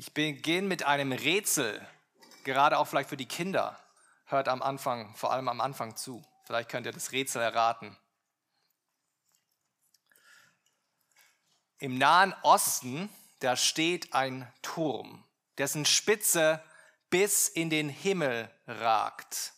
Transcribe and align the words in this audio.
Ich 0.00 0.14
beginne 0.14 0.68
mit 0.68 0.84
einem 0.84 1.10
Rätsel, 1.10 1.84
gerade 2.44 2.78
auch 2.78 2.84
vielleicht 2.84 3.08
für 3.08 3.16
die 3.16 3.26
Kinder. 3.26 3.76
Hört 4.26 4.46
am 4.46 4.62
Anfang, 4.62 5.12
vor 5.16 5.32
allem 5.32 5.48
am 5.48 5.60
Anfang 5.60 5.96
zu. 5.96 6.24
Vielleicht 6.44 6.68
könnt 6.68 6.86
ihr 6.86 6.92
das 6.92 7.10
Rätsel 7.10 7.42
erraten. 7.42 7.96
Im 11.78 11.98
Nahen 11.98 12.32
Osten, 12.42 13.08
da 13.40 13.56
steht 13.56 14.14
ein 14.14 14.46
Turm, 14.62 15.24
dessen 15.58 15.84
Spitze 15.84 16.62
bis 17.10 17.48
in 17.48 17.68
den 17.68 17.88
Himmel 17.88 18.48
ragt. 18.68 19.52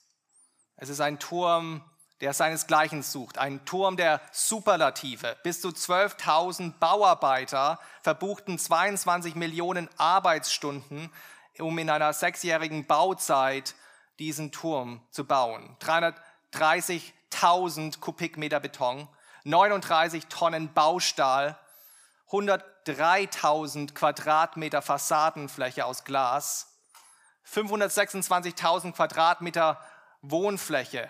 Es 0.77 0.89
ist 0.89 1.01
ein 1.01 1.19
Turm, 1.19 1.85
der 2.21 2.35
seinesgleichen 2.35 3.03
sucht. 3.03 3.39
Ein 3.39 3.65
Turm 3.65 3.97
der 3.97 4.21
Superlative. 4.33 5.37
Bis 5.43 5.61
zu 5.61 5.69
12.000 5.69 6.75
Bauarbeiter 6.79 7.79
verbuchten 8.03 8.59
22 8.59 9.35
Millionen 9.35 9.89
Arbeitsstunden, 9.97 11.11
um 11.59 11.79
in 11.79 11.89
einer 11.89 12.13
sechsjährigen 12.13 12.87
Bauzeit 12.87 13.75
diesen 14.19 14.53
Turm 14.53 15.01
zu 15.11 15.25
bauen. 15.25 15.77
330.000 15.81 18.01
Kubikmeter 18.01 18.61
Beton, 18.61 19.09
39 19.45 20.27
Tonnen 20.27 20.75
Baustahl, 20.75 21.59
103.000 22.31 23.95
Quadratmeter 23.95 24.83
Fassadenfläche 24.83 25.87
aus 25.87 26.05
Glas, 26.05 26.67
526.000 27.51 28.93
Quadratmeter 28.93 29.81
Wohnfläche 30.21 31.09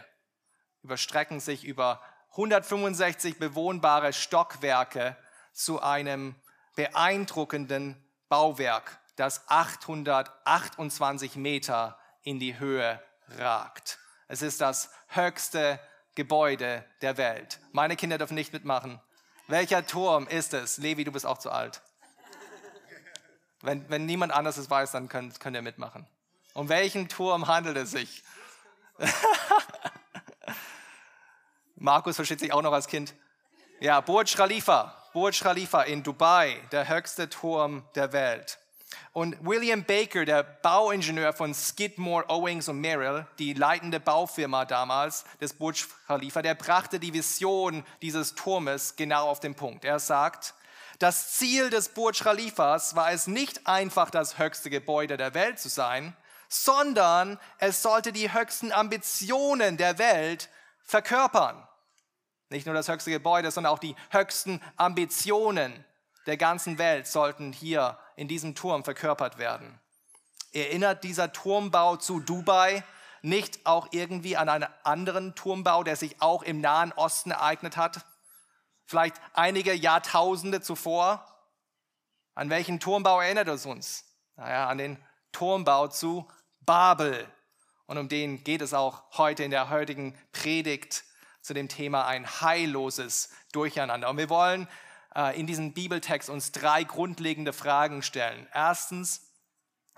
überstrecken 0.83 1.41
sich 1.41 1.65
über 1.65 2.01
165 2.33 3.39
bewohnbare 3.39 4.13
Stockwerke 4.13 5.17
zu 5.53 5.83
einem 5.83 6.35
beeindruckenden 6.77 8.03
Bauwerk, 8.29 8.99
das 9.17 9.49
828 9.49 11.37
Meter 11.37 11.99
in 12.23 12.39
die 12.39 12.59
Höhe 12.59 13.03
ragt. 13.39 13.99
Es 14.29 14.43
ist 14.43 14.61
das 14.61 14.91
höchste 15.09 15.81
Gebäude 16.15 16.85
der 17.03 17.17
Welt. 17.17 17.59
Meine 17.73 17.97
Kinder 17.97 18.19
dürfen 18.19 18.35
nicht 18.35 18.53
mitmachen. 18.53 19.01
Welcher 19.49 19.85
Turm 19.87 20.29
ist 20.29 20.55
es? 20.55 20.79
Levi, 20.79 21.03
du 21.05 21.13
bist 21.13 21.27
auch 21.27 21.39
zu 21.39 21.51
alt. 21.51 21.83
Wenn, 23.63 23.89
wenn 23.91 24.07
niemand 24.07 24.33
anderes 24.33 24.57
es 24.57 24.71
weiß, 24.71 24.93
dann 24.93 25.09
könnt, 25.09 25.41
könnt 25.41 25.57
ihr 25.57 25.63
mitmachen. 25.63 26.07
Um 26.55 26.69
welchen 26.69 27.09
Turm 27.09 27.49
handelt 27.49 27.77
es 27.77 27.91
sich? 27.91 28.23
Markus 31.81 32.17
versteht 32.17 32.41
sich 32.41 32.53
auch 32.53 32.61
noch 32.61 32.75
als 32.75 32.87
Kind. 32.87 33.15
Ja, 33.81 34.03
Burj 34.03 34.35
Khalifa, 34.37 34.95
Burj 35.15 35.41
Khalifa 35.41 35.83
in 35.83 36.03
Dubai, 36.03 36.61
der 36.73 36.87
höchste 36.87 37.31
Turm 37.31 37.85
der 37.95 38.13
Welt. 38.13 38.59
Und 39.13 39.35
William 39.41 39.85
Baker, 39.85 40.27
der 40.27 40.43
Bauingenieur 40.43 41.33
von 41.33 41.55
Skidmore, 41.55 42.29
Owings 42.29 42.69
und 42.69 42.83
Merrill, 42.83 43.27
die 43.39 43.55
leitende 43.55 43.99
Baufirma 43.99 44.67
damals 44.67 45.25
des 45.41 45.55
Burj 45.55 45.87
Khalifa, 46.07 46.43
der 46.43 46.55
brachte 46.55 47.01
die 47.01 47.15
Vision 47.15 47.83
dieses 48.03 48.35
Turmes 48.35 48.97
genau 48.97 49.29
auf 49.29 49.41
den 49.41 49.55
Punkt. 49.55 49.87
Er 49.87 50.01
sagt, 50.01 50.53
das 50.99 51.33
Ziel 51.33 51.71
des 51.71 51.89
Burj 51.89 52.23
Khalifas 52.23 52.95
war 52.95 53.11
es 53.11 53.27
nicht 53.27 53.67
einfach, 53.67 54.11
das 54.11 54.37
höchste 54.37 54.69
Gebäude 54.69 55.17
der 55.17 55.33
Welt 55.33 55.59
zu 55.59 55.71
sein, 55.71 56.15
sondern 56.51 57.41
es 57.57 57.81
sollte 57.81 58.13
die 58.13 58.35
höchsten 58.35 58.71
Ambitionen 58.71 59.79
der 59.79 59.99
Welt 59.99 60.51
verkörpern. 60.85 61.67
Nicht 62.51 62.67
nur 62.67 62.75
das 62.75 62.89
höchste 62.89 63.13
Gebäude, 63.13 63.51
sondern 63.51 63.73
auch 63.73 63.79
die 63.79 63.95
höchsten 64.11 64.61
Ambitionen 64.77 65.85
der 66.27 66.37
ganzen 66.37 66.79
Welt 66.79 67.07
sollten 67.07 67.53
hier 67.53 67.99
in 68.17 68.29
diesem 68.29 68.55
Turm 68.55 68.85
verkörpert 68.85 69.39
werden. 69.39 69.81
Erinnert 70.53 71.05
dieser 71.05 71.33
Turmbau 71.33 71.97
zu 71.97 72.19
Dubai 72.21 72.85
nicht 73.23 73.65
auch 73.67 73.89
irgendwie 73.93 74.37
an 74.37 74.49
einen 74.49 74.69
anderen 74.83 75.35
Turmbau, 75.37 75.85
der 75.85 75.95
sich 75.95 76.21
auch 76.21 76.43
im 76.43 76.61
Nahen 76.61 76.93
Osten 76.93 77.31
ereignet 77.31 77.77
hat? 77.77 78.05
Vielleicht 78.85 79.17
einige 79.35 79.73
Jahrtausende 79.73 80.61
zuvor? 80.61 81.25
An 82.35 82.51
welchen 82.51 82.81
Turmbau 82.81 83.21
erinnert 83.21 83.49
es 83.49 83.65
uns? 83.65 84.05
Naja, 84.35 84.69
an 84.69 84.79
den 84.79 84.99
Turmbau 85.31 85.87
zu 85.87 86.29
Babel. 86.61 87.27
Und 87.87 87.99
um 87.99 88.09
den 88.09 88.43
geht 88.43 88.61
es 88.61 88.75
auch 88.75 89.05
heute 89.19 89.45
in 89.45 89.53
der 89.53 89.71
heutigen 89.71 90.19
Predigt 90.33 91.05
zu 91.43 91.55
dem 91.55 91.69
Thema 91.69 92.07
ein 92.07 92.27
heilloses 92.41 93.31
Durcheinander. 93.53 94.11
Und 94.11 94.19
wir 94.19 94.31
wollen 94.31 94.69
äh, 95.15 95.39
in 95.39 95.47
diesem 95.47 95.73
Bibeltext 95.73 96.29
uns 96.29 96.53
drei 96.53 96.85
grundlegende 96.85 97.53
Fragen 97.53 98.03
stellen. 98.03 98.47
Erstens, 98.53 99.23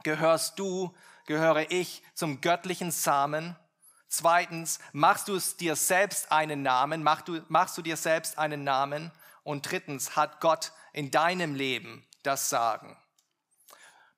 gehörst 0.03 0.59
du, 0.59 0.95
gehöre 1.27 1.71
ich 1.71 2.03
zum 2.15 2.41
göttlichen 2.41 2.91
Samen? 2.91 3.57
Zweitens, 4.09 4.79
machst 4.93 5.29
du 5.29 5.37
es 5.37 5.57
dir 5.57 5.77
selbst 5.77 6.31
einen 6.31 6.63
Namen? 6.63 7.03
Machst 7.03 7.29
du, 7.29 7.41
machst 7.49 7.79
du 7.79 7.83
dir 7.83 7.97
selbst 7.97 8.39
einen 8.39 8.65
Namen? 8.65 9.11
Und 9.43 9.71
drittens, 9.71 10.17
hat 10.17 10.41
Gott 10.41 10.73
in 10.93 11.11
deinem 11.11 11.55
Leben 11.55 12.07
das 12.23 12.49
Sagen? 12.49 12.97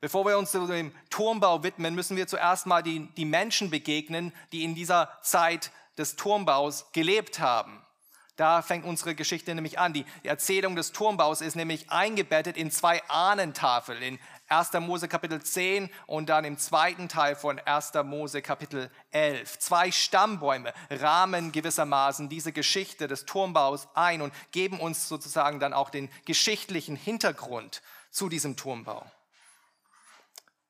Bevor 0.00 0.26
wir 0.26 0.36
uns 0.36 0.52
dem 0.52 0.92
Turmbau 1.08 1.62
widmen, 1.62 1.94
müssen 1.94 2.16
wir 2.18 2.26
zuerst 2.26 2.66
mal 2.66 2.82
die, 2.82 3.08
die 3.14 3.24
Menschen 3.24 3.70
begegnen, 3.70 4.34
die 4.52 4.62
in 4.62 4.74
dieser 4.74 5.18
Zeit 5.22 5.70
des 5.98 6.16
Turmbaus 6.16 6.90
gelebt 6.92 7.40
haben. 7.40 7.84
Da 8.36 8.62
fängt 8.62 8.84
unsere 8.84 9.14
Geschichte 9.14 9.54
nämlich 9.54 9.78
an. 9.78 9.92
Die 9.92 10.04
Erzählung 10.24 10.74
des 10.74 10.90
Turmbaus 10.90 11.40
ist 11.40 11.54
nämlich 11.54 11.90
eingebettet 11.90 12.56
in 12.56 12.72
zwei 12.72 13.00
Ahnentafeln, 13.08 14.02
in 14.02 14.18
1. 14.48 14.72
Mose 14.80 15.06
Kapitel 15.06 15.40
10 15.40 15.88
und 16.06 16.28
dann 16.28 16.44
im 16.44 16.58
zweiten 16.58 17.08
Teil 17.08 17.36
von 17.36 17.60
1. 17.60 17.92
Mose 18.04 18.42
Kapitel 18.42 18.90
11. 19.12 19.60
Zwei 19.60 19.92
Stammbäume 19.92 20.74
rahmen 20.90 21.52
gewissermaßen 21.52 22.28
diese 22.28 22.52
Geschichte 22.52 23.06
des 23.06 23.24
Turmbaus 23.24 23.86
ein 23.94 24.20
und 24.20 24.34
geben 24.50 24.80
uns 24.80 25.08
sozusagen 25.08 25.60
dann 25.60 25.72
auch 25.72 25.90
den 25.90 26.10
geschichtlichen 26.24 26.96
Hintergrund 26.96 27.82
zu 28.10 28.28
diesem 28.28 28.56
Turmbau. 28.56 29.06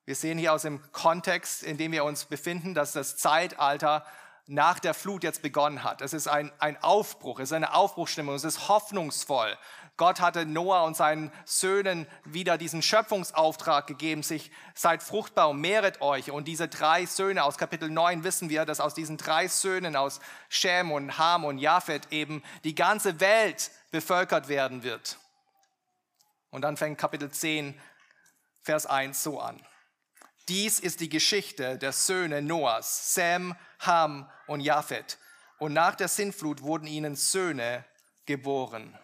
Wir 0.05 0.15
sehen 0.15 0.37
hier 0.37 0.53
aus 0.53 0.63
dem 0.63 0.83
Kontext, 0.93 1.63
in 1.63 1.79
dem 1.79 1.93
wir 1.93 2.05
uns 2.05 2.27
befinden, 2.27 2.75
dass 2.75 2.93
das 2.93 3.17
Zeitalter 3.17 4.05
nach 4.47 4.79
der 4.79 4.93
Flut 4.93 5.25
jetzt 5.25 5.43
begonnen 5.43 5.85
hat. 5.85 6.03
Es 6.03 6.13
ist 6.13 6.29
ein, 6.29 6.53
ein 6.59 6.83
Aufbruch, 6.83 7.41
es 7.41 7.49
ist 7.49 7.55
eine 7.55 7.75
Aufbruchstimmung, 7.75 8.35
es 8.35 8.45
ist 8.45 8.69
hoffnungsvoll. 8.69 9.57
Gott 9.97 10.21
hatte 10.21 10.45
Noah 10.45 10.85
und 10.85 10.97
seinen 10.97 11.33
Söhnen 11.45 12.07
wieder 12.25 12.59
diesen 12.59 12.83
Schöpfungsauftrag 12.83 13.87
gegeben, 13.87 14.23
sich 14.23 14.51
seid 14.75 15.03
fruchtbar 15.03 15.51
und 15.51 15.61
mehret 15.61 16.01
euch. 16.01 16.31
Und 16.31 16.49
diese 16.49 16.67
drei 16.69 17.07
Söhne 17.07 17.45
aus 17.45 17.59
Kapitel 17.59 17.89
9 17.89 18.25
wissen 18.25 18.51
wir, 18.51 18.65
dass 18.65 18.81
aus 18.81 18.95
diesen 18.95 19.17
drei 19.17 19.47
Söhnen 19.47 19.95
aus 19.95 20.21
Shem 20.49 20.91
und 20.91 21.17
Ham 21.17 21.45
und 21.45 21.59
Japhet 21.59 22.09
eben 22.11 22.43
die 22.65 22.75
ganze 22.75 23.21
Welt 23.21 23.71
bevölkert 23.93 24.49
werden 24.49 24.83
wird. 24.83 25.19
Und 26.51 26.63
dann 26.63 26.77
fängt 26.77 26.99
Kapitel 26.99 27.31
10, 27.31 27.81
Vers 28.63 28.87
1 28.87 29.23
so 29.23 29.41
an. 29.41 29.65
Dies 30.49 30.79
ist 30.79 31.01
die 31.01 31.09
Geschichte 31.09 31.79
der 31.79 31.93
Söhne 31.93 32.43
Noahs, 32.43 33.15
Sam, 33.15 33.57
Ham 33.81 34.31
und 34.47 34.61
Japhet. 34.61 35.19
Und 35.59 35.73
nach 35.73 35.95
der 35.95 36.09
Sintflut 36.09 36.63
wurden 36.63 36.87
ihnen 36.87 37.17
Söhne 37.17 37.85
geboren. 38.27 38.99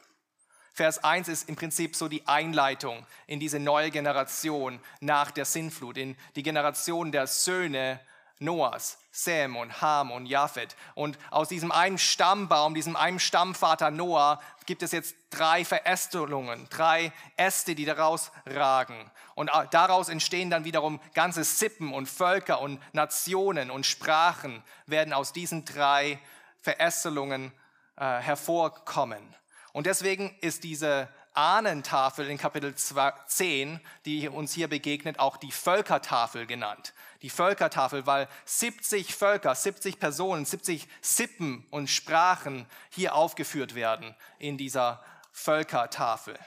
Vers 0.74 1.02
1 1.02 1.28
ist 1.28 1.48
im 1.48 1.56
Prinzip 1.56 1.96
so 1.96 2.08
die 2.08 2.26
Einleitung 2.26 3.06
in 3.26 3.40
diese 3.40 3.58
neue 3.58 3.90
Generation 3.90 4.80
nach 5.00 5.30
der 5.30 5.44
Sintflut, 5.44 5.96
in 5.98 6.16
die 6.36 6.42
Generation 6.42 7.12
der 7.12 7.26
Söhne 7.26 8.00
Noahs, 8.40 8.98
Sam 9.12 9.56
und 9.56 9.82
Ham 9.82 10.10
und 10.10 10.26
Japhet. 10.26 10.74
Und 10.94 11.18
aus 11.30 11.48
diesem 11.48 11.70
einen 11.70 11.98
Stammbaum, 11.98 12.74
diesem 12.74 12.96
einen 12.96 13.20
Stammvater 13.20 13.90
Noah, 13.90 14.40
gibt 14.66 14.82
es 14.82 14.92
jetzt 14.92 15.14
drei 15.28 15.64
Verästelungen, 15.64 16.66
drei 16.70 17.12
Äste, 17.36 17.74
die 17.74 17.84
daraus 17.84 18.32
ragen. 18.46 19.10
Und 19.34 19.50
daraus 19.70 20.08
entstehen 20.08 20.50
dann 20.50 20.64
wiederum 20.64 21.00
ganze 21.14 21.44
Sippen 21.44 21.92
und 21.92 22.08
Völker 22.08 22.60
und 22.60 22.81
Nationen 22.94 23.70
und 23.70 23.84
Sprachen 23.84 24.64
werden 24.86 25.12
aus 25.12 25.32
diesen 25.32 25.64
drei 25.66 26.19
Verästelungen 26.62 27.52
äh, 27.96 28.20
hervorkommen. 28.20 29.36
Und 29.72 29.86
deswegen 29.86 30.36
ist 30.40 30.64
diese 30.64 31.08
Ahnentafel 31.35 32.29
in 32.29 32.38
Kapitel 32.38 32.75
10, 32.75 33.81
die 34.05 34.29
uns 34.29 34.53
hier 34.53 34.69
begegnet, 34.69 35.19
auch 35.19 35.37
die 35.37 35.53
Völkertafel 35.53 36.47
genannt. 36.47 36.93
Die 37.23 37.31
Völkertafel, 37.31 38.06
weil 38.06 38.29
70 38.44 39.15
Völker, 39.15 39.55
70 39.55 39.99
Personen, 40.00 40.44
70 40.44 40.88
Sippen 41.00 41.67
und 41.71 41.88
Sprachen 41.88 42.67
hier 42.91 43.15
aufgeführt 43.15 43.75
werden 43.75 44.15
in 44.38 44.59
dieser 44.59 45.03
Völkertafel. 45.32 46.38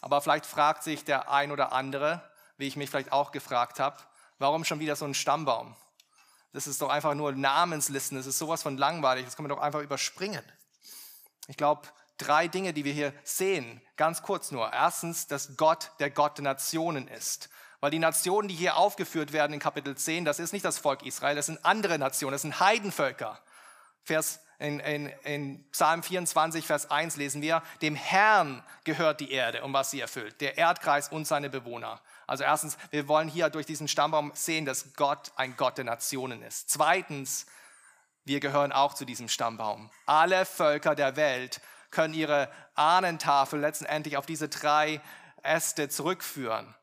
Aber 0.00 0.20
vielleicht 0.20 0.46
fragt 0.46 0.82
sich 0.82 1.04
der 1.04 1.30
ein 1.30 1.50
oder 1.50 1.72
andere, 1.72 2.22
wie 2.56 2.66
ich 2.66 2.76
mich 2.76 2.90
vielleicht 2.90 3.12
auch 3.12 3.32
gefragt 3.32 3.80
habe, 3.80 3.96
warum 4.38 4.64
schon 4.64 4.80
wieder 4.80 4.96
so 4.96 5.04
ein 5.04 5.14
Stammbaum? 5.14 5.76
Das 6.52 6.66
ist 6.66 6.80
doch 6.80 6.88
einfach 6.88 7.14
nur 7.14 7.32
Namenslisten, 7.32 8.16
das 8.16 8.26
ist 8.26 8.38
sowas 8.38 8.62
von 8.62 8.76
langweilig, 8.76 9.24
das 9.24 9.36
kann 9.36 9.44
man 9.44 9.50
doch 9.50 9.62
einfach 9.62 9.80
überspringen. 9.80 10.42
Ich 11.46 11.56
glaube, 11.56 11.88
drei 12.18 12.48
Dinge, 12.48 12.72
die 12.72 12.84
wir 12.84 12.92
hier 12.92 13.12
sehen. 13.24 13.80
Ganz 13.96 14.22
kurz 14.22 14.50
nur. 14.50 14.72
Erstens, 14.72 15.26
dass 15.26 15.56
Gott 15.56 15.92
der 16.00 16.10
Gott 16.10 16.38
der 16.38 16.44
Nationen 16.44 17.08
ist. 17.08 17.48
Weil 17.80 17.90
die 17.90 17.98
Nationen, 17.98 18.48
die 18.48 18.54
hier 18.54 18.76
aufgeführt 18.76 19.32
werden 19.32 19.52
in 19.54 19.60
Kapitel 19.60 19.96
10, 19.96 20.24
das 20.24 20.40
ist 20.40 20.52
nicht 20.52 20.64
das 20.64 20.78
Volk 20.78 21.06
Israel, 21.06 21.36
das 21.36 21.46
sind 21.46 21.64
andere 21.64 21.98
Nationen, 21.98 22.32
das 22.32 22.42
sind 22.42 22.58
Heidenvölker. 22.58 23.40
Vers 24.02 24.40
in, 24.58 24.80
in, 24.80 25.06
in 25.22 25.70
Psalm 25.70 26.02
24, 26.02 26.66
Vers 26.66 26.90
1 26.90 27.16
lesen 27.16 27.42
wir, 27.42 27.62
dem 27.80 27.94
Herrn 27.94 28.64
gehört 28.82 29.20
die 29.20 29.30
Erde 29.30 29.62
und 29.62 29.72
was 29.72 29.92
sie 29.92 30.00
erfüllt, 30.00 30.40
der 30.40 30.58
Erdkreis 30.58 31.10
und 31.10 31.26
seine 31.26 31.48
Bewohner. 31.48 32.00
Also 32.26 32.42
erstens, 32.42 32.76
wir 32.90 33.06
wollen 33.06 33.28
hier 33.28 33.50
durch 33.50 33.66
diesen 33.66 33.86
Stammbaum 33.86 34.32
sehen, 34.34 34.64
dass 34.64 34.94
Gott 34.94 35.30
ein 35.36 35.56
Gott 35.56 35.78
der 35.78 35.84
Nationen 35.84 36.42
ist. 36.42 36.70
Zweitens, 36.70 37.46
wir 38.24 38.40
gehören 38.40 38.72
auch 38.72 38.94
zu 38.94 39.04
diesem 39.04 39.28
Stammbaum. 39.28 39.90
Alle 40.06 40.44
Völker 40.44 40.96
der 40.96 41.14
Welt 41.14 41.60
können 41.90 42.14
ihre 42.14 42.50
Ahnentafel 42.74 43.60
letztendlich 43.60 44.16
auf 44.16 44.26
diese 44.26 44.48
drei 44.48 45.00
Äste 45.42 45.88
zurückführen. 45.88 46.74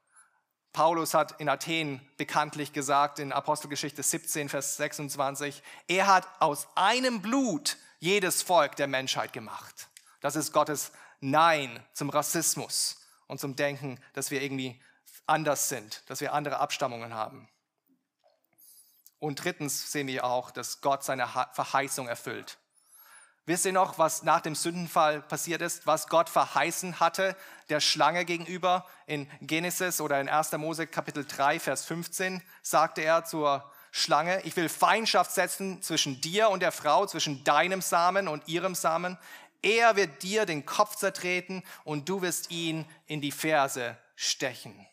Paulus 0.73 1.13
hat 1.13 1.39
in 1.39 1.47
Athen 1.47 2.01
bekanntlich 2.17 2.73
gesagt, 2.73 3.19
in 3.19 3.31
Apostelgeschichte 3.31 4.03
17, 4.03 4.49
Vers 4.49 4.75
26, 4.77 5.63
er 5.87 6.07
hat 6.07 6.27
aus 6.39 6.67
einem 6.75 7.21
Blut 7.21 7.77
jedes 7.99 8.41
Volk 8.41 8.75
der 8.75 8.87
Menschheit 8.87 9.31
gemacht. 9.31 9.87
Das 10.19 10.35
ist 10.35 10.51
Gottes 10.51 10.91
Nein 11.21 11.81
zum 11.93 12.09
Rassismus 12.09 12.97
und 13.27 13.39
zum 13.39 13.55
Denken, 13.55 13.99
dass 14.13 14.31
wir 14.31 14.41
irgendwie 14.41 14.81
anders 15.27 15.69
sind, 15.69 16.03
dass 16.07 16.19
wir 16.19 16.33
andere 16.33 16.59
Abstammungen 16.59 17.13
haben. 17.13 17.47
Und 19.19 19.43
drittens 19.43 19.91
sehen 19.91 20.07
wir 20.07 20.25
auch, 20.25 20.51
dass 20.51 20.81
Gott 20.81 21.03
seine 21.03 21.27
Verheißung 21.53 22.07
erfüllt. 22.07 22.57
Wisst 23.47 23.65
ihr 23.65 23.73
noch, 23.73 23.99
was 23.99 24.23
nach 24.23 24.41
dem 24.41 24.55
Sündenfall 24.55 25.21
passiert 25.21 25.61
ist, 25.61 25.85
was 25.85 26.07
Gott 26.07 26.29
verheißen 26.29 26.99
hatte 26.99 27.35
der 27.69 27.79
Schlange 27.79 28.25
gegenüber? 28.25 28.87
In 29.05 29.29
Genesis 29.41 30.01
oder 30.01 30.19
in 30.19 30.27
1. 30.27 30.53
Mose 30.53 30.87
Kapitel 30.87 31.25
3, 31.25 31.59
Vers 31.59 31.85
15 31.85 32.41
sagte 32.63 33.01
er 33.01 33.23
zur 33.23 33.63
Schlange, 33.91 34.41
ich 34.41 34.55
will 34.55 34.67
Feindschaft 34.67 35.31
setzen 35.31 35.83
zwischen 35.83 36.19
dir 36.21 36.49
und 36.49 36.61
der 36.61 36.71
Frau, 36.71 37.05
zwischen 37.05 37.43
deinem 37.43 37.81
Samen 37.81 38.27
und 38.27 38.47
ihrem 38.47 38.73
Samen. 38.73 39.15
Er 39.61 39.95
wird 39.95 40.23
dir 40.23 40.47
den 40.47 40.65
Kopf 40.65 40.95
zertreten 40.95 41.63
und 41.83 42.09
du 42.09 42.23
wirst 42.23 42.49
ihn 42.49 42.85
in 43.05 43.21
die 43.21 43.31
Ferse 43.31 43.95
stechen. 44.15 44.87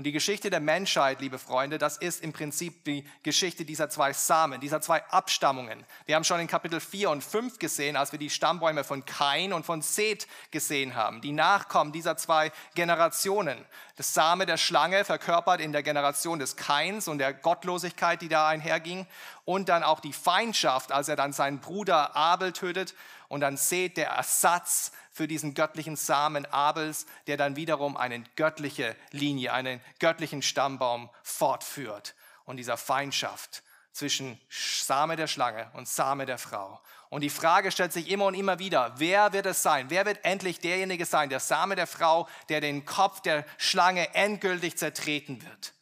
Und 0.00 0.04
die 0.04 0.12
Geschichte 0.12 0.48
der 0.48 0.60
Menschheit, 0.60 1.20
liebe 1.20 1.38
Freunde, 1.38 1.76
das 1.76 1.98
ist 1.98 2.22
im 2.22 2.32
Prinzip 2.32 2.84
die 2.84 3.04
Geschichte 3.22 3.66
dieser 3.66 3.90
zwei 3.90 4.14
Samen, 4.14 4.58
dieser 4.58 4.80
zwei 4.80 5.04
Abstammungen. 5.10 5.84
Wir 6.06 6.16
haben 6.16 6.24
schon 6.24 6.40
in 6.40 6.46
Kapitel 6.46 6.80
4 6.80 7.10
und 7.10 7.22
5 7.22 7.58
gesehen, 7.58 7.96
als 7.96 8.10
wir 8.10 8.18
die 8.18 8.30
Stammbäume 8.30 8.82
von 8.82 9.04
Kain 9.04 9.52
und 9.52 9.66
von 9.66 9.82
Seth 9.82 10.26
gesehen 10.52 10.94
haben. 10.94 11.20
Die 11.20 11.32
Nachkommen 11.32 11.92
dieser 11.92 12.16
zwei 12.16 12.50
Generationen. 12.74 13.62
Das 13.96 14.14
Same 14.14 14.46
der 14.46 14.56
Schlange 14.56 15.04
verkörpert 15.04 15.60
in 15.60 15.72
der 15.72 15.82
Generation 15.82 16.38
des 16.38 16.56
Kains 16.56 17.06
und 17.06 17.18
der 17.18 17.34
Gottlosigkeit, 17.34 18.22
die 18.22 18.30
da 18.30 18.48
einherging. 18.48 19.06
Und 19.44 19.68
dann 19.68 19.82
auch 19.82 20.00
die 20.00 20.14
Feindschaft, 20.14 20.92
als 20.92 21.10
er 21.10 21.16
dann 21.16 21.34
seinen 21.34 21.60
Bruder 21.60 22.16
Abel 22.16 22.54
tötet. 22.54 22.94
Und 23.28 23.40
dann 23.40 23.58
Seth, 23.58 23.98
der 23.98 24.08
Ersatz 24.12 24.92
für 25.10 25.26
diesen 25.26 25.54
göttlichen 25.54 25.96
Samen 25.96 26.46
Abels, 26.46 27.06
der 27.26 27.36
dann 27.36 27.56
wiederum 27.56 27.96
eine 27.96 28.22
göttliche 28.36 28.96
Linie, 29.10 29.52
einen 29.52 29.80
göttlichen 29.98 30.42
Stammbaum 30.42 31.10
fortführt. 31.22 32.14
Und 32.44 32.56
dieser 32.56 32.76
Feindschaft 32.76 33.62
zwischen 33.92 34.40
Same 34.48 35.16
der 35.16 35.26
Schlange 35.26 35.70
und 35.74 35.88
Same 35.88 36.26
der 36.26 36.38
Frau. 36.38 36.80
Und 37.08 37.22
die 37.22 37.30
Frage 37.30 37.72
stellt 37.72 37.92
sich 37.92 38.08
immer 38.08 38.26
und 38.26 38.34
immer 38.34 38.60
wieder, 38.60 38.94
wer 38.96 39.32
wird 39.32 39.46
es 39.46 39.62
sein? 39.62 39.90
Wer 39.90 40.06
wird 40.06 40.24
endlich 40.24 40.60
derjenige 40.60 41.04
sein, 41.04 41.28
der 41.28 41.40
Same 41.40 41.74
der 41.74 41.88
Frau, 41.88 42.28
der 42.48 42.60
den 42.60 42.84
Kopf 42.84 43.20
der 43.20 43.44
Schlange 43.58 44.14
endgültig 44.14 44.78
zertreten 44.78 45.42
wird? 45.42 45.74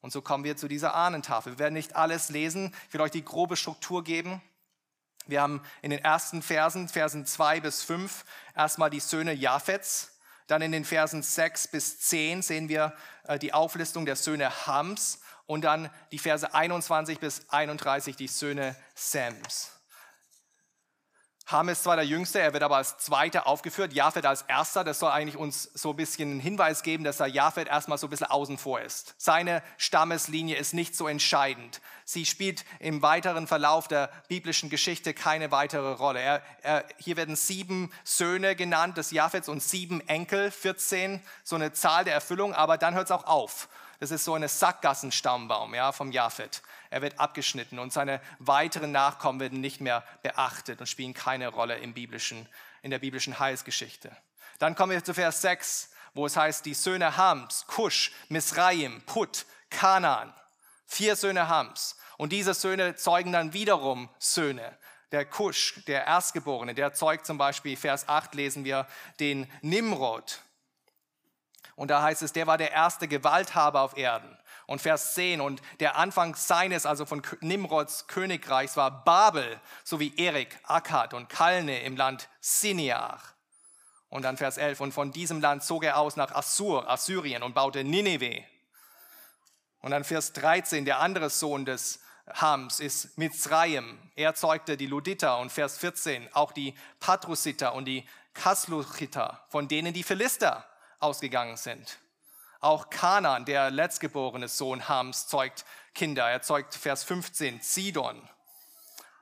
Und 0.00 0.12
so 0.12 0.20
kommen 0.20 0.44
wir 0.44 0.56
zu 0.56 0.68
dieser 0.68 0.94
Ahnentafel. 0.94 1.54
Wir 1.54 1.58
werden 1.58 1.74
nicht 1.74 1.96
alles 1.96 2.28
lesen. 2.28 2.74
Ich 2.86 2.94
will 2.94 3.00
euch 3.00 3.10
die 3.10 3.24
grobe 3.24 3.56
Struktur 3.56 4.04
geben. 4.04 4.42
Wir 5.28 5.42
haben 5.42 5.62
in 5.82 5.90
den 5.90 6.02
ersten 6.02 6.42
Versen, 6.42 6.88
Versen 6.88 7.26
2 7.26 7.60
bis 7.60 7.82
5, 7.82 8.24
erstmal 8.56 8.90
die 8.90 9.00
Söhne 9.00 9.32
Japhets. 9.32 10.18
Dann 10.48 10.62
in 10.62 10.72
den 10.72 10.84
Versen 10.84 11.22
6 11.22 11.68
bis 11.68 12.00
10 12.00 12.42
sehen 12.42 12.68
wir 12.68 12.94
äh, 13.24 13.38
die 13.38 13.52
Auflistung 13.52 14.06
der 14.06 14.16
Söhne 14.16 14.66
Hams 14.66 15.20
und 15.46 15.62
dann 15.62 15.90
die 16.10 16.18
Verse 16.18 16.52
21 16.54 17.20
bis 17.20 17.42
31 17.50 18.16
die 18.16 18.28
Söhne 18.28 18.74
Sams. 18.94 19.77
Ham 21.48 21.70
ist 21.70 21.84
zwar 21.84 21.96
der 21.96 22.04
Jüngste, 22.04 22.40
er 22.40 22.52
wird 22.52 22.62
aber 22.62 22.76
als 22.76 22.98
Zweiter 22.98 23.46
aufgeführt, 23.46 23.94
Japhet 23.94 24.26
als 24.26 24.42
Erster. 24.42 24.84
Das 24.84 24.98
soll 24.98 25.10
eigentlich 25.10 25.38
uns 25.38 25.70
so 25.72 25.90
ein 25.90 25.96
bisschen 25.96 26.30
einen 26.30 26.40
Hinweis 26.40 26.82
geben, 26.82 27.04
dass 27.04 27.16
da 27.16 27.24
Japhet 27.24 27.68
erstmal 27.68 27.96
so 27.96 28.06
ein 28.06 28.10
bisschen 28.10 28.26
außen 28.26 28.58
vor 28.58 28.82
ist. 28.82 29.14
Seine 29.16 29.62
Stammeslinie 29.78 30.56
ist 30.56 30.74
nicht 30.74 30.94
so 30.94 31.08
entscheidend. 31.08 31.80
Sie 32.04 32.26
spielt 32.26 32.66
im 32.80 33.00
weiteren 33.00 33.46
Verlauf 33.46 33.88
der 33.88 34.10
biblischen 34.28 34.68
Geschichte 34.68 35.14
keine 35.14 35.50
weitere 35.50 35.92
Rolle. 35.92 36.20
Er, 36.20 36.42
er, 36.60 36.84
hier 36.98 37.16
werden 37.16 37.34
sieben 37.34 37.90
Söhne 38.04 38.54
genannt 38.54 38.98
des 38.98 39.10
Japhets 39.10 39.48
und 39.48 39.62
sieben 39.62 40.06
Enkel, 40.06 40.50
14, 40.50 41.22
so 41.44 41.56
eine 41.56 41.72
Zahl 41.72 42.04
der 42.04 42.12
Erfüllung, 42.12 42.52
aber 42.52 42.76
dann 42.76 42.94
hört 42.94 43.06
es 43.06 43.10
auch 43.10 43.24
auf. 43.24 43.70
Das 44.00 44.10
ist 44.10 44.24
so 44.24 44.34
eine 44.34 44.48
Sackgassenstammbaum 44.48 45.74
ja, 45.74 45.92
vom 45.92 46.12
Japhet. 46.12 46.62
Er 46.90 47.02
wird 47.02 47.18
abgeschnitten 47.18 47.78
und 47.78 47.92
seine 47.92 48.20
weiteren 48.38 48.92
Nachkommen 48.92 49.40
werden 49.40 49.60
nicht 49.60 49.80
mehr 49.80 50.04
beachtet 50.22 50.80
und 50.80 50.86
spielen 50.86 51.14
keine 51.14 51.48
Rolle 51.48 51.78
im 51.78 51.94
biblischen, 51.94 52.48
in 52.82 52.90
der 52.90 53.00
biblischen 53.00 53.38
Heilsgeschichte. 53.38 54.16
Dann 54.58 54.74
kommen 54.74 54.92
wir 54.92 55.04
zu 55.04 55.14
Vers 55.14 55.42
6, 55.42 55.90
wo 56.14 56.26
es 56.26 56.36
heißt, 56.36 56.64
die 56.64 56.74
Söhne 56.74 57.16
Hams, 57.16 57.66
Kusch, 57.66 58.12
Misraim, 58.28 59.02
Put, 59.02 59.46
Kanaan. 59.70 60.32
Vier 60.86 61.16
Söhne 61.16 61.48
Hams. 61.48 61.96
Und 62.16 62.32
diese 62.32 62.54
Söhne 62.54 62.96
zeugen 62.96 63.32
dann 63.32 63.52
wiederum 63.52 64.08
Söhne. 64.18 64.76
Der 65.12 65.24
Kusch, 65.24 65.84
der 65.86 66.06
Erstgeborene, 66.06 66.74
der 66.74 66.92
zeugt 66.92 67.26
zum 67.26 67.38
Beispiel, 67.38 67.76
Vers 67.76 68.08
8 68.08 68.34
lesen 68.34 68.64
wir, 68.64 68.86
den 69.20 69.50
Nimrod. 69.62 70.40
Und 71.78 71.92
da 71.92 72.02
heißt 72.02 72.22
es, 72.22 72.32
der 72.32 72.48
war 72.48 72.58
der 72.58 72.72
erste 72.72 73.06
Gewalthaber 73.06 73.82
auf 73.82 73.96
Erden. 73.96 74.36
Und 74.66 74.82
Vers 74.82 75.14
10, 75.14 75.40
und 75.40 75.62
der 75.78 75.94
Anfang 75.94 76.34
seines, 76.34 76.86
also 76.86 77.06
von 77.06 77.22
Nimrods 77.40 78.08
Königreichs, 78.08 78.76
war 78.76 79.04
Babel, 79.04 79.60
sowie 79.84 80.12
Erik, 80.16 80.58
Akkad 80.64 81.14
und 81.14 81.28
Kalne 81.28 81.80
im 81.82 81.96
Land 81.96 82.28
Siniar. 82.40 83.22
Und 84.08 84.22
dann 84.22 84.36
Vers 84.36 84.56
11, 84.56 84.80
und 84.80 84.92
von 84.92 85.12
diesem 85.12 85.40
Land 85.40 85.62
zog 85.62 85.84
er 85.84 85.98
aus 85.98 86.16
nach 86.16 86.34
Assur, 86.34 86.90
Assyrien 86.90 87.44
und 87.44 87.54
baute 87.54 87.84
Nineveh. 87.84 88.44
Und 89.80 89.92
dann 89.92 90.02
Vers 90.02 90.32
13, 90.32 90.84
der 90.84 90.98
andere 90.98 91.30
Sohn 91.30 91.64
des 91.64 92.00
Hams 92.26 92.80
ist 92.80 93.16
Mitzrayim. 93.18 94.00
Er 94.16 94.34
zeugte 94.34 94.76
die 94.76 94.86
Luditer 94.86 95.38
und 95.38 95.52
Vers 95.52 95.78
14 95.78 96.28
auch 96.34 96.50
die 96.50 96.74
Patrusiter 96.98 97.72
und 97.72 97.84
die 97.84 98.04
Kasluchiter, 98.34 99.44
von 99.48 99.68
denen 99.68 99.94
die 99.94 100.02
Philister 100.02 100.68
ausgegangen 101.00 101.56
sind. 101.56 101.98
Auch 102.60 102.90
Kanan, 102.90 103.44
der 103.44 103.70
letztgeborene 103.70 104.48
Sohn 104.48 104.88
Hams, 104.88 105.28
zeugt 105.28 105.64
Kinder. 105.94 106.28
Er 106.28 106.42
zeugt 106.42 106.74
Vers 106.74 107.04
15 107.04 107.60
Sidon, 107.60 108.28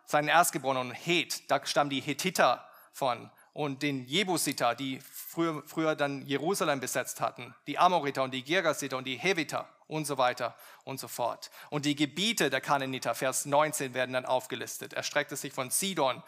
seinen 0.07 0.29
Erstgeborenen 0.29 0.93
Het, 0.93 1.51
da 1.51 1.65
stammen 1.67 1.91
die 1.91 2.01
Hethiter 2.01 2.67
von 2.93 3.31
und 3.53 3.83
den 3.83 4.07
Jebusiter, 4.07 4.75
die 4.75 5.01
früher, 5.01 5.63
früher 5.67 5.95
dann 5.95 6.27
Jerusalem 6.27 6.79
besetzt 6.79 7.23
hatten, 7.23 7.55
die 7.67 7.79
Amoriter 7.79 8.23
und 8.23 8.33
die 8.33 8.45
Girgasiter 8.45 8.99
und 8.99 9.05
die 9.05 9.17
Heviter 9.17 9.67
und 9.87 10.07
so 10.07 10.19
weiter 10.19 10.55
und 10.85 11.01
so 11.01 11.09
fort. 11.09 11.51
Und 11.71 11.87
die 11.87 11.97
Gebiete 11.97 12.51
der 12.51 12.61
Kananiter, 12.61 13.15
Vers 13.15 13.47
19, 13.47 13.95
werden 13.95 14.13
dann 14.13 14.27
aufgelistet. 14.27 14.93
Er 14.93 15.03
streckt 15.03 15.33
es 15.33 15.41
sich 15.41 15.55
von 15.55 15.71
Sidon 15.71 16.23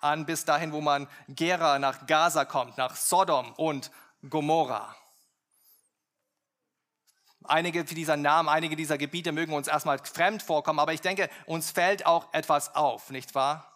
an 0.00 0.26
bis 0.26 0.44
dahin, 0.44 0.72
wo 0.72 0.82
man 0.82 1.08
Gera 1.28 1.78
nach 1.78 2.06
Gaza 2.06 2.44
kommt, 2.44 2.76
nach 2.76 2.96
Sodom 2.96 3.52
und 3.54 3.90
Gomorra. 4.28 4.96
Einige 7.46 7.84
dieser 7.84 8.16
Namen, 8.16 8.48
einige 8.48 8.74
dieser 8.74 8.96
Gebiete 8.96 9.32
mögen 9.32 9.52
uns 9.52 9.68
erstmal 9.68 9.98
fremd 9.98 10.42
vorkommen, 10.42 10.78
aber 10.78 10.94
ich 10.94 11.02
denke, 11.02 11.28
uns 11.44 11.70
fällt 11.70 12.06
auch 12.06 12.32
etwas 12.32 12.74
auf, 12.74 13.10
nicht 13.10 13.34
wahr? 13.34 13.70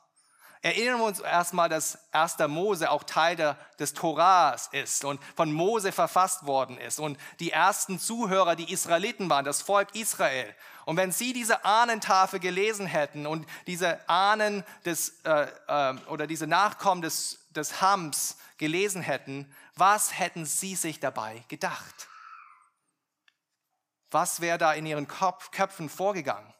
Erinnern 0.61 0.99
wir 0.99 1.05
uns 1.05 1.21
erstmal, 1.21 1.69
dass 1.69 1.99
1. 2.13 2.39
Mose 2.49 2.91
auch 2.91 3.05
Teil 3.05 3.37
der, 3.37 3.57
des 3.79 3.93
Torahs 3.93 4.69
ist 4.73 5.05
und 5.05 5.21
von 5.37 5.53
Mose 5.53 5.93
verfasst 5.93 6.47
worden 6.47 6.79
ist. 6.79 6.99
Und 6.99 7.17
die 7.39 7.53
ersten 7.53 8.01
Zuhörer, 8.01 8.57
die 8.57 8.73
Israeliten 8.73 9.31
waren, 9.31 9.45
das 9.45 9.63
Volk 9.63 9.95
Israel. 9.95 10.53
Und 10.85 10.97
wenn 10.97 11.13
sie 11.13 11.33
diese 11.33 11.65
Ahnentafel 11.65 12.41
gelesen 12.41 12.87
hätten 12.87 13.27
und 13.27 13.47
diese 13.69 14.09
Ahnen 14.09 14.65
des, 14.85 15.21
äh, 15.25 15.47
äh, 15.69 15.95
oder 16.09 16.27
diese 16.27 16.49
Nachkommen 16.49 17.03
des, 17.03 17.47
des 17.51 17.81
Hams 17.81 18.37
gelesen 18.57 19.03
hätten, 19.03 19.55
was 19.79 20.19
hätten 20.19 20.45
sie 20.45 20.75
sich 20.75 21.01
dabei 21.01 21.45
gedacht? 21.49 22.09
Was 24.11 24.41
wäre 24.41 24.59
da 24.59 24.73
in 24.73 24.87
ihren 24.87 25.09
Kopf, 25.09 25.51
Köpfen 25.51 25.89
vorgegangen? 25.89 26.53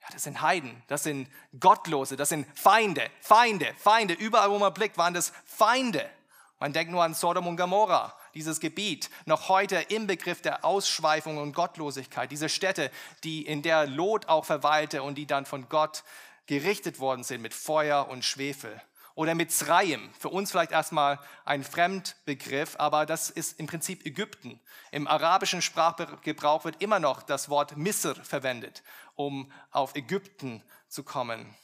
Ja, 0.00 0.08
das 0.12 0.24
sind 0.24 0.40
Heiden, 0.42 0.82
das 0.88 1.04
sind 1.04 1.30
Gottlose, 1.60 2.16
das 2.16 2.28
sind 2.28 2.46
Feinde, 2.58 3.08
Feinde, 3.20 3.72
Feinde. 3.78 4.14
Überall, 4.14 4.50
wo 4.50 4.58
man 4.58 4.74
blickt, 4.74 4.98
waren 4.98 5.14
das 5.14 5.32
Feinde. 5.44 6.10
Man 6.58 6.72
denkt 6.72 6.90
nur 6.90 7.04
an 7.04 7.14
Sodom 7.14 7.46
und 7.46 7.56
Gomorra. 7.56 8.16
dieses 8.34 8.60
Gebiet, 8.60 9.10
noch 9.26 9.48
heute 9.48 9.76
im 9.76 10.06
Begriff 10.06 10.40
der 10.40 10.64
Ausschweifung 10.64 11.36
und 11.36 11.52
Gottlosigkeit. 11.52 12.30
Diese 12.30 12.48
Städte, 12.48 12.90
die 13.24 13.44
in 13.44 13.62
der 13.62 13.86
Lot 13.86 14.28
auch 14.28 14.44
verweilte 14.44 15.02
und 15.02 15.16
die 15.16 15.26
dann 15.26 15.44
von 15.44 15.68
Gott 15.68 16.02
gerichtet 16.46 16.98
worden 16.98 17.24
sind 17.24 17.42
mit 17.42 17.52
Feuer 17.52 18.08
und 18.08 18.24
Schwefel. 18.24 18.80
Oder 19.14 19.34
mit 19.34 19.52
Zraim, 19.52 20.10
für 20.18 20.30
uns 20.30 20.50
vielleicht 20.50 20.72
erstmal 20.72 21.18
ein 21.44 21.64
Fremdbegriff, 21.64 22.76
aber 22.78 23.04
das 23.04 23.30
ist 23.30 23.58
im 23.58 23.66
Prinzip 23.66 24.06
Ägypten. 24.06 24.60
Im 24.90 25.06
arabischen 25.06 25.60
Sprachgebrauch 25.60 26.64
wird 26.64 26.80
immer 26.82 26.98
noch 26.98 27.22
das 27.22 27.48
Wort 27.48 27.76
Misr 27.76 28.14
verwendet, 28.14 28.82
um 29.14 29.52
auf 29.70 29.94
Ägypten 29.94 30.62
zu 30.88 31.02
kommen 31.02 31.54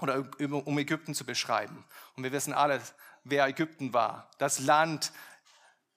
oder 0.00 0.24
um 0.38 0.78
Ägypten 0.78 1.14
zu 1.14 1.24
beschreiben. 1.24 1.84
Und 2.16 2.24
wir 2.24 2.32
wissen 2.32 2.54
alle, 2.54 2.80
wer 3.24 3.46
Ägypten 3.46 3.92
war. 3.92 4.30
Das 4.38 4.58
Land 4.58 5.12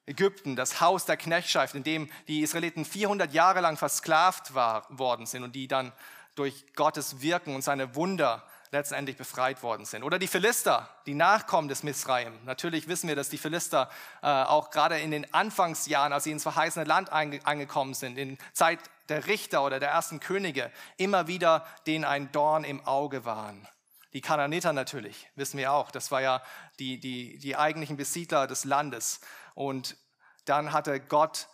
Ägypten, 0.05 0.57
das 0.57 0.81
Haus 0.81 1.05
der 1.05 1.15
Knechtschaft, 1.15 1.75
in 1.75 1.83
dem 1.83 2.11
die 2.27 2.41
Israeliten 2.41 2.83
400 2.83 3.33
Jahre 3.33 3.61
lang 3.61 3.77
versklavt 3.77 4.53
war, 4.53 4.85
worden 4.89 5.25
sind 5.25 5.43
und 5.43 5.55
die 5.55 5.69
dann 5.69 5.93
durch 6.35 6.73
Gottes 6.75 7.21
Wirken 7.21 7.55
und 7.55 7.61
seine 7.61 7.95
Wunder 7.95 8.45
letztendlich 8.73 9.15
befreit 9.15 9.63
worden 9.63 9.85
sind. 9.85 10.03
Oder 10.03 10.19
die 10.19 10.27
Philister, 10.27 10.89
die 11.05 11.13
Nachkommen 11.13 11.69
des 11.69 11.83
Misraim. 11.83 12.33
Natürlich 12.43 12.89
wissen 12.89 13.07
wir, 13.07 13.15
dass 13.15 13.29
die 13.29 13.37
Philister 13.37 13.89
äh, 14.21 14.27
auch 14.27 14.71
gerade 14.71 14.99
in 14.99 15.11
den 15.11 15.31
Anfangsjahren, 15.33 16.11
als 16.11 16.25
sie 16.25 16.31
ins 16.31 16.43
verheißene 16.43 16.83
Land 16.83 17.11
angekommen 17.11 17.93
sind, 17.93 18.17
in 18.17 18.37
Zeit 18.51 18.79
der 19.09 19.27
Richter 19.27 19.63
oder 19.63 19.79
der 19.79 19.89
ersten 19.89 20.19
Könige, 20.19 20.71
immer 20.97 21.27
wieder 21.27 21.65
denen 21.85 22.03
ein 22.03 22.31
Dorn 22.31 22.63
im 22.63 22.85
Auge 22.85 23.25
waren. 23.25 23.67
Die 24.13 24.21
Kananiter 24.21 24.73
natürlich, 24.73 25.29
wissen 25.35 25.57
wir 25.57 25.71
auch. 25.71 25.91
Das 25.91 26.11
war 26.11 26.21
ja 26.21 26.41
die, 26.79 26.99
die, 26.99 27.37
die 27.37 27.55
eigentlichen 27.55 27.97
Besiedler 27.97 28.47
des 28.47 28.63
Landes. 28.63 29.21
Und 29.55 29.97
dann 30.45 30.73
hatte 30.73 30.99
Gott 30.99 31.47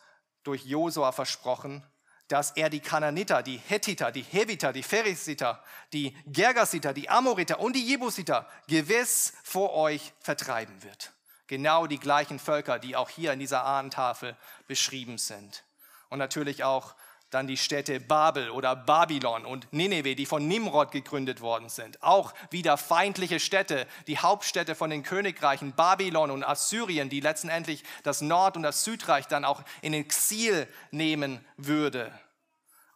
durch 0.44 0.66
Josua 0.66 1.12
versprochen, 1.12 1.84
dass 2.30 2.52
er 2.52 2.70
die 2.70 2.80
Kananiter, 2.80 3.44
die 3.44 3.58
Hethiter, 3.58 4.12
die 4.12 4.22
Heviter, 4.22 4.72
die 4.72 4.84
Pherisiter, 4.84 5.62
die 5.92 6.16
Gergasiter, 6.28 6.94
die 6.94 7.10
Amoriter 7.10 7.60
und 7.60 7.76
die 7.76 7.86
Jebusiter 7.86 8.48
gewiss 8.68 9.34
vor 9.44 9.74
euch 9.74 10.14
vertreiben 10.22 10.84
wird. 10.84 11.12
Genau 11.48 11.88
die 11.88 12.00
gleichen 12.00 12.38
Völker, 12.38 12.78
die 12.78 12.96
auch 12.96 13.10
hier 13.10 13.34
in 13.34 13.40
dieser 13.40 13.66
Ahnentafel 13.66 14.38
beschrieben 14.68 15.18
sind. 15.18 15.64
Und 16.10 16.20
natürlich 16.20 16.64
auch 16.64 16.96
dann 17.30 17.48
die 17.48 17.58
Städte 17.58 18.00
Babel 18.00 18.50
oder 18.50 18.76
Babylon 18.76 19.46
und 19.46 19.72
Nineveh, 19.72 20.16
die 20.16 20.26
von 20.26 20.48
Nimrod 20.48 20.92
gegründet 20.92 21.42
worden 21.42 21.70
sind. 21.70 22.02
Auch 22.02 22.34
wieder 22.50 22.78
feindliche 22.78 23.40
Städte, 23.40 23.88
die 24.08 24.18
Hauptstädte 24.18 24.76
von 24.76 24.90
den 24.90 25.04
Königreichen 25.04 25.74
Babylon 25.74 26.32
und 26.32 26.44
Assyrien, 26.44 27.10
die 27.10 27.20
letztendlich 27.20 27.84
das 28.04 28.22
Nord- 28.22 28.58
und 28.58 28.64
das 28.64 28.84
Südreich 28.84 29.28
dann 29.28 29.46
auch 29.46 29.64
in 29.82 29.94
Exil 29.94 30.68
nehmen 30.92 31.46
würde. 31.58 32.12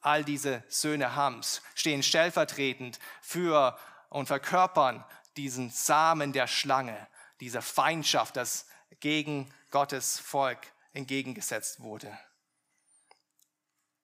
All 0.02 0.24
diese 0.24 0.64
Söhne 0.68 1.16
Hams 1.16 1.62
stehen 1.76 2.04
stellvertretend 2.04 3.00
für 3.22 3.78
und 4.10 4.28
verkörpern 4.28 5.06
diesen 5.38 5.70
Samen 5.70 6.34
der 6.34 6.48
Schlange, 6.48 7.08
diese 7.40 7.62
Feindschaft, 7.62 8.36
das 8.36 8.68
gegen 9.00 9.54
Gottes 9.72 10.20
Volk 10.20 10.60
entgegengesetzt 10.94 11.82
wurde. 11.82 12.18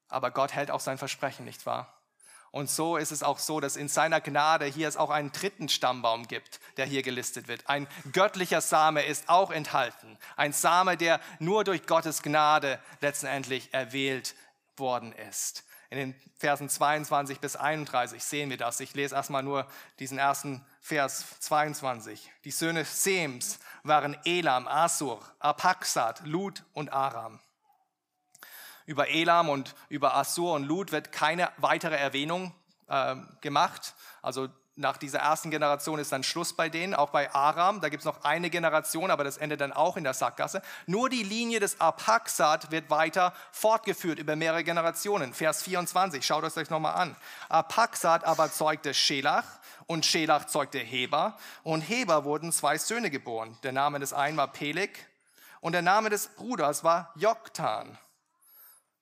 Aber 0.10 0.32
Gott 0.32 0.54
hält 0.54 0.72
auch 0.72 0.80
sein 0.80 0.98
Versprechen, 0.98 1.46
nicht 1.46 1.66
wahr? 1.66 1.94
Und 2.52 2.70
so 2.70 2.98
ist 2.98 3.12
es 3.12 3.22
auch 3.22 3.38
so, 3.38 3.60
dass 3.60 3.76
in 3.76 3.88
seiner 3.88 4.22
Gnade 4.22 4.66
hier 4.66 4.88
es 4.88 4.98
auch 4.98 5.12
einen 5.12 5.32
dritten 5.32 5.70
Stammbaum 5.70 6.28
gibt, 6.28 6.60
der 6.78 6.86
hier 6.86 7.04
gelistet 7.04 7.48
wird. 7.48 7.70
Ein 7.70 7.88
göttlicher 8.12 8.62
Same 8.62 9.04
ist 9.04 9.30
auch 9.30 9.52
enthalten. 9.52 10.18
Ein 10.36 10.52
Same, 10.52 10.98
der 10.98 11.20
nur 11.38 11.64
durch 11.64 11.86
Gottes 11.86 12.24
Gnade 12.24 12.80
letztendlich 13.02 13.74
erwählt 13.74 14.36
worden 14.78 15.14
ist. 15.14 15.64
In 15.92 15.98
den 15.98 16.16
Versen 16.38 16.70
22 16.70 17.40
bis 17.40 17.56
31 17.56 18.24
sehen 18.24 18.50
wir 18.50 18.58
das. 18.58 18.80
Ich 18.80 18.94
lese 18.94 19.16
erstmal 19.16 19.44
nur 19.44 19.68
diesen 20.00 20.18
ersten 20.18 20.66
Vers 20.82 21.40
22. 21.40 22.32
Die 22.46 22.52
Söhne 22.52 22.86
Sems 22.86 23.60
waren 23.84 24.16
Elam, 24.24 24.68
Asur, 24.68 25.20
Apaxat, 25.40 26.22
Lud 26.26 26.64
und 26.74 26.94
Aram. 26.94 27.40
Über 28.90 29.10
Elam 29.10 29.50
und 29.50 29.76
über 29.88 30.16
Assur 30.16 30.56
und 30.56 30.64
Lud 30.64 30.92
wird 30.92 31.12
keine 31.12 31.52
weitere 31.58 31.96
Erwähnung 31.96 32.56
äh, 32.88 33.18
gemacht. 33.40 33.94
Also 34.24 34.50
nach 34.78 34.98
dieser 34.98 35.20
ersten 35.20 35.52
Generation 35.52 36.00
ist 36.00 36.12
dann 36.12 36.24
Schluss 36.24 36.54
bei 36.54 36.70
denen, 36.70 36.96
auch 36.96 37.12
bei 37.12 37.32
Aram. 37.32 37.82
Da 37.82 37.90
gibt 37.90 38.02
es 38.02 38.06
noch 38.06 38.24
eine 38.24 38.50
Generation, 38.50 39.12
aber 39.12 39.24
das 39.24 39.38
endet 39.38 39.62
dann 39.62 39.74
auch 39.74 39.96
in 39.96 40.04
der 40.04 40.16
Sackgasse. 40.16 40.64
Nur 40.88 41.08
die 41.08 41.22
Linie 41.22 41.60
des 41.60 41.80
Apaxat 41.80 42.72
wird 42.72 42.90
weiter 42.90 43.36
fortgeführt 43.52 44.18
über 44.18 44.36
mehrere 44.36 44.64
Generationen. 44.64 45.36
Vers 45.36 45.62
24, 45.62 46.26
schaut 46.26 46.44
es 46.46 46.58
euch 46.58 46.72
nochmal 46.72 46.96
an. 46.96 47.16
Apaxat 47.48 48.24
aber 48.24 48.52
zeugte 48.52 48.96
Schelach 48.96 49.46
und 49.86 50.04
Schelach 50.04 50.46
zeugte 50.46 50.80
Heber 50.80 51.38
und 51.62 51.82
Heber 51.82 52.24
wurden 52.24 52.52
zwei 52.52 52.80
Söhne 52.80 53.12
geboren. 53.12 53.56
Der 53.62 53.72
Name 53.72 54.00
des 54.00 54.14
einen 54.14 54.38
war 54.38 54.48
Peleg 54.48 55.08
und 55.62 55.74
der 55.74 55.84
Name 55.84 56.10
des 56.10 56.30
Bruders 56.30 56.84
war 56.84 57.14
Joktan. 57.16 58.00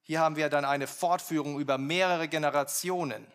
Hier 0.08 0.22
haben 0.22 0.38
wir 0.38 0.48
dann 0.48 0.64
eine 0.64 0.88
Fortführung 0.88 1.60
über 1.60 1.78
mehrere 1.78 2.30
Generationen. 2.30 3.28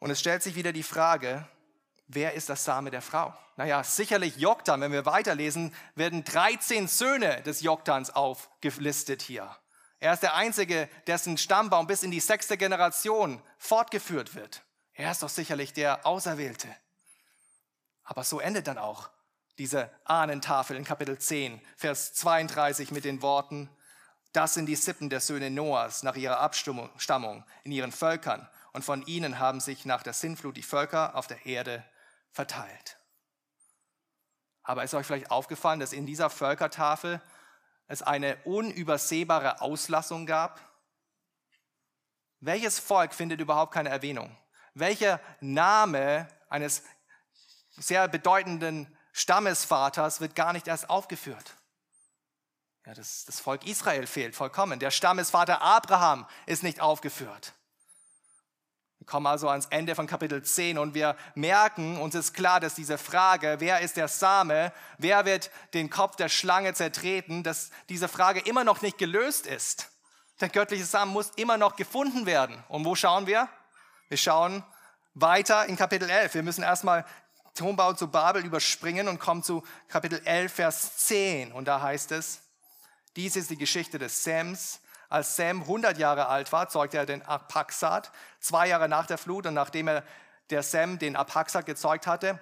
Und 0.00 0.10
es 0.10 0.18
stellt 0.18 0.42
sich 0.42 0.56
wieder 0.56 0.72
die 0.72 0.82
Frage, 0.82 1.46
wer 2.08 2.34
ist 2.34 2.48
das 2.48 2.64
Same 2.64 2.90
der 2.90 3.00
Frau? 3.00 3.32
Naja, 3.54 3.84
sicherlich 3.84 4.36
Joktan. 4.38 4.80
Wenn 4.80 4.90
wir 4.90 5.06
weiterlesen, 5.06 5.72
werden 5.94 6.24
13 6.24 6.88
Söhne 6.88 7.40
des 7.42 7.60
Joktans 7.60 8.10
aufgelistet 8.10 9.22
hier. 9.22 9.56
Er 10.00 10.12
ist 10.12 10.24
der 10.24 10.34
Einzige, 10.34 10.88
dessen 11.06 11.38
Stammbaum 11.38 11.86
bis 11.86 12.02
in 12.02 12.10
die 12.10 12.18
sechste 12.18 12.56
Generation 12.56 13.40
fortgeführt 13.58 14.34
wird. 14.34 14.64
Er 14.94 15.12
ist 15.12 15.22
doch 15.22 15.28
sicherlich 15.28 15.72
der 15.72 16.04
Auserwählte. 16.04 16.66
Aber 18.02 18.24
so 18.24 18.40
endet 18.40 18.66
dann 18.66 18.78
auch 18.78 19.08
diese 19.56 19.88
Ahnentafel 20.04 20.76
in 20.76 20.82
Kapitel 20.82 21.16
10, 21.16 21.60
Vers 21.76 22.12
32 22.14 22.90
mit 22.90 23.04
den 23.04 23.22
Worten, 23.22 23.70
das 24.32 24.54
sind 24.54 24.66
die 24.66 24.76
Sippen 24.76 25.10
der 25.10 25.20
Söhne 25.20 25.50
Noahs 25.50 26.02
nach 26.02 26.16
ihrer 26.16 26.40
Abstammung 26.40 27.44
in 27.64 27.72
ihren 27.72 27.92
Völkern. 27.92 28.48
Und 28.72 28.84
von 28.84 29.02
ihnen 29.06 29.38
haben 29.40 29.60
sich 29.60 29.84
nach 29.84 30.02
der 30.02 30.12
Sintflut 30.12 30.56
die 30.56 30.62
Völker 30.62 31.16
auf 31.16 31.26
der 31.26 31.44
Erde 31.44 31.84
verteilt. 32.30 32.98
Aber 34.62 34.84
ist 34.84 34.94
euch 34.94 35.06
vielleicht 35.06 35.32
aufgefallen, 35.32 35.80
dass 35.80 35.92
in 35.92 36.06
dieser 36.06 36.30
Völkertafel 36.30 37.20
es 37.88 38.02
eine 38.02 38.36
unübersehbare 38.44 39.60
Auslassung 39.60 40.26
gab? 40.26 40.60
Welches 42.38 42.78
Volk 42.78 43.12
findet 43.12 43.40
überhaupt 43.40 43.74
keine 43.74 43.88
Erwähnung? 43.88 44.36
Welcher 44.74 45.20
Name 45.40 46.28
eines 46.48 46.84
sehr 47.70 48.06
bedeutenden 48.06 48.96
Stammesvaters 49.12 50.20
wird 50.20 50.36
gar 50.36 50.52
nicht 50.52 50.68
erst 50.68 50.88
aufgeführt? 50.88 51.56
Ja, 52.90 52.94
das, 52.94 53.24
das 53.24 53.38
Volk 53.38 53.68
Israel 53.68 54.04
fehlt 54.04 54.34
vollkommen. 54.34 54.80
Der 54.80 54.90
Stammesvater 54.90 55.62
Abraham 55.62 56.26
ist 56.46 56.64
nicht 56.64 56.80
aufgeführt. 56.80 57.52
Wir 58.98 59.06
kommen 59.06 59.28
also 59.28 59.48
ans 59.48 59.66
Ende 59.66 59.94
von 59.94 60.08
Kapitel 60.08 60.42
10 60.42 60.76
und 60.76 60.92
wir 60.92 61.14
merken, 61.36 61.98
uns 61.98 62.16
ist 62.16 62.32
klar, 62.32 62.58
dass 62.58 62.74
diese 62.74 62.98
Frage, 62.98 63.58
wer 63.60 63.78
ist 63.78 63.96
der 63.96 64.08
Same, 64.08 64.72
wer 64.98 65.24
wird 65.24 65.52
den 65.72 65.88
Kopf 65.88 66.16
der 66.16 66.28
Schlange 66.28 66.74
zertreten, 66.74 67.44
dass 67.44 67.70
diese 67.88 68.08
Frage 68.08 68.40
immer 68.40 68.64
noch 68.64 68.82
nicht 68.82 68.98
gelöst 68.98 69.46
ist. 69.46 69.88
Der 70.40 70.48
göttliche 70.48 70.84
Samen 70.84 71.12
muss 71.12 71.30
immer 71.36 71.58
noch 71.58 71.76
gefunden 71.76 72.26
werden. 72.26 72.60
Und 72.66 72.84
wo 72.84 72.96
schauen 72.96 73.28
wir? 73.28 73.48
Wir 74.08 74.18
schauen 74.18 74.64
weiter 75.14 75.64
in 75.66 75.76
Kapitel 75.76 76.10
11. 76.10 76.34
Wir 76.34 76.42
müssen 76.42 76.64
erstmal 76.64 77.06
Tonbau 77.54 77.92
zu 77.92 78.08
Babel 78.08 78.44
überspringen 78.44 79.06
und 79.06 79.20
kommen 79.20 79.44
zu 79.44 79.62
Kapitel 79.86 80.20
11, 80.24 80.52
Vers 80.52 80.96
10. 80.96 81.52
Und 81.52 81.68
da 81.68 81.80
heißt 81.80 82.10
es, 82.10 82.49
dies 83.16 83.36
ist 83.36 83.50
die 83.50 83.56
Geschichte 83.56 83.98
des 83.98 84.22
Sams. 84.22 84.80
Als 85.08 85.34
Sam 85.34 85.62
100 85.62 85.98
Jahre 85.98 86.28
alt 86.28 86.52
war, 86.52 86.68
zeugte 86.68 86.98
er 86.98 87.06
den 87.06 87.22
Apaxat. 87.22 88.12
Zwei 88.38 88.68
Jahre 88.68 88.88
nach 88.88 89.06
der 89.06 89.18
Flut 89.18 89.46
und 89.46 89.54
nachdem 89.54 89.88
er 89.88 90.04
der 90.50 90.62
Sam 90.62 90.98
den 90.98 91.16
Apaxat 91.16 91.66
gezeugt 91.66 92.06
hatte, 92.06 92.40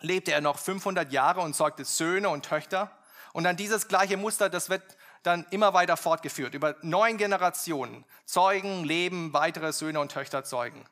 lebte 0.00 0.32
er 0.32 0.40
noch 0.40 0.58
500 0.58 1.12
Jahre 1.12 1.40
und 1.40 1.54
zeugte 1.54 1.84
Söhne 1.84 2.28
und 2.28 2.44
Töchter. 2.44 2.90
Und 3.32 3.44
dann 3.44 3.56
dieses 3.56 3.88
gleiche 3.88 4.16
Muster, 4.16 4.48
das 4.48 4.70
wird 4.70 4.82
dann 5.22 5.44
immer 5.50 5.74
weiter 5.74 5.96
fortgeführt. 5.96 6.54
Über 6.54 6.76
neun 6.82 7.18
Generationen 7.18 8.04
zeugen, 8.24 8.84
leben, 8.84 9.32
weitere 9.32 9.72
Söhne 9.72 10.00
und 10.00 10.12
Töchter 10.12 10.44
zeugen. 10.44 10.84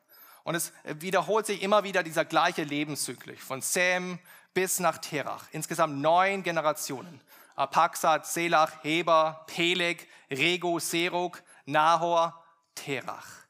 Und 0.43 0.55
es 0.55 0.71
wiederholt 0.83 1.45
sich 1.45 1.61
immer 1.61 1.83
wieder 1.83 2.03
dieser 2.03 2.25
gleiche 2.25 2.63
Lebenszyklus 2.63 3.39
von 3.39 3.61
Sam 3.61 4.19
bis 4.53 4.79
nach 4.79 4.97
Terach. 4.97 5.45
Insgesamt 5.51 5.97
neun 5.97 6.43
Generationen. 6.43 7.21
Apaxat, 7.57 8.25
Selach, 8.27 8.83
Heber, 8.83 9.43
Peleg, 9.47 10.07
Rego, 10.29 10.79
Serug, 10.79 11.43
Nahor, 11.65 12.41
Terach. 12.75 13.47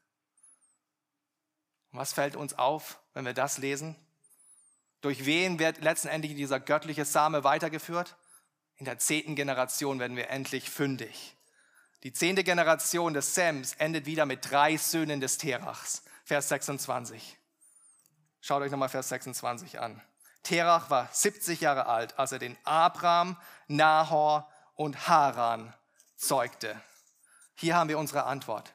was 1.92 2.12
fällt 2.12 2.34
uns 2.34 2.54
auf, 2.54 2.98
wenn 3.12 3.26
wir 3.26 3.34
das 3.34 3.58
lesen? 3.58 3.96
Durch 5.02 5.26
wen 5.26 5.58
wird 5.58 5.80
letztendlich 5.80 6.34
dieser 6.34 6.58
göttliche 6.58 7.04
Same 7.04 7.44
weitergeführt? 7.44 8.16
In 8.76 8.84
der 8.86 8.98
zehnten 8.98 9.36
Generation 9.36 10.00
werden 10.00 10.16
wir 10.16 10.30
endlich 10.30 10.70
fündig. 10.70 11.36
Die 12.02 12.12
zehnte 12.12 12.44
Generation 12.44 13.12
des 13.12 13.34
Sems 13.34 13.74
endet 13.74 14.06
wieder 14.06 14.24
mit 14.24 14.50
drei 14.50 14.76
Söhnen 14.76 15.20
des 15.20 15.36
Terachs. 15.36 16.02
Vers 16.24 16.48
26. 16.48 17.36
Schaut 18.40 18.62
euch 18.62 18.70
nochmal 18.70 18.88
Vers 18.88 19.08
26 19.08 19.80
an. 19.80 20.00
Terach 20.42 20.90
war 20.90 21.08
70 21.12 21.60
Jahre 21.60 21.86
alt, 21.86 22.18
als 22.18 22.32
er 22.32 22.38
den 22.38 22.56
Abraham, 22.64 23.36
Nahor 23.66 24.48
und 24.74 25.08
Haran 25.08 25.74
zeugte. 26.16 26.80
Hier 27.54 27.76
haben 27.76 27.88
wir 27.88 27.98
unsere 27.98 28.24
Antwort. 28.24 28.74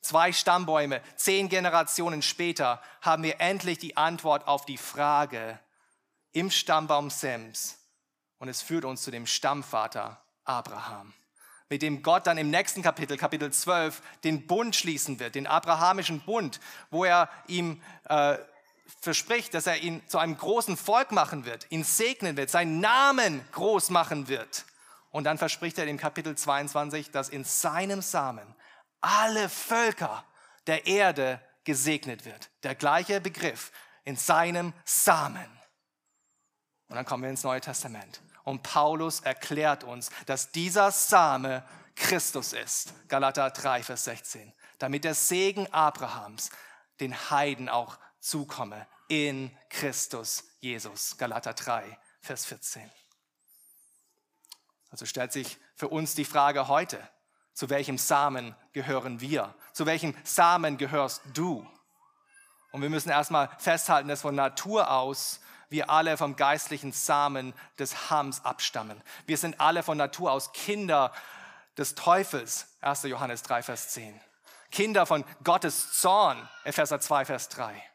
Zwei 0.00 0.32
Stammbäume, 0.32 1.00
zehn 1.16 1.48
Generationen 1.48 2.20
später 2.20 2.82
haben 3.00 3.22
wir 3.22 3.40
endlich 3.40 3.78
die 3.78 3.96
Antwort 3.96 4.46
auf 4.46 4.66
die 4.66 4.76
Frage 4.76 5.58
im 6.32 6.50
Stammbaum 6.50 7.08
Sems. 7.08 7.78
Und 8.38 8.48
es 8.48 8.60
führt 8.60 8.84
uns 8.84 9.02
zu 9.02 9.10
dem 9.10 9.26
Stammvater 9.26 10.20
Abraham, 10.44 11.14
mit 11.70 11.80
dem 11.80 12.02
Gott 12.02 12.26
dann 12.26 12.36
im 12.36 12.50
nächsten 12.50 12.82
Kapitel, 12.82 13.16
Kapitel 13.16 13.50
12, 13.50 14.02
den 14.24 14.46
Bund 14.46 14.76
schließen 14.76 15.20
wird, 15.20 15.36
den 15.36 15.46
abrahamischen 15.46 16.20
Bund, 16.20 16.60
wo 16.90 17.04
er 17.04 17.30
ihm 17.46 17.80
äh, 18.08 18.36
verspricht, 19.00 19.54
dass 19.54 19.66
er 19.66 19.78
ihn 19.78 20.02
zu 20.08 20.18
einem 20.18 20.36
großen 20.36 20.76
Volk 20.76 21.12
machen 21.12 21.44
wird, 21.44 21.66
ihn 21.70 21.84
segnen 21.84 22.36
wird, 22.36 22.50
seinen 22.50 22.80
Namen 22.80 23.46
groß 23.52 23.90
machen 23.90 24.28
wird. 24.28 24.64
Und 25.10 25.24
dann 25.24 25.38
verspricht 25.38 25.78
er 25.78 25.86
im 25.86 25.96
Kapitel 25.96 26.36
22, 26.36 27.10
dass 27.10 27.28
in 27.28 27.44
seinem 27.44 28.02
Samen 28.02 28.54
alle 29.00 29.48
Völker 29.48 30.24
der 30.66 30.86
Erde 30.86 31.40
gesegnet 31.64 32.24
wird. 32.24 32.50
Der 32.62 32.74
gleiche 32.74 33.20
Begriff 33.20 33.70
in 34.04 34.16
seinem 34.16 34.72
Samen. 34.84 35.46
Und 36.88 36.96
dann 36.96 37.04
kommen 37.04 37.22
wir 37.22 37.30
ins 37.30 37.42
Neue 37.42 37.60
Testament. 37.60 38.20
Und 38.44 38.62
Paulus 38.62 39.20
erklärt 39.20 39.84
uns, 39.84 40.10
dass 40.26 40.52
dieser 40.52 40.90
Same 40.90 41.64
Christus 41.96 42.52
ist. 42.52 42.92
Galater 43.08 43.50
3, 43.50 43.82
Vers 43.82 44.04
16. 44.04 44.52
Damit 44.78 45.04
der 45.04 45.14
Segen 45.14 45.72
Abrahams 45.72 46.50
den 47.00 47.14
Heiden 47.30 47.68
auch 47.68 47.98
zukomme 48.24 48.86
in 49.08 49.56
Christus 49.68 50.44
Jesus. 50.60 51.16
Galater 51.18 51.52
3, 51.52 51.98
Vers 52.20 52.46
14. 52.46 52.90
Also 54.90 55.06
stellt 55.06 55.32
sich 55.32 55.58
für 55.76 55.88
uns 55.88 56.14
die 56.14 56.24
Frage 56.24 56.68
heute, 56.68 57.06
zu 57.52 57.68
welchem 57.68 57.98
Samen 57.98 58.56
gehören 58.72 59.20
wir? 59.20 59.54
Zu 59.72 59.86
welchem 59.86 60.16
Samen 60.24 60.78
gehörst 60.78 61.22
du? 61.34 61.68
Und 62.72 62.82
wir 62.82 62.90
müssen 62.90 63.10
erstmal 63.10 63.50
festhalten, 63.58 64.08
dass 64.08 64.22
von 64.22 64.34
Natur 64.34 64.90
aus 64.90 65.40
wir 65.68 65.90
alle 65.90 66.16
vom 66.16 66.36
geistlichen 66.36 66.92
Samen 66.92 67.54
des 67.78 68.10
Hams 68.10 68.44
abstammen. 68.44 69.00
Wir 69.26 69.38
sind 69.38 69.60
alle 69.60 69.82
von 69.82 69.98
Natur 69.98 70.32
aus 70.32 70.52
Kinder 70.52 71.12
des 71.76 71.94
Teufels. 71.94 72.68
1. 72.80 73.04
Johannes 73.04 73.42
3, 73.42 73.62
Vers 73.62 73.88
10. 73.90 74.20
Kinder 74.70 75.06
von 75.06 75.24
Gottes 75.42 75.92
Zorn. 75.92 76.48
Epheser 76.64 77.00
2, 77.00 77.24
Vers 77.24 77.48
3. 77.50 77.93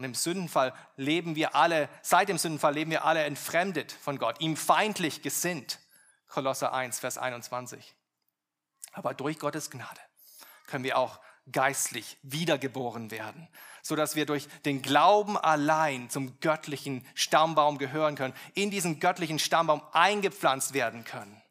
Und 0.00 0.04
im 0.04 0.14
Sündenfall 0.14 0.72
leben 0.96 1.36
wir 1.36 1.54
alle, 1.54 1.90
seit 2.00 2.30
dem 2.30 2.38
Sündenfall 2.38 2.72
leben 2.72 2.90
wir 2.90 3.04
alle 3.04 3.22
entfremdet 3.24 3.92
von 3.92 4.18
Gott, 4.18 4.40
ihm 4.40 4.56
feindlich 4.56 5.20
gesinnt. 5.20 5.78
Kolosser 6.26 6.72
1, 6.72 7.00
Vers 7.00 7.18
21. 7.18 7.94
Aber 8.92 9.12
durch 9.12 9.38
Gottes 9.38 9.70
Gnade 9.70 10.00
können 10.66 10.84
wir 10.84 10.96
auch 10.96 11.20
geistlich 11.52 12.16
wiedergeboren 12.22 13.10
werden, 13.10 13.46
so 13.82 13.94
dass 13.94 14.16
wir 14.16 14.24
durch 14.24 14.48
den 14.64 14.80
Glauben 14.80 15.36
allein 15.36 16.08
zum 16.08 16.40
göttlichen 16.40 17.06
Stammbaum 17.14 17.76
gehören 17.76 18.14
können, 18.14 18.32
in 18.54 18.70
diesen 18.70 19.00
göttlichen 19.00 19.38
Stammbaum 19.38 19.82
eingepflanzt 19.92 20.72
werden 20.72 21.04
können 21.04 21.42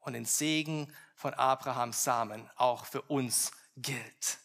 und 0.00 0.12
den 0.12 0.26
Segen 0.26 0.94
von 1.16 1.32
Abrahams 1.32 2.04
Samen 2.04 2.50
auch 2.56 2.84
für 2.84 3.00
uns 3.00 3.52
gilt. 3.76 4.40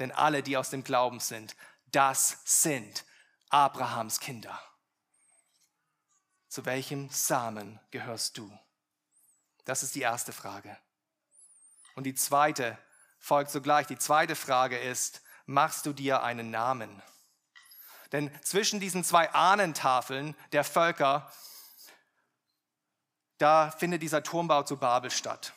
Denn 0.00 0.10
alle, 0.10 0.42
die 0.42 0.56
aus 0.56 0.70
dem 0.70 0.82
Glauben 0.82 1.20
sind, 1.20 1.54
das 1.92 2.38
sind 2.44 3.04
Abrahams 3.48 4.20
Kinder. 4.20 4.60
Zu 6.48 6.64
welchem 6.64 7.08
Samen 7.10 7.80
gehörst 7.90 8.38
du? 8.38 8.50
Das 9.64 9.82
ist 9.82 9.94
die 9.94 10.00
erste 10.00 10.32
Frage. 10.32 10.76
Und 11.94 12.04
die 12.04 12.14
zweite 12.14 12.78
folgt 13.18 13.50
sogleich. 13.50 13.86
Die 13.86 13.98
zweite 13.98 14.34
Frage 14.34 14.78
ist, 14.78 15.22
machst 15.46 15.86
du 15.86 15.92
dir 15.92 16.22
einen 16.22 16.50
Namen? 16.50 17.02
Denn 18.12 18.30
zwischen 18.42 18.80
diesen 18.80 19.04
zwei 19.04 19.30
Ahnentafeln 19.32 20.34
der 20.52 20.64
Völker, 20.64 21.32
da 23.38 23.70
findet 23.70 24.02
dieser 24.02 24.22
Turmbau 24.22 24.64
zu 24.64 24.76
Babel 24.76 25.10
statt. 25.10 25.52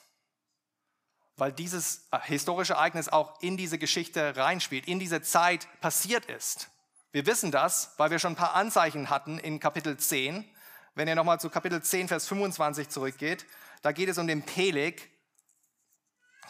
Weil 1.35 1.51
dieses 1.51 2.07
äh, 2.11 2.19
historische 2.23 2.73
Ereignis 2.73 3.09
auch 3.09 3.41
in 3.41 3.57
diese 3.57 3.77
Geschichte 3.77 4.35
reinspielt, 4.35 4.87
in 4.87 4.99
diese 4.99 5.21
Zeit 5.21 5.67
passiert 5.81 6.25
ist. 6.25 6.69
Wir 7.11 7.25
wissen 7.25 7.51
das, 7.51 7.93
weil 7.97 8.11
wir 8.11 8.19
schon 8.19 8.33
ein 8.33 8.37
paar 8.37 8.55
Anzeichen 8.55 9.09
hatten 9.09 9.37
in 9.37 9.59
Kapitel 9.59 9.97
10. 9.97 10.49
Wenn 10.95 11.07
ihr 11.07 11.15
nochmal 11.15 11.39
zu 11.39 11.49
Kapitel 11.49 11.81
10, 11.81 12.07
Vers 12.07 12.27
25 12.27 12.89
zurückgeht, 12.89 13.45
da 13.83 13.91
geht 13.91 14.09
es 14.09 14.17
um 14.17 14.27
den 14.27 14.43
Peleg, 14.43 15.11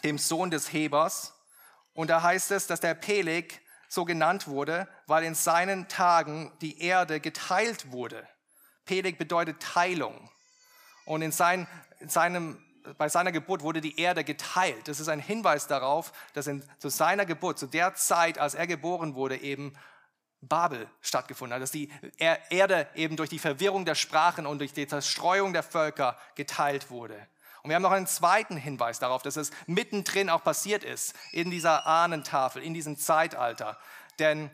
dem 0.04 0.18
Sohn 0.18 0.50
des 0.50 0.72
Hebers. 0.72 1.34
Und 1.92 2.08
da 2.08 2.22
heißt 2.22 2.50
es, 2.50 2.66
dass 2.66 2.80
der 2.80 2.94
Peleg 2.94 3.60
so 3.88 4.04
genannt 4.04 4.48
wurde, 4.48 4.88
weil 5.06 5.24
in 5.24 5.34
seinen 5.34 5.88
Tagen 5.88 6.52
die 6.60 6.80
Erde 6.80 7.20
geteilt 7.20 7.92
wurde. 7.92 8.26
Peleg 8.84 9.18
bedeutet 9.18 9.60
Teilung. 9.60 10.30
Und 11.04 11.22
in, 11.22 11.32
sein, 11.32 11.66
in 12.00 12.08
seinem, 12.08 12.63
bei 12.98 13.08
seiner 13.08 13.32
Geburt 13.32 13.62
wurde 13.62 13.80
die 13.80 13.98
Erde 13.98 14.24
geteilt. 14.24 14.88
Das 14.88 15.00
ist 15.00 15.08
ein 15.08 15.20
Hinweis 15.20 15.66
darauf, 15.66 16.12
dass 16.34 16.46
in, 16.46 16.62
zu 16.78 16.88
seiner 16.88 17.24
Geburt, 17.24 17.58
zu 17.58 17.66
der 17.66 17.94
Zeit, 17.94 18.38
als 18.38 18.54
er 18.54 18.66
geboren 18.66 19.14
wurde, 19.14 19.38
eben 19.38 19.72
Babel 20.40 20.88
stattgefunden 21.00 21.54
hat, 21.54 21.62
dass 21.62 21.70
die 21.70 21.90
Erde 22.18 22.86
eben 22.94 23.16
durch 23.16 23.30
die 23.30 23.38
Verwirrung 23.38 23.84
der 23.84 23.94
Sprachen 23.94 24.46
und 24.46 24.58
durch 24.58 24.72
die 24.72 24.86
Zerstreuung 24.86 25.52
der 25.52 25.62
Völker 25.62 26.18
geteilt 26.34 26.90
wurde. 26.90 27.16
Und 27.62 27.70
wir 27.70 27.76
haben 27.76 27.82
noch 27.82 27.92
einen 27.92 28.06
zweiten 28.06 28.58
Hinweis 28.58 28.98
darauf, 28.98 29.22
dass 29.22 29.36
es 29.36 29.50
mittendrin 29.66 30.28
auch 30.28 30.44
passiert 30.44 30.84
ist, 30.84 31.14
in 31.32 31.50
dieser 31.50 31.86
Ahnentafel, 31.86 32.62
in 32.62 32.74
diesem 32.74 32.98
Zeitalter. 32.98 33.78
Denn 34.18 34.50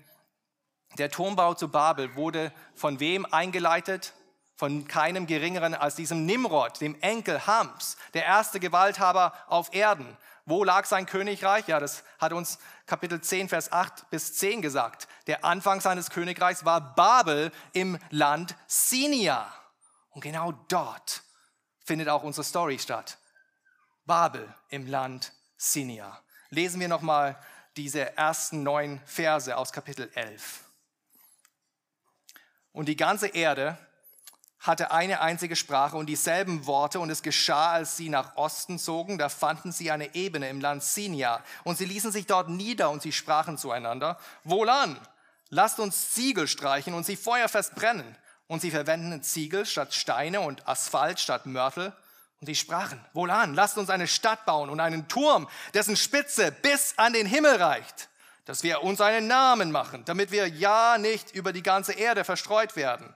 der 0.99 1.11
Turmbau 1.11 1.55
zu 1.55 1.69
Babel 1.69 2.15
wurde 2.15 2.53
von 2.75 3.01
wem 3.01 3.27
eingeleitet? 3.27 4.15
Von 4.61 4.87
keinem 4.87 5.27
geringeren 5.27 5.73
als 5.73 5.95
diesem 5.95 6.27
Nimrod, 6.27 6.83
dem 6.83 6.95
Enkel 7.01 7.47
Hams, 7.47 7.97
der 8.13 8.27
erste 8.27 8.61
Gewalthaber 8.61 9.33
auf 9.47 9.73
Erden. 9.73 10.19
Wo 10.45 10.65
lag 10.65 10.85
sein 10.85 11.07
Königreich? 11.07 11.67
Ja, 11.67 11.81
das 11.81 12.05
hat 12.19 12.35
uns 12.35 12.59
Kapitel 12.85 13.23
10, 13.23 13.49
Vers 13.49 13.73
8 13.73 14.11
bis 14.11 14.35
10 14.35 14.61
gesagt. 14.61 15.09
Der 15.27 15.47
Anfang 15.47 15.81
seines 15.81 16.11
Königreichs 16.11 16.67
war 16.67 16.95
Babel 16.95 17.53
im 17.73 17.99
Land 18.11 18.55
Sinia. 18.67 19.51
Und 20.11 20.21
genau 20.21 20.53
dort 20.69 21.23
findet 21.83 22.11
auch 22.11 22.23
unsere 22.23 22.45
Story 22.45 22.79
statt. 22.79 23.17
Babel 24.05 24.47
im 24.69 24.87
Land 24.87 25.33
Sinia. 25.57 26.21
Lesen 26.51 26.81
wir 26.81 26.89
nochmal 26.89 27.43
diese 27.79 28.15
ersten 28.15 28.63
neun 28.63 29.01
Verse 29.07 29.57
aus 29.57 29.73
Kapitel 29.73 30.11
11. 30.15 30.65
Und 32.73 32.91
die 32.91 32.97
ganze 32.97 33.29
Erde 33.29 33.79
hatte 34.61 34.91
eine 34.91 35.21
einzige 35.21 35.57
Sprache 35.57 35.97
und 35.97 36.07
dieselben 36.07 36.67
Worte 36.67 37.01
und 37.01 37.09
es 37.09 37.23
geschah, 37.23 37.73
als 37.73 37.97
sie 37.97 38.11
nach 38.11 38.37
Osten 38.37 38.79
zogen, 38.79 39.17
da 39.17 39.31
fanden 39.31 39.73
sie 39.73 39.91
eine 39.91 40.15
Ebene 40.15 40.51
im 40.51 40.61
Land 40.61 40.83
Sinia 40.83 41.43
und 41.65 41.79
sie 41.79 41.87
ließen 41.87 42.13
sich 42.13 42.27
dort 42.27 42.51
nieder 42.51 42.91
und 42.91 43.01
sie 43.01 43.13
sprachen 43.13 43.57
zueinander, 43.57 44.19
wohlan, 44.45 44.99
lasst 45.49 45.81
uns 45.81 46.11
Ziegel 46.11 46.47
streichen 46.47 46.93
und 46.93 47.07
sie 47.07 47.17
feuerfest 47.17 47.75
brennen 47.75 48.17
und 48.49 48.61
sie 48.61 48.71
verwendeten 48.71 49.23
Ziegel 49.23 49.65
statt 49.65 49.95
Steine 49.95 50.41
und 50.41 50.69
Asphalt 50.69 51.21
statt 51.21 51.47
Mörtel. 51.47 51.93
Und 52.41 52.47
sie 52.47 52.55
sprachen, 52.55 52.99
wohlan, 53.13 53.55
lasst 53.55 53.77
uns 53.77 53.91
eine 53.91 54.09
Stadt 54.09 54.47
bauen 54.47 54.71
und 54.71 54.81
einen 54.81 55.09
Turm, 55.09 55.47
dessen 55.75 55.95
Spitze 55.95 56.51
bis 56.51 56.95
an 56.97 57.13
den 57.13 57.27
Himmel 57.27 57.57
reicht, 57.57 58.09
dass 58.47 58.63
wir 58.63 58.83
uns 58.83 59.01
einen 59.01 59.27
Namen 59.27 59.71
machen, 59.71 60.05
damit 60.07 60.31
wir 60.31 60.49
ja 60.49 60.97
nicht 60.99 61.33
über 61.33 61.53
die 61.53 61.63
ganze 61.63 61.93
Erde 61.93 62.25
verstreut 62.25 62.77
werden. 62.77 63.15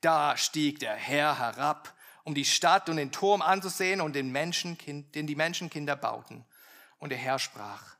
Da 0.00 0.36
stieg 0.36 0.78
der 0.78 0.94
Herr 0.94 1.38
herab, 1.38 1.94
um 2.24 2.34
die 2.34 2.44
Stadt 2.44 2.88
und 2.88 2.96
den 2.96 3.12
Turm 3.12 3.42
anzusehen 3.42 4.00
und 4.00 4.14
den, 4.14 4.30
Menschenkind, 4.30 5.14
den 5.14 5.26
die 5.26 5.36
Menschenkinder 5.36 5.96
bauten. 5.96 6.44
Und 6.98 7.10
der 7.10 7.18
Herr 7.18 7.38
sprach, 7.38 7.96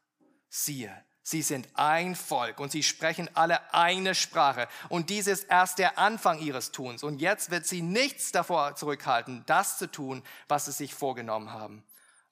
siehe, 0.48 0.92
Sie 1.28 1.42
sind 1.42 1.68
ein 1.74 2.16
Volk 2.16 2.58
und 2.58 2.72
sie 2.72 2.82
sprechen 2.82 3.28
alle 3.34 3.74
eine 3.74 4.14
Sprache. 4.14 4.66
Und 4.88 5.10
dies 5.10 5.26
ist 5.26 5.44
erst 5.50 5.78
der 5.78 5.98
Anfang 5.98 6.38
ihres 6.38 6.72
Tuns. 6.72 7.02
Und 7.02 7.20
jetzt 7.20 7.50
wird 7.50 7.66
sie 7.66 7.82
nichts 7.82 8.32
davor 8.32 8.76
zurückhalten, 8.76 9.42
das 9.44 9.76
zu 9.76 9.90
tun, 9.90 10.22
was 10.48 10.64
sie 10.64 10.72
sich 10.72 10.94
vorgenommen 10.94 11.52
haben. 11.52 11.84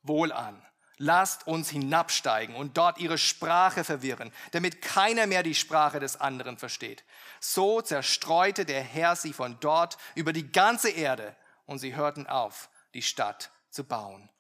Wohlan, 0.03 0.63
lasst 0.97 1.47
uns 1.47 1.69
hinabsteigen 1.69 2.55
und 2.55 2.79
dort 2.79 2.97
ihre 2.97 3.19
Sprache 3.19 3.85
verwirren, 3.85 4.33
damit 4.53 4.81
keiner 4.81 5.27
mehr 5.27 5.43
die 5.43 5.55
Sprache 5.55 6.01
des 6.01 6.19
anderen 6.19 6.57
versteht. 6.57 7.05
So 7.41 7.81
zerstreute 7.81 8.65
der 8.65 8.83
Herr 8.83 9.17
sie 9.17 9.33
von 9.33 9.59
dort 9.61 9.99
über 10.15 10.33
die 10.33 10.51
ganze 10.51 10.91
Erde 10.91 11.37
und 11.67 11.79
sie 11.79 11.95
hörten 11.95 12.27
auf, 12.27 12.71
die 12.95 13.03
Stadt 13.03 13.51
zu 13.71 13.85
bauen. 13.85 14.31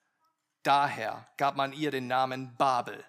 Daher 0.62 1.28
gab 1.36 1.56
man 1.56 1.72
ihr 1.72 1.90
den 1.90 2.06
Namen 2.06 2.56
Babel, 2.56 3.04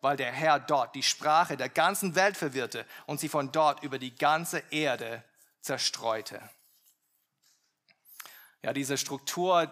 weil 0.00 0.16
der 0.16 0.32
Herr 0.32 0.58
dort 0.58 0.94
die 0.94 1.02
Sprache 1.02 1.56
der 1.56 1.68
ganzen 1.68 2.14
Welt 2.14 2.36
verwirrte 2.36 2.86
und 3.06 3.20
sie 3.20 3.28
von 3.28 3.52
dort 3.52 3.82
über 3.82 3.98
die 3.98 4.14
ganze 4.14 4.62
Erde 4.70 5.22
zerstreute. 5.60 6.40
Ja, 8.62 8.72
diese 8.72 8.96
Struktur 8.96 9.70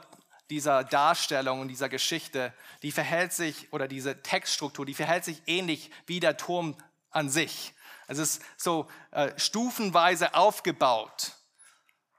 dieser 0.50 0.84
Darstellung 0.84 1.60
und 1.60 1.68
dieser 1.68 1.88
Geschichte, 1.88 2.52
die 2.82 2.92
verhält 2.92 3.32
sich, 3.32 3.72
oder 3.72 3.88
diese 3.88 4.22
Textstruktur, 4.22 4.84
die 4.84 4.92
verhält 4.92 5.24
sich 5.24 5.40
ähnlich 5.46 5.90
wie 6.06 6.20
der 6.20 6.36
Turm 6.36 6.76
an 7.10 7.30
sich. 7.30 7.72
Es 8.12 8.18
ist 8.18 8.42
so 8.56 8.88
äh, 9.10 9.32
stufenweise 9.38 10.34
aufgebaut, 10.34 11.32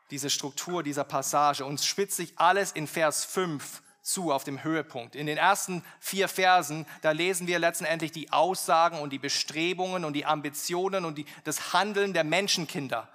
diese 0.09 0.29
Struktur 0.29 0.81
dieser 0.81 1.03
Passage, 1.03 1.65
und 1.65 1.81
spitzt 1.81 2.17
sich 2.17 2.33
alles 2.37 2.71
in 2.71 2.87
Vers 2.87 3.25
5 3.25 3.83
zu 4.01 4.31
auf 4.31 4.43
dem 4.43 4.63
Höhepunkt. 4.63 5.15
In 5.15 5.27
den 5.27 5.37
ersten 5.37 5.83
vier 5.99 6.27
Versen, 6.27 6.85
da 7.01 7.11
lesen 7.11 7.47
wir 7.47 7.59
letztendlich 7.59 8.11
die 8.11 8.31
Aussagen 8.31 8.99
und 8.99 9.11
die 9.11 9.19
Bestrebungen 9.19 10.03
und 10.03 10.13
die 10.13 10.25
Ambitionen 10.25 11.05
und 11.05 11.17
die, 11.17 11.25
das 11.43 11.73
Handeln 11.73 12.13
der 12.13 12.23
Menschenkinder. 12.23 13.07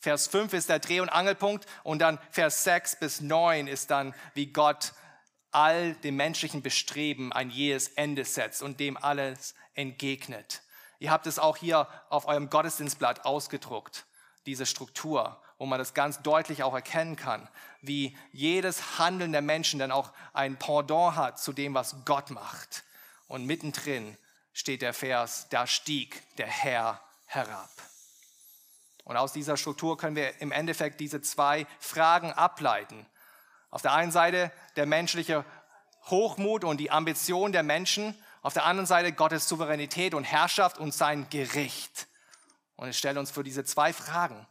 Vers 0.00 0.26
5 0.26 0.52
ist 0.52 0.68
der 0.68 0.80
Dreh- 0.80 1.00
und 1.00 1.08
Angelpunkt 1.08 1.66
und 1.82 2.00
dann 2.00 2.18
Vers 2.30 2.64
6 2.64 2.98
bis 2.98 3.20
9 3.20 3.66
ist 3.68 3.90
dann, 3.90 4.14
wie 4.34 4.46
Gott 4.46 4.92
all 5.50 5.94
dem 5.94 6.16
menschlichen 6.16 6.62
Bestreben 6.62 7.32
ein 7.32 7.50
jähes 7.50 7.88
Ende 7.88 8.24
setzt 8.24 8.62
und 8.62 8.80
dem 8.80 8.96
alles 8.96 9.54
entgegnet. 9.74 10.62
Ihr 10.98 11.10
habt 11.10 11.26
es 11.26 11.38
auch 11.38 11.56
hier 11.56 11.86
auf 12.08 12.26
eurem 12.26 12.50
Gottesdienstblatt 12.50 13.24
ausgedruckt, 13.24 14.06
diese 14.46 14.66
Struktur, 14.66 15.40
wo 15.58 15.66
man 15.66 15.78
das 15.78 15.94
ganz 15.94 16.22
deutlich 16.22 16.62
auch 16.62 16.74
erkennen 16.74 17.16
kann, 17.16 17.48
wie 17.80 18.16
jedes 18.32 18.98
Handeln 18.98 19.32
der 19.32 19.42
Menschen 19.42 19.78
dann 19.78 19.92
auch 19.92 20.12
ein 20.32 20.58
Pendant 20.58 21.16
hat 21.16 21.38
zu 21.38 21.52
dem, 21.52 21.74
was 21.74 22.04
Gott 22.04 22.30
macht. 22.30 22.84
Und 23.28 23.46
mittendrin 23.46 24.16
steht 24.52 24.82
der 24.82 24.94
Vers, 24.94 25.46
da 25.50 25.66
stieg 25.66 26.22
der 26.36 26.46
Herr 26.46 27.00
herab. 27.26 27.70
Und 29.04 29.16
aus 29.16 29.32
dieser 29.32 29.56
Struktur 29.56 29.96
können 29.96 30.16
wir 30.16 30.40
im 30.40 30.52
Endeffekt 30.52 31.00
diese 31.00 31.22
zwei 31.22 31.66
Fragen 31.78 32.32
ableiten. 32.32 33.06
Auf 33.70 33.82
der 33.82 33.92
einen 33.92 34.12
Seite 34.12 34.50
der 34.76 34.86
menschliche 34.86 35.44
Hochmut 36.06 36.64
und 36.64 36.78
die 36.78 36.90
Ambition 36.90 37.52
der 37.52 37.62
Menschen, 37.62 38.14
auf 38.42 38.54
der 38.54 38.64
anderen 38.64 38.86
Seite 38.86 39.12
Gottes 39.12 39.48
Souveränität 39.48 40.14
und 40.14 40.24
Herrschaft 40.24 40.78
und 40.78 40.94
sein 40.94 41.28
Gericht. 41.30 42.06
Und 42.76 42.88
ich 42.88 42.98
stelle 42.98 43.18
uns 43.18 43.30
für 43.30 43.42
diese 43.42 43.64
zwei 43.64 43.92
Fragen. 43.92 44.46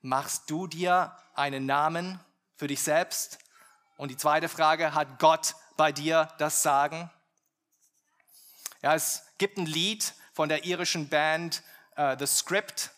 Machst 0.00 0.50
du 0.50 0.66
dir 0.66 1.16
einen 1.34 1.66
Namen 1.66 2.20
für 2.56 2.66
dich 2.66 2.82
selbst? 2.82 3.38
Und 3.96 4.10
die 4.10 4.16
zweite 4.16 4.48
Frage, 4.48 4.94
hat 4.94 5.18
Gott 5.18 5.54
bei 5.76 5.92
dir 5.92 6.28
das 6.38 6.62
Sagen? 6.62 7.10
Ja, 8.82 8.94
es 8.94 9.22
gibt 9.38 9.58
ein 9.58 9.66
Lied 9.66 10.14
von 10.32 10.48
der 10.48 10.64
irischen 10.64 11.08
Band 11.08 11.62
uh, 11.98 12.14
The 12.18 12.26
Script. 12.26 12.90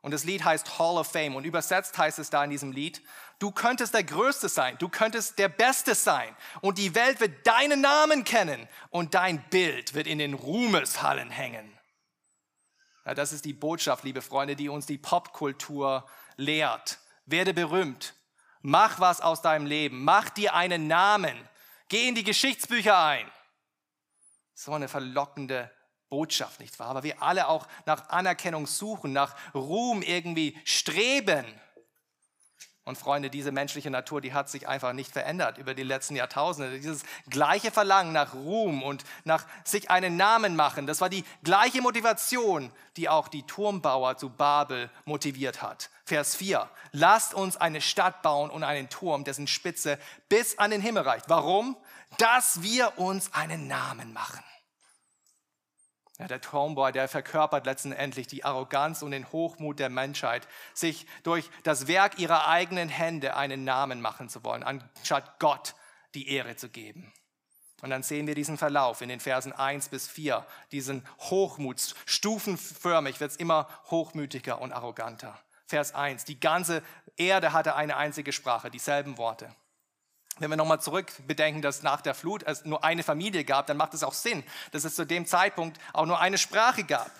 Und 0.00 0.12
das 0.12 0.24
Lied 0.24 0.44
heißt 0.44 0.78
Hall 0.78 0.96
of 0.96 1.10
Fame. 1.10 1.36
Und 1.36 1.44
übersetzt 1.44 1.96
heißt 1.98 2.18
es 2.18 2.30
da 2.30 2.44
in 2.44 2.50
diesem 2.50 2.72
Lied, 2.72 3.02
du 3.44 3.50
könntest 3.50 3.92
der 3.92 4.04
Größte 4.04 4.48
sein, 4.48 4.78
du 4.78 4.88
könntest 4.88 5.38
der 5.38 5.50
Beste 5.50 5.94
sein. 5.94 6.34
Und 6.62 6.78
die 6.78 6.94
Welt 6.94 7.20
wird 7.20 7.46
deinen 7.46 7.82
Namen 7.82 8.24
kennen 8.24 8.66
und 8.88 9.12
dein 9.12 9.46
Bild 9.50 9.92
wird 9.92 10.06
in 10.06 10.16
den 10.16 10.32
Ruhmeshallen 10.32 11.28
hängen. 11.28 11.70
Ja, 13.04 13.12
das 13.12 13.34
ist 13.34 13.44
die 13.44 13.52
Botschaft, 13.52 14.02
liebe 14.02 14.22
Freunde, 14.22 14.56
die 14.56 14.70
uns 14.70 14.86
die 14.86 14.96
Popkultur 14.96 16.08
lehrt. 16.36 16.98
Werde 17.26 17.52
berühmt. 17.52 18.14
Mach 18.62 18.98
was 18.98 19.20
aus 19.20 19.42
deinem 19.42 19.66
Leben. 19.66 20.04
Mach 20.04 20.30
dir 20.30 20.54
einen 20.54 20.86
Namen. 20.86 21.36
Geh 21.88 22.08
in 22.08 22.14
die 22.14 22.24
Geschichtsbücher 22.24 22.98
ein. 22.98 23.30
So 24.54 24.72
eine 24.72 24.88
verlockende 24.88 25.70
Botschaft, 26.08 26.60
nicht 26.60 26.78
wahr? 26.78 26.88
Aber 26.88 27.02
wir 27.02 27.22
alle 27.22 27.48
auch 27.48 27.66
nach 27.84 28.08
Anerkennung 28.08 28.66
suchen, 28.66 29.12
nach 29.12 29.36
Ruhm 29.54 30.00
irgendwie 30.00 30.58
streben. 30.64 31.44
Und 32.86 32.98
Freunde, 32.98 33.30
diese 33.30 33.50
menschliche 33.50 33.90
Natur, 33.90 34.20
die 34.20 34.34
hat 34.34 34.50
sich 34.50 34.68
einfach 34.68 34.92
nicht 34.92 35.10
verändert 35.10 35.56
über 35.56 35.72
die 35.72 35.82
letzten 35.82 36.16
Jahrtausende. 36.16 36.78
Dieses 36.78 37.02
gleiche 37.30 37.70
Verlangen 37.70 38.12
nach 38.12 38.34
Ruhm 38.34 38.82
und 38.82 39.04
nach 39.24 39.46
sich 39.64 39.90
einen 39.90 40.16
Namen 40.18 40.54
machen, 40.54 40.86
das 40.86 41.00
war 41.00 41.08
die 41.08 41.24
gleiche 41.42 41.80
Motivation, 41.80 42.70
die 42.98 43.08
auch 43.08 43.28
die 43.28 43.42
Turmbauer 43.44 44.18
zu 44.18 44.28
Babel 44.28 44.90
motiviert 45.06 45.62
hat. 45.62 45.88
Vers 46.04 46.36
4. 46.36 46.68
Lasst 46.92 47.32
uns 47.32 47.56
eine 47.56 47.80
Stadt 47.80 48.20
bauen 48.20 48.50
und 48.50 48.64
einen 48.64 48.90
Turm, 48.90 49.24
dessen 49.24 49.46
Spitze 49.46 49.98
bis 50.28 50.58
an 50.58 50.70
den 50.70 50.82
Himmel 50.82 51.04
reicht. 51.04 51.30
Warum? 51.30 51.78
Dass 52.18 52.62
wir 52.62 52.98
uns 52.98 53.32
einen 53.32 53.66
Namen 53.66 54.12
machen. 54.12 54.44
Ja, 56.24 56.28
der 56.28 56.40
Tomboy, 56.40 56.90
der 56.90 57.06
verkörpert 57.06 57.66
letztendlich 57.66 58.26
die 58.26 58.46
Arroganz 58.46 59.02
und 59.02 59.10
den 59.10 59.30
Hochmut 59.30 59.78
der 59.78 59.90
Menschheit, 59.90 60.48
sich 60.72 61.06
durch 61.22 61.50
das 61.64 61.86
Werk 61.86 62.18
ihrer 62.18 62.48
eigenen 62.48 62.88
Hände 62.88 63.36
einen 63.36 63.64
Namen 63.64 64.00
machen 64.00 64.30
zu 64.30 64.42
wollen, 64.42 64.62
anstatt 64.62 65.38
Gott 65.38 65.74
die 66.14 66.30
Ehre 66.30 66.56
zu 66.56 66.70
geben. 66.70 67.12
Und 67.82 67.90
dann 67.90 68.02
sehen 68.02 68.26
wir 68.26 68.34
diesen 68.34 68.56
Verlauf 68.56 69.02
in 69.02 69.10
den 69.10 69.20
Versen 69.20 69.52
1 69.52 69.90
bis 69.90 70.08
4, 70.08 70.46
diesen 70.72 71.06
Hochmut. 71.18 71.94
Stufenförmig 72.06 73.20
wird 73.20 73.32
es 73.32 73.36
immer 73.36 73.68
hochmütiger 73.90 74.62
und 74.62 74.72
arroganter. 74.72 75.38
Vers 75.66 75.94
1, 75.94 76.24
die 76.24 76.40
ganze 76.40 76.82
Erde 77.18 77.52
hatte 77.52 77.76
eine 77.76 77.98
einzige 77.98 78.32
Sprache, 78.32 78.70
dieselben 78.70 79.18
Worte. 79.18 79.54
Wenn 80.38 80.50
wir 80.50 80.56
nochmal 80.56 80.80
zurück 80.80 81.12
bedenken, 81.26 81.62
dass 81.62 81.82
nach 81.82 82.00
der 82.00 82.14
Flut 82.14 82.42
es 82.42 82.64
nur 82.64 82.82
eine 82.82 83.04
Familie 83.04 83.44
gab, 83.44 83.66
dann 83.66 83.76
macht 83.76 83.94
es 83.94 84.02
auch 84.02 84.12
Sinn, 84.12 84.42
dass 84.72 84.84
es 84.84 84.96
zu 84.96 85.04
dem 85.04 85.26
Zeitpunkt 85.26 85.78
auch 85.92 86.06
nur 86.06 86.18
eine 86.18 86.38
Sprache 86.38 86.82
gab. 86.82 87.10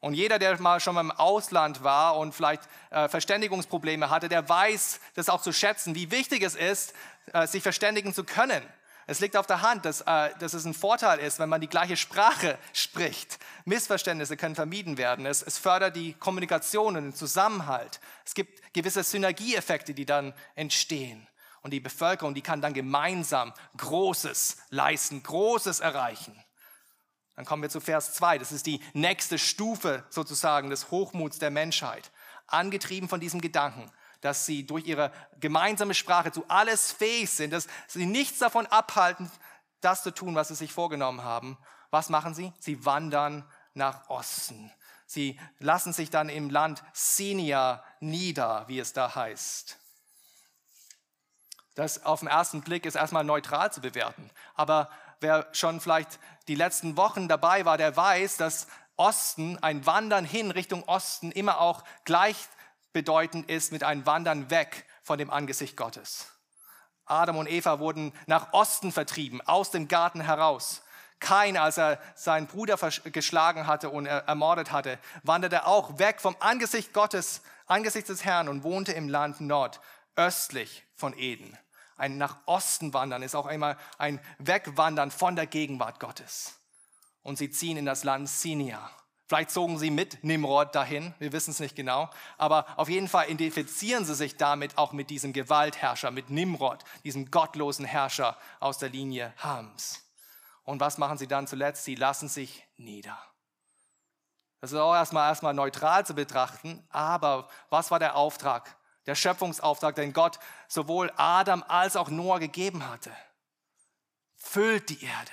Und 0.00 0.14
jeder, 0.14 0.38
der 0.38 0.60
mal 0.60 0.80
schon 0.80 0.94
mal 0.94 1.00
im 1.00 1.10
Ausland 1.10 1.82
war 1.82 2.16
und 2.16 2.34
vielleicht 2.34 2.62
äh, 2.90 3.08
Verständigungsprobleme 3.08 4.10
hatte, 4.10 4.28
der 4.28 4.48
weiß 4.48 5.00
das 5.14 5.28
auch 5.28 5.40
zu 5.40 5.52
schätzen, 5.52 5.94
wie 5.94 6.10
wichtig 6.10 6.42
es 6.42 6.54
ist, 6.54 6.94
äh, 7.32 7.46
sich 7.46 7.62
verständigen 7.62 8.12
zu 8.12 8.24
können. 8.24 8.62
Es 9.08 9.20
liegt 9.20 9.36
auf 9.36 9.46
der 9.46 9.62
Hand, 9.62 9.84
dass, 9.84 10.00
äh, 10.00 10.30
dass 10.40 10.52
es 10.52 10.64
ein 10.64 10.74
Vorteil 10.74 11.20
ist, 11.20 11.38
wenn 11.38 11.48
man 11.48 11.60
die 11.60 11.68
gleiche 11.68 11.96
Sprache 11.96 12.58
spricht. 12.72 13.38
Missverständnisse 13.64 14.36
können 14.36 14.56
vermieden 14.56 14.98
werden. 14.98 15.26
Es, 15.26 15.42
es 15.42 15.58
fördert 15.58 15.94
die 15.94 16.14
Kommunikation 16.14 16.96
und 16.96 17.04
den 17.04 17.14
Zusammenhalt. 17.14 18.00
Es 18.24 18.34
gibt 18.34 18.74
gewisse 18.74 19.04
Synergieeffekte, 19.04 19.94
die 19.94 20.06
dann 20.06 20.34
entstehen. 20.56 21.26
Und 21.66 21.72
die 21.72 21.80
Bevölkerung, 21.80 22.32
die 22.32 22.42
kann 22.42 22.62
dann 22.62 22.74
gemeinsam 22.74 23.52
Großes 23.76 24.56
leisten, 24.70 25.24
Großes 25.24 25.80
erreichen. 25.80 26.40
Dann 27.34 27.44
kommen 27.44 27.60
wir 27.60 27.68
zu 27.70 27.80
Vers 27.80 28.14
2. 28.14 28.38
Das 28.38 28.52
ist 28.52 28.66
die 28.66 28.80
nächste 28.92 29.36
Stufe 29.36 30.04
sozusagen 30.08 30.70
des 30.70 30.92
Hochmuts 30.92 31.40
der 31.40 31.50
Menschheit. 31.50 32.12
Angetrieben 32.46 33.08
von 33.08 33.18
diesem 33.18 33.40
Gedanken, 33.40 33.90
dass 34.20 34.46
sie 34.46 34.64
durch 34.64 34.86
ihre 34.86 35.10
gemeinsame 35.40 35.94
Sprache 35.94 36.30
zu 36.30 36.44
alles 36.46 36.92
fähig 36.92 37.30
sind, 37.30 37.50
dass 37.50 37.66
sie 37.88 38.06
nichts 38.06 38.38
davon 38.38 38.66
abhalten, 38.66 39.28
das 39.80 40.04
zu 40.04 40.12
tun, 40.12 40.36
was 40.36 40.46
sie 40.46 40.54
sich 40.54 40.72
vorgenommen 40.72 41.24
haben. 41.24 41.58
Was 41.90 42.10
machen 42.10 42.32
sie? 42.32 42.52
Sie 42.60 42.84
wandern 42.84 43.44
nach 43.74 44.08
Osten. 44.08 44.70
Sie 45.04 45.36
lassen 45.58 45.92
sich 45.92 46.10
dann 46.10 46.28
im 46.28 46.48
Land 46.48 46.84
Sinia 46.92 47.82
nieder, 47.98 48.68
wie 48.68 48.78
es 48.78 48.92
da 48.92 49.16
heißt. 49.16 49.80
Das 51.76 52.04
auf 52.04 52.20
den 52.20 52.28
ersten 52.28 52.62
Blick 52.62 52.86
ist 52.86 52.96
erstmal 52.96 53.22
neutral 53.22 53.70
zu 53.70 53.80
bewerten. 53.80 54.30
Aber 54.54 54.90
wer 55.20 55.46
schon 55.52 55.80
vielleicht 55.80 56.18
die 56.48 56.54
letzten 56.54 56.96
Wochen 56.96 57.28
dabei 57.28 57.64
war, 57.64 57.76
der 57.76 57.96
weiß, 57.96 58.38
dass 58.38 58.66
Osten, 58.96 59.58
ein 59.62 59.84
Wandern 59.84 60.24
hin 60.24 60.50
Richtung 60.50 60.82
Osten 60.84 61.30
immer 61.30 61.60
auch 61.60 61.84
gleichbedeutend 62.04 63.50
ist 63.50 63.72
mit 63.72 63.84
einem 63.84 64.06
Wandern 64.06 64.50
weg 64.50 64.86
von 65.02 65.18
dem 65.18 65.30
Angesicht 65.30 65.76
Gottes. 65.76 66.32
Adam 67.04 67.36
und 67.36 67.48
Eva 67.48 67.78
wurden 67.78 68.12
nach 68.26 68.54
Osten 68.54 68.90
vertrieben, 68.90 69.40
aus 69.42 69.70
dem 69.70 69.86
Garten 69.86 70.22
heraus. 70.22 70.82
Kain, 71.20 71.58
als 71.58 71.78
er 71.78 71.98
seinen 72.14 72.46
Bruder 72.46 72.76
geschlagen 73.04 73.66
hatte 73.66 73.90
und 73.90 74.06
ermordet 74.06 74.72
hatte, 74.72 74.98
wanderte 75.22 75.66
auch 75.66 75.98
weg 75.98 76.20
vom 76.20 76.36
Angesicht 76.40 76.94
Gottes, 76.94 77.42
angesichts 77.66 78.08
des 78.08 78.24
Herrn 78.24 78.48
und 78.48 78.64
wohnte 78.64 78.92
im 78.92 79.08
Land 79.08 79.40
Nord, 79.40 79.80
östlich 80.16 80.84
von 80.94 81.16
Eden. 81.16 81.56
Ein 81.96 82.18
nach 82.18 82.36
Osten 82.46 82.92
wandern 82.92 83.22
ist 83.22 83.34
auch 83.34 83.46
einmal 83.46 83.76
ein 83.98 84.20
Wegwandern 84.38 85.10
von 85.10 85.36
der 85.36 85.46
Gegenwart 85.46 85.98
Gottes. 86.00 86.58
Und 87.22 87.38
sie 87.38 87.50
ziehen 87.50 87.76
in 87.76 87.86
das 87.86 88.04
Land 88.04 88.28
Sinia. 88.28 88.90
Vielleicht 89.28 89.50
zogen 89.50 89.78
sie 89.78 89.90
mit 89.90 90.22
Nimrod 90.22 90.74
dahin, 90.74 91.12
wir 91.18 91.32
wissen 91.32 91.50
es 91.50 91.58
nicht 91.58 91.74
genau, 91.74 92.08
aber 92.38 92.64
auf 92.76 92.88
jeden 92.88 93.08
Fall 93.08 93.28
identifizieren 93.28 94.04
sie 94.04 94.14
sich 94.14 94.36
damit 94.36 94.78
auch 94.78 94.92
mit 94.92 95.10
diesem 95.10 95.32
Gewaltherrscher, 95.32 96.12
mit 96.12 96.30
Nimrod, 96.30 96.84
diesem 97.02 97.32
gottlosen 97.32 97.84
Herrscher 97.84 98.36
aus 98.60 98.78
der 98.78 98.90
Linie 98.90 99.34
Hams. 99.38 100.04
Und 100.62 100.80
was 100.80 100.98
machen 100.98 101.18
sie 101.18 101.26
dann 101.26 101.48
zuletzt? 101.48 101.84
Sie 101.84 101.96
lassen 101.96 102.28
sich 102.28 102.64
nieder. 102.76 103.18
Das 104.60 104.70
ist 104.70 104.78
auch 104.78 104.94
erstmal, 104.94 105.28
erstmal 105.28 105.54
neutral 105.54 106.06
zu 106.06 106.14
betrachten, 106.14 106.86
aber 106.90 107.48
was 107.68 107.90
war 107.90 107.98
der 107.98 108.14
Auftrag 108.14 108.76
Der 109.06 109.14
Schöpfungsauftrag, 109.14 109.94
den 109.94 110.12
Gott 110.12 110.38
sowohl 110.68 111.12
Adam 111.16 111.62
als 111.68 111.96
auch 111.96 112.08
Noah 112.08 112.38
gegeben 112.40 112.88
hatte. 112.88 113.12
Füllt 114.34 114.88
die 114.90 115.04
Erde. 115.04 115.32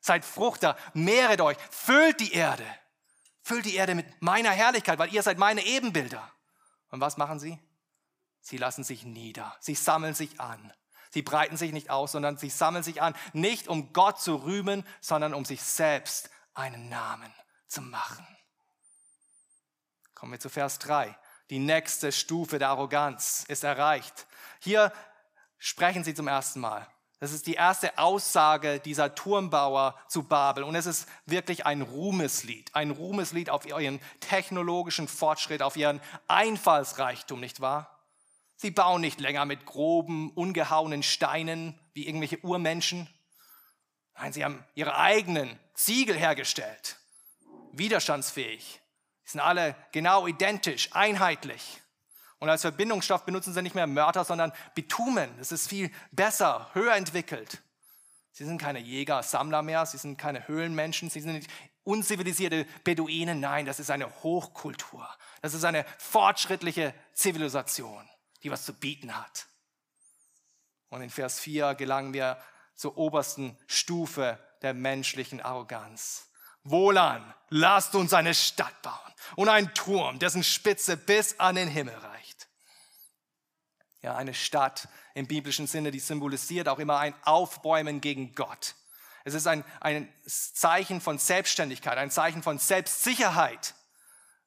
Seid 0.00 0.24
Fruchter, 0.24 0.76
mehret 0.94 1.40
euch, 1.40 1.56
füllt 1.70 2.20
die 2.20 2.32
Erde. 2.32 2.66
Füllt 3.42 3.66
die 3.66 3.74
Erde 3.74 3.94
mit 3.94 4.22
meiner 4.22 4.50
Herrlichkeit, 4.50 4.98
weil 4.98 5.12
ihr 5.12 5.22
seid 5.22 5.38
meine 5.38 5.64
Ebenbilder. 5.64 6.30
Und 6.90 7.00
was 7.00 7.16
machen 7.16 7.38
sie? 7.38 7.58
Sie 8.40 8.56
lassen 8.56 8.84
sich 8.84 9.04
nieder. 9.04 9.56
Sie 9.60 9.74
sammeln 9.74 10.14
sich 10.14 10.40
an. 10.40 10.72
Sie 11.10 11.22
breiten 11.22 11.56
sich 11.56 11.72
nicht 11.72 11.90
aus, 11.90 12.12
sondern 12.12 12.38
sie 12.38 12.50
sammeln 12.50 12.82
sich 12.82 13.02
an, 13.02 13.14
nicht 13.32 13.68
um 13.68 13.92
Gott 13.92 14.20
zu 14.20 14.36
rühmen, 14.36 14.86
sondern 15.00 15.34
um 15.34 15.44
sich 15.44 15.62
selbst 15.62 16.30
einen 16.54 16.88
Namen 16.88 17.32
zu 17.68 17.82
machen. 17.82 18.26
Kommen 20.14 20.32
wir 20.32 20.40
zu 20.40 20.48
Vers 20.48 20.78
3. 20.78 21.16
Die 21.52 21.58
nächste 21.58 22.12
Stufe 22.12 22.58
der 22.58 22.70
Arroganz 22.70 23.44
ist 23.46 23.62
erreicht. 23.62 24.26
Hier 24.58 24.90
sprechen 25.58 26.02
sie 26.02 26.14
zum 26.14 26.26
ersten 26.26 26.60
Mal. 26.60 26.88
Das 27.20 27.30
ist 27.30 27.46
die 27.46 27.52
erste 27.52 27.98
Aussage 27.98 28.80
dieser 28.80 29.14
Turmbauer 29.14 29.94
zu 30.08 30.22
Babel. 30.22 30.64
Und 30.64 30.76
es 30.76 30.86
ist 30.86 31.06
wirklich 31.26 31.66
ein 31.66 31.82
Ruhmeslied. 31.82 32.74
Ein 32.74 32.90
Ruhmeslied 32.90 33.50
auf 33.50 33.66
ihren 33.66 34.00
technologischen 34.20 35.08
Fortschritt, 35.08 35.60
auf 35.60 35.76
ihren 35.76 36.00
Einfallsreichtum, 36.26 37.38
nicht 37.38 37.60
wahr? 37.60 38.02
Sie 38.56 38.70
bauen 38.70 39.02
nicht 39.02 39.20
länger 39.20 39.44
mit 39.44 39.66
groben, 39.66 40.30
ungehauenen 40.30 41.02
Steinen 41.02 41.78
wie 41.92 42.06
irgendwelche 42.06 42.42
Urmenschen. 42.42 43.10
Nein, 44.14 44.32
sie 44.32 44.42
haben 44.42 44.64
ihre 44.74 44.96
eigenen 44.96 45.60
Ziegel 45.74 46.16
hergestellt. 46.16 46.96
Widerstandsfähig. 47.72 48.81
Sie 49.24 49.32
sind 49.32 49.40
alle 49.40 49.76
genau 49.92 50.26
identisch, 50.26 50.90
einheitlich. 50.92 51.80
Und 52.38 52.48
als 52.48 52.62
Verbindungsstoff 52.62 53.24
benutzen 53.24 53.54
sie 53.54 53.62
nicht 53.62 53.76
mehr 53.76 53.86
Mörder, 53.86 54.24
sondern 54.24 54.52
Bitumen. 54.74 55.30
Das 55.38 55.52
ist 55.52 55.68
viel 55.68 55.92
besser, 56.10 56.70
höher 56.74 56.94
entwickelt. 56.96 57.62
Sie 58.32 58.44
sind 58.44 58.60
keine 58.60 58.80
Jäger, 58.80 59.22
Sammler 59.22 59.62
mehr, 59.62 59.86
sie 59.86 59.98
sind 59.98 60.16
keine 60.18 60.48
Höhlenmenschen, 60.48 61.10
sie 61.10 61.20
sind 61.20 61.34
nicht 61.34 61.50
unzivilisierte 61.84 62.66
Beduinen. 62.82 63.40
Nein, 63.40 63.66
das 63.66 63.78
ist 63.78 63.90
eine 63.90 64.08
Hochkultur. 64.22 65.08
Das 65.40 65.54
ist 65.54 65.64
eine 65.64 65.84
fortschrittliche 65.98 66.94
Zivilisation, 67.12 68.08
die 68.42 68.50
was 68.50 68.64
zu 68.64 68.72
bieten 68.72 69.16
hat. 69.16 69.46
Und 70.88 71.02
in 71.02 71.10
Vers 71.10 71.40
4 71.40 71.74
gelangen 71.74 72.12
wir 72.12 72.38
zur 72.74 72.96
obersten 72.96 73.56
Stufe 73.66 74.38
der 74.62 74.74
menschlichen 74.74 75.40
Arroganz. 75.40 76.28
Wohlan, 76.64 77.22
lasst 77.50 77.94
uns 77.94 78.12
eine 78.12 78.34
Stadt 78.34 78.80
bauen 78.82 78.96
und 79.36 79.48
einen 79.48 79.72
Turm, 79.74 80.18
dessen 80.18 80.44
Spitze 80.44 80.96
bis 80.96 81.38
an 81.40 81.56
den 81.56 81.68
Himmel 81.68 81.94
reicht 81.94 82.12
ja, 84.02 84.16
eine 84.16 84.34
Stadt 84.34 84.88
im 85.14 85.26
biblischen 85.26 85.66
Sinne, 85.66 85.90
die 85.90 86.00
symbolisiert 86.00 86.68
auch 86.68 86.78
immer 86.78 86.98
ein 86.98 87.14
Aufbäumen 87.22 88.00
gegen 88.00 88.34
Gott. 88.34 88.74
Es 89.24 89.34
ist 89.34 89.46
ein, 89.46 89.64
ein 89.80 90.12
Zeichen 90.26 91.00
von 91.00 91.18
Selbstständigkeit, 91.18 91.96
ein 91.96 92.10
Zeichen 92.10 92.42
von 92.42 92.58
Selbstsicherheit. 92.58 93.74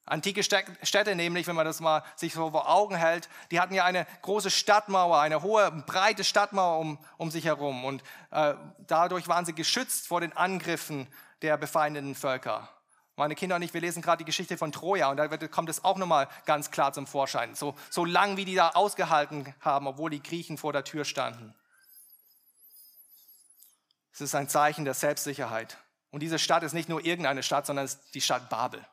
Antike 0.08 0.43
Städte 0.43 1.15
nämlich, 1.15 1.47
wenn 1.47 1.56
man 1.56 1.65
das 1.65 1.80
mal 1.80 2.04
sich 2.15 2.34
so 2.34 2.51
vor 2.51 2.69
Augen 2.69 2.95
hält, 2.95 3.28
die 3.49 3.60
hatten 3.60 3.73
ja 3.73 3.86
eine 3.86 4.06
große 4.21 4.51
Stadtmauer, 4.51 5.19
eine 5.19 5.41
hohe, 5.41 5.71
breite 5.71 6.23
Stadtmauer 6.23 6.78
um, 6.80 6.99
um 7.17 7.32
sich 7.32 7.45
herum. 7.45 7.86
Und 7.86 8.04
äh, 8.30 8.54
dadurch 8.86 9.28
waren 9.28 9.45
sie 9.45 9.56
geschützt 9.56 10.08
vor 10.08 10.21
den 10.21 10.34
Angriffen 10.34 11.08
der 11.41 11.58
befeindeten 11.58 12.15
Völker. 12.15 12.69
Meine 13.17 13.36
Kinder 13.36 13.56
und 13.56 13.62
ich, 13.62 13.74
wir 13.74 13.82
lesen 13.82 14.02
gerade 14.02 14.19
die 14.19 14.26
Geschichte 14.26 14.58
von 14.58 14.74
Troja 14.74 15.10
und 15.10 15.17
da 15.17 15.28
kommt 15.48 15.69
es 15.69 15.86
auch 15.86 15.98
nochmal 15.98 16.28
ganz 16.45 16.69
klar 16.69 16.91
zum 16.91 17.08
Vorschein. 17.08 17.56
So, 17.56 17.76
so 17.89 18.04
lang, 18.04 18.36
wie 18.36 18.43
die 18.43 18.56
da 18.56 18.71
ausgehalten 18.71 19.54
haben, 19.62 19.88
obwohl 19.88 20.10
die 20.10 20.21
Griechen 20.21 20.58
vor 20.58 20.74
der 20.74 20.84
Tür 20.84 21.06
standen. 21.06 21.56
Es 24.12 24.21
ist 24.21 24.36
ein 24.36 24.50
Zeichen 24.50 24.84
der 24.86 24.93
Selbstsicherheit. 24.93 25.78
Und 26.12 26.21
diese 26.21 26.39
Stadt 26.39 26.63
ist 26.63 26.74
nicht 26.74 26.89
nur 26.89 27.06
irgendeine 27.06 27.43
Stadt, 27.43 27.65
sondern 27.65 27.86
es 27.86 27.95
ist 27.95 28.15
die 28.15 28.21
Stadt 28.21 28.50
Babel. 28.50 28.86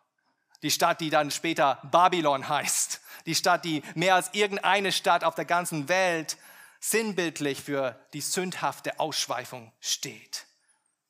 Die 0.63 0.71
Stadt, 0.71 1.01
die 1.01 1.11
dann 1.11 1.31
später 1.31 1.79
Babylon 1.91 2.49
heißt. 2.49 3.01
Die 3.27 3.35
Stadt, 3.35 3.65
die 3.65 3.83
mehr 3.95 4.15
als 4.15 4.31
irgendeine 4.33 4.93
Stadt 4.93 5.25
auf 5.25 5.35
der 5.35 5.45
ganzen 5.45 5.89
Welt 5.89 6.37
sinnbildlich 6.81 7.63
für 7.63 7.99
die 8.13 8.21
sündhafte 8.21 8.99
Ausschweifung 8.99 9.73
steht. 9.81 10.47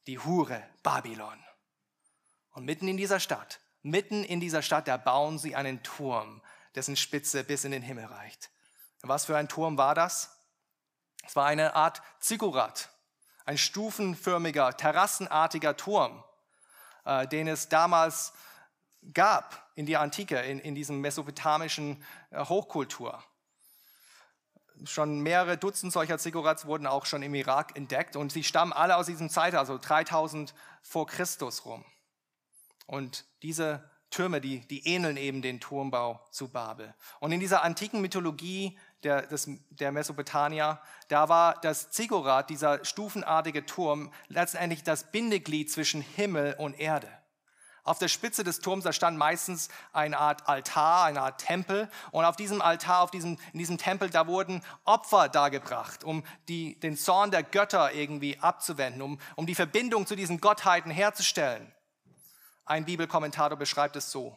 Die 0.07 0.19
Hure 0.19 0.63
Babylon. 0.83 1.39
Und 2.53 2.65
mitten 2.65 2.89
in 2.89 2.97
dieser 2.97 3.21
Stadt, 3.21 3.61
mitten 3.83 4.25
in 4.25 4.41
dieser 4.41 4.63
Stadt, 4.63 4.89
da 4.89 4.97
bauen 4.97 5.39
sie 5.39 5.55
einen 5.57 5.83
Turm, 5.83 6.43
dessen 6.75 6.97
Spitze 6.97 7.45
bis 7.45 7.65
in 7.65 7.73
den 7.73 7.83
Himmel 7.83 8.07
reicht. 8.07 8.51
Was 9.03 9.25
für 9.27 9.37
ein 9.37 9.49
Turm 9.49 9.77
war 9.79 9.95
das? 9.95 10.37
Es 11.25 11.37
war 11.37 11.47
eine 11.47 11.75
Art 11.75 12.03
Ziggurat, 12.21 12.91
ein 13.45 13.59
stufenförmiger, 13.59 14.77
terrassenartiger 14.77 15.77
Turm, 15.77 16.23
äh, 17.05 17.27
den 17.27 17.49
es 17.49 17.69
damals 17.69 18.33
gab 19.13 19.71
in 19.75 19.87
der 19.87 20.01
Antike, 20.01 20.41
in, 20.41 20.59
in 20.61 20.75
diesem 20.75 21.01
mesopotamischen 21.01 22.05
äh, 22.31 22.45
Hochkultur. 22.45 23.23
Schon 24.85 25.21
mehrere 25.21 25.57
Dutzend 25.57 25.93
solcher 25.93 26.19
Ziggurats 26.19 26.67
wurden 26.67 26.87
auch 26.87 27.07
schon 27.07 27.23
im 27.23 27.35
Irak 27.35 27.77
entdeckt 27.77 28.17
und 28.17 28.33
sie 28.33 28.45
stammen 28.45 28.73
alle 28.73 28.97
aus 28.97 29.07
diesem 29.07 29.31
Zeitalter, 29.31 29.61
also 29.61 29.79
3000 29.79 30.55
vor 30.83 31.07
Christus 31.07 31.65
rum. 31.65 31.85
Und 32.87 33.25
diese 33.43 33.91
Türme, 34.11 34.41
die, 34.41 34.61
die 34.61 34.87
ähneln 34.87 35.17
eben 35.17 35.43
den 35.43 35.59
Turmbau 35.59 36.21
zu 36.31 36.49
Babel. 36.49 36.95
Und 37.19 37.33
in 37.33 37.41
dieser 37.41 37.63
antiken 37.63 38.01
Mythologie 38.01 38.79
der, 39.03 39.23
des, 39.23 39.49
der 39.71 39.91
Mesopotamier, 39.91 40.81
da 41.09 41.29
war 41.29 41.59
das 41.63 41.91
Ziggurat, 41.91 42.51
dieser 42.51 42.85
stufenartige 42.85 43.67
Turm, 43.67 44.13
letztendlich 44.29 44.83
das 44.83 45.11
Bindeglied 45.11 45.71
zwischen 45.71 46.03
Himmel 46.03 46.55
und 46.59 46.79
Erde. 46.79 47.09
Auf 47.85 47.99
der 47.99 48.09
Spitze 48.09 48.45
des 48.45 48.61
Turms, 48.61 48.85
da 48.85 48.93
stand 48.93 49.19
meistens 49.19 49.69
eine 49.93 50.19
Art 50.19 50.49
Altar, 50.49 51.05
eine 51.05 51.21
Art 51.21 51.41
Tempel. 51.41 51.91
Und 52.13 52.25
auf 52.25 52.37
diesem 52.37 52.63
Altar, 52.63 53.03
auf 53.03 53.11
diesem, 53.11 53.39
in 53.53 53.59
diesem 53.59 53.77
Tempel, 53.77 54.09
da 54.09 54.29
wurden 54.29 54.63
Opfer 54.85 55.29
dargebracht, 55.29 56.05
um 56.05 56.23
die, 56.49 56.79
den 56.79 56.97
Zorn 56.97 57.33
der 57.33 57.43
Götter 57.43 57.93
irgendwie 57.93 58.39
abzuwenden, 58.39 59.03
um, 59.03 59.19
um 59.35 59.47
die 59.47 59.57
Verbindung 59.57 60.07
zu 60.07 60.15
diesen 60.15 60.41
Gottheiten 60.41 60.93
herzustellen. 60.93 61.73
Ein 62.65 62.85
Bibelkommentator 62.85 63.59
beschreibt 63.59 63.97
es 63.97 64.13
so. 64.13 64.37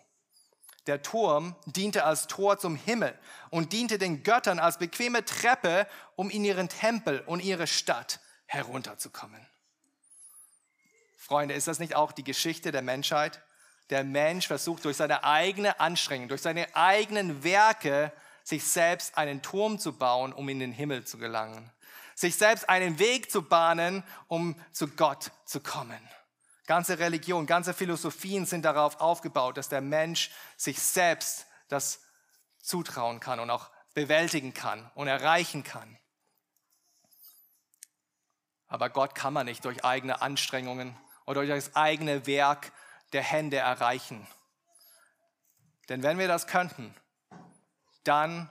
Der 0.87 1.03
Turm 1.03 1.55
diente 1.65 2.03
als 2.03 2.27
Tor 2.27 2.57
zum 2.57 2.75
Himmel 2.75 3.17
und 3.49 3.73
diente 3.73 3.97
den 3.97 4.23
Göttern 4.23 4.59
als 4.59 4.77
bequeme 4.77 5.23
Treppe, 5.23 5.87
um 6.15 6.29
in 6.29 6.43
ihren 6.45 6.69
Tempel 6.69 7.21
und 7.21 7.41
ihre 7.41 7.67
Stadt 7.67 8.19
herunterzukommen. 8.45 9.47
Freunde, 11.25 11.55
ist 11.55 11.67
das 11.67 11.79
nicht 11.79 11.95
auch 11.95 12.11
die 12.11 12.23
Geschichte 12.23 12.71
der 12.71 12.83
Menschheit? 12.83 13.41
Der 13.89 14.03
Mensch 14.03 14.45
versucht 14.45 14.85
durch 14.85 14.97
seine 14.97 15.23
eigene 15.23 15.79
Anstrengung, 15.79 16.27
durch 16.27 16.43
seine 16.43 16.75
eigenen 16.75 17.43
Werke, 17.43 18.11
sich 18.43 18.63
selbst 18.63 19.17
einen 19.17 19.41
Turm 19.41 19.79
zu 19.79 19.97
bauen, 19.97 20.33
um 20.33 20.47
in 20.49 20.59
den 20.59 20.71
Himmel 20.71 21.03
zu 21.03 21.17
gelangen. 21.17 21.71
Sich 22.13 22.35
selbst 22.35 22.69
einen 22.69 22.99
Weg 22.99 23.31
zu 23.31 23.41
bahnen, 23.41 24.03
um 24.27 24.55
zu 24.71 24.87
Gott 24.87 25.31
zu 25.45 25.61
kommen. 25.61 25.99
Ganze 26.67 26.99
Religion, 26.99 27.47
ganze 27.47 27.73
Philosophien 27.73 28.45
sind 28.45 28.63
darauf 28.63 29.01
aufgebaut, 29.01 29.57
dass 29.57 29.67
der 29.67 29.81
Mensch 29.81 30.29
sich 30.57 30.79
selbst 30.79 31.47
das 31.69 32.01
zutrauen 32.61 33.19
kann 33.19 33.39
und 33.39 33.49
auch 33.49 33.71
bewältigen 33.95 34.53
kann 34.53 34.91
und 34.93 35.07
erreichen 35.07 35.63
kann. 35.63 35.97
Aber 38.67 38.91
Gott 38.91 39.15
kann 39.15 39.33
man 39.33 39.47
nicht 39.47 39.65
durch 39.65 39.83
eigene 39.83 40.21
Anstrengungen 40.21 40.95
oder 41.25 41.45
durch 41.45 41.49
das 41.49 41.75
eigene 41.75 42.27
Werk 42.27 42.71
der 43.13 43.23
Hände 43.23 43.57
erreichen. 43.57 44.27
Denn 45.89 46.03
wenn 46.03 46.17
wir 46.17 46.27
das 46.27 46.47
könnten, 46.47 46.93
dann 48.03 48.49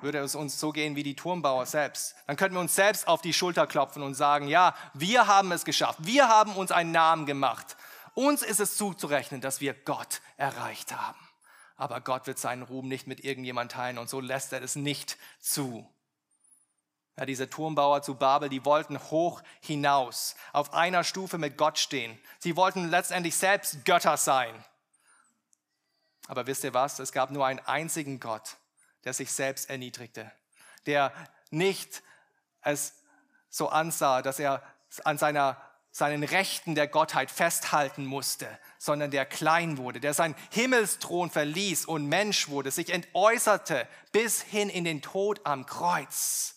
würde 0.00 0.18
es 0.18 0.34
uns 0.34 0.60
so 0.60 0.70
gehen 0.70 0.94
wie 0.96 1.02
die 1.02 1.16
Turmbauer 1.16 1.66
selbst. 1.66 2.14
Dann 2.26 2.36
könnten 2.36 2.54
wir 2.54 2.60
uns 2.60 2.74
selbst 2.74 3.08
auf 3.08 3.20
die 3.20 3.32
Schulter 3.32 3.66
klopfen 3.66 4.02
und 4.02 4.14
sagen, 4.14 4.46
ja, 4.46 4.74
wir 4.94 5.26
haben 5.26 5.50
es 5.50 5.64
geschafft. 5.64 5.98
Wir 6.02 6.28
haben 6.28 6.54
uns 6.54 6.70
einen 6.70 6.92
Namen 6.92 7.26
gemacht. 7.26 7.76
Uns 8.14 8.42
ist 8.42 8.60
es 8.60 8.76
zuzurechnen, 8.76 9.40
dass 9.40 9.60
wir 9.60 9.74
Gott 9.74 10.20
erreicht 10.36 10.96
haben. 10.96 11.18
Aber 11.76 12.00
Gott 12.00 12.26
wird 12.26 12.38
seinen 12.38 12.62
Ruhm 12.62 12.88
nicht 12.88 13.06
mit 13.06 13.24
irgendjemand 13.24 13.72
teilen 13.72 13.98
und 13.98 14.08
so 14.08 14.20
lässt 14.20 14.52
er 14.52 14.62
es 14.62 14.76
nicht 14.76 15.16
zu. 15.40 15.88
Ja, 17.18 17.26
diese 17.26 17.50
Turmbauer 17.50 18.00
zu 18.00 18.14
Babel, 18.14 18.48
die 18.48 18.64
wollten 18.64 18.98
hoch 19.10 19.42
hinaus, 19.60 20.36
auf 20.54 20.72
einer 20.72 21.04
Stufe 21.04 21.36
mit 21.36 21.58
Gott 21.58 21.78
stehen. 21.78 22.18
Sie 22.38 22.56
wollten 22.56 22.88
letztendlich 22.88 23.36
selbst 23.36 23.84
Götter 23.84 24.16
sein. 24.16 24.64
Aber 26.28 26.46
wisst 26.46 26.64
ihr 26.64 26.72
was? 26.72 26.98
Es 26.98 27.12
gab 27.12 27.30
nur 27.30 27.44
einen 27.44 27.60
einzigen 27.60 28.20
Gott 28.20 28.56
der 29.04 29.14
sich 29.14 29.32
selbst 29.32 29.70
erniedrigte, 29.70 30.30
der 30.86 31.12
nicht 31.50 32.02
es 32.60 32.94
so 33.48 33.70
ansah, 33.70 34.20
dass 34.20 34.38
er 34.38 34.62
an 35.04 35.16
seiner, 35.16 35.56
seinen 35.90 36.24
Rechten 36.24 36.74
der 36.74 36.88
Gottheit 36.88 37.30
festhalten 37.30 38.04
musste, 38.04 38.46
sondern 38.78 39.10
der 39.10 39.24
klein 39.24 39.78
wurde, 39.78 40.00
der 40.00 40.14
seinen 40.14 40.34
Himmelsthron 40.50 41.30
verließ 41.30 41.86
und 41.86 42.06
Mensch 42.06 42.48
wurde, 42.48 42.70
sich 42.70 42.92
entäußerte 42.92 43.88
bis 44.12 44.42
hin 44.42 44.68
in 44.68 44.84
den 44.84 45.00
Tod 45.00 45.40
am 45.44 45.64
Kreuz, 45.64 46.56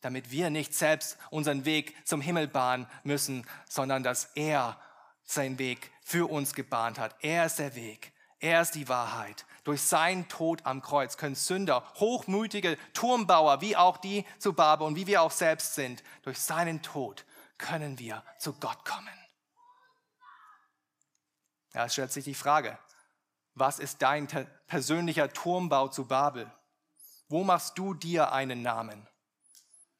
damit 0.00 0.30
wir 0.30 0.50
nicht 0.50 0.74
selbst 0.74 1.18
unseren 1.30 1.64
Weg 1.64 1.94
zum 2.06 2.20
Himmel 2.20 2.48
bahnen 2.48 2.86
müssen, 3.04 3.46
sondern 3.68 4.02
dass 4.02 4.30
er 4.34 4.80
seinen 5.22 5.58
Weg 5.58 5.90
für 6.02 6.30
uns 6.30 6.54
gebahnt 6.54 6.98
hat. 6.98 7.14
Er 7.20 7.46
ist 7.46 7.58
der 7.58 7.74
Weg, 7.74 8.12
er 8.40 8.62
ist 8.62 8.74
die 8.74 8.88
Wahrheit. 8.88 9.44
Durch 9.64 9.82
seinen 9.82 10.26
Tod 10.28 10.64
am 10.64 10.80
Kreuz 10.80 11.16
können 11.16 11.34
Sünder, 11.34 11.84
hochmütige 11.96 12.78
Turmbauer, 12.94 13.60
wie 13.60 13.76
auch 13.76 13.98
die 13.98 14.24
zu 14.38 14.54
Babel 14.54 14.86
und 14.86 14.96
wie 14.96 15.06
wir 15.06 15.22
auch 15.22 15.30
selbst 15.30 15.74
sind, 15.74 16.02
durch 16.22 16.38
seinen 16.38 16.82
Tod 16.82 17.24
können 17.58 17.98
wir 17.98 18.24
zu 18.38 18.54
Gott 18.54 18.84
kommen. 18.84 19.08
Es 21.72 21.92
stellt 21.92 22.10
sich 22.10 22.24
die 22.24 22.34
Frage, 22.34 22.78
was 23.54 23.78
ist 23.78 24.02
dein 24.02 24.26
persönlicher 24.66 25.32
Turmbau 25.32 25.88
zu 25.88 26.06
Babel? 26.06 26.50
Wo 27.28 27.44
machst 27.44 27.78
du 27.78 27.94
dir 27.94 28.32
einen 28.32 28.62
Namen? 28.62 29.06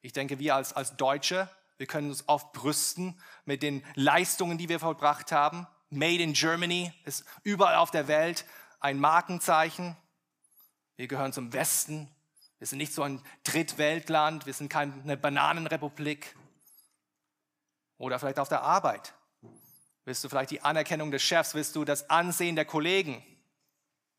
Ich 0.03 0.13
denke, 0.13 0.39
wir 0.39 0.55
als, 0.55 0.73
als 0.73 0.97
Deutsche, 0.97 1.49
wir 1.77 1.87
können 1.87 2.11
uns 2.11 2.29
oft 2.29 2.53
brüsten 2.53 3.21
mit 3.45 3.63
den 3.63 3.85
Leistungen, 3.95 4.59
die 4.59 4.69
wir 4.69 4.81
vollbracht 4.81 5.33
haben. 5.33 5.67
Made 5.91 6.23
in 6.23 6.35
Germany 6.35 6.93
ist 7.05 7.25
überall 7.43 7.77
auf 7.77 7.91
der 7.91 8.09
Welt 8.09 8.45
ein 8.81 8.99
Markenzeichen. 8.99 9.97
Wir 10.97 11.09
gehören 11.09 11.33
zum 11.33 11.53
Westen. 11.53 12.09
Wir 12.59 12.67
sind 12.67 12.79
nicht 12.79 12.93
so 12.93 13.03
ein 13.03 13.23
Drittweltland. 13.45 14.47
Wir 14.47 14.55
sind 14.55 14.69
keine 14.69 15.17
Bananenrepublik. 15.17 16.37
Oder 17.99 18.19
vielleicht 18.19 18.39
auf 18.39 18.49
der 18.49 18.63
Arbeit. 18.63 19.15
Willst 20.05 20.25
du 20.25 20.29
vielleicht 20.29 20.51
die 20.51 20.63
Anerkennung 20.63 21.11
des 21.11 21.23
Chefs? 21.23 21.55
Willst 21.55 21.77
du 21.77 21.85
das 21.85 22.09
Ansehen 22.09 22.57
der 22.57 22.65
Kollegen 22.65 23.23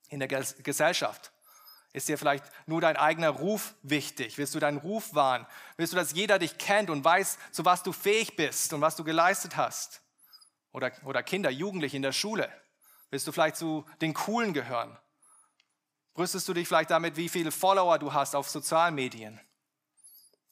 in 0.09 0.19
der 0.19 0.27
Gesellschaft? 0.27 1.30
Ist 1.93 2.07
dir 2.07 2.17
vielleicht 2.17 2.45
nur 2.67 2.79
dein 2.79 2.95
eigener 2.95 3.29
Ruf 3.29 3.75
wichtig? 3.81 4.37
Willst 4.37 4.55
du 4.55 4.59
deinen 4.59 4.77
Ruf 4.77 5.13
wahren? 5.13 5.45
Willst 5.75 5.91
du, 5.91 5.97
dass 5.97 6.13
jeder 6.13 6.39
dich 6.39 6.57
kennt 6.57 6.89
und 6.89 7.03
weiß, 7.03 7.37
zu 7.51 7.65
was 7.65 7.83
du 7.83 7.91
fähig 7.91 8.35
bist 8.37 8.71
und 8.73 8.79
was 8.79 8.95
du 8.95 9.03
geleistet 9.03 9.57
hast? 9.57 10.01
Oder, 10.71 10.91
oder 11.05 11.21
Kinder, 11.21 11.49
Jugendliche 11.49 11.97
in 11.97 12.03
der 12.03 12.13
Schule? 12.13 12.49
Willst 13.09 13.27
du 13.27 13.33
vielleicht 13.33 13.57
zu 13.57 13.85
den 13.99 14.13
Coolen 14.13 14.53
gehören? 14.53 14.97
Brüstest 16.13 16.47
du 16.47 16.53
dich 16.53 16.67
vielleicht 16.67 16.91
damit, 16.91 17.17
wie 17.17 17.27
viele 17.27 17.51
Follower 17.51 17.99
du 17.99 18.13
hast 18.13 18.35
auf 18.35 18.49
Sozialmedien? 18.49 19.39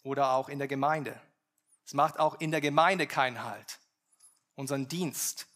Oder 0.03 0.31
auch 0.31 0.49
in 0.49 0.59
der 0.59 0.67
Gemeinde? 0.67 1.21
Es 1.85 1.93
macht 1.93 2.19
auch 2.19 2.39
in 2.39 2.51
der 2.51 2.61
Gemeinde 2.61 3.07
keinen 3.07 3.43
Halt. 3.43 3.79
Unseren 4.55 4.89
Dienst 4.89 5.47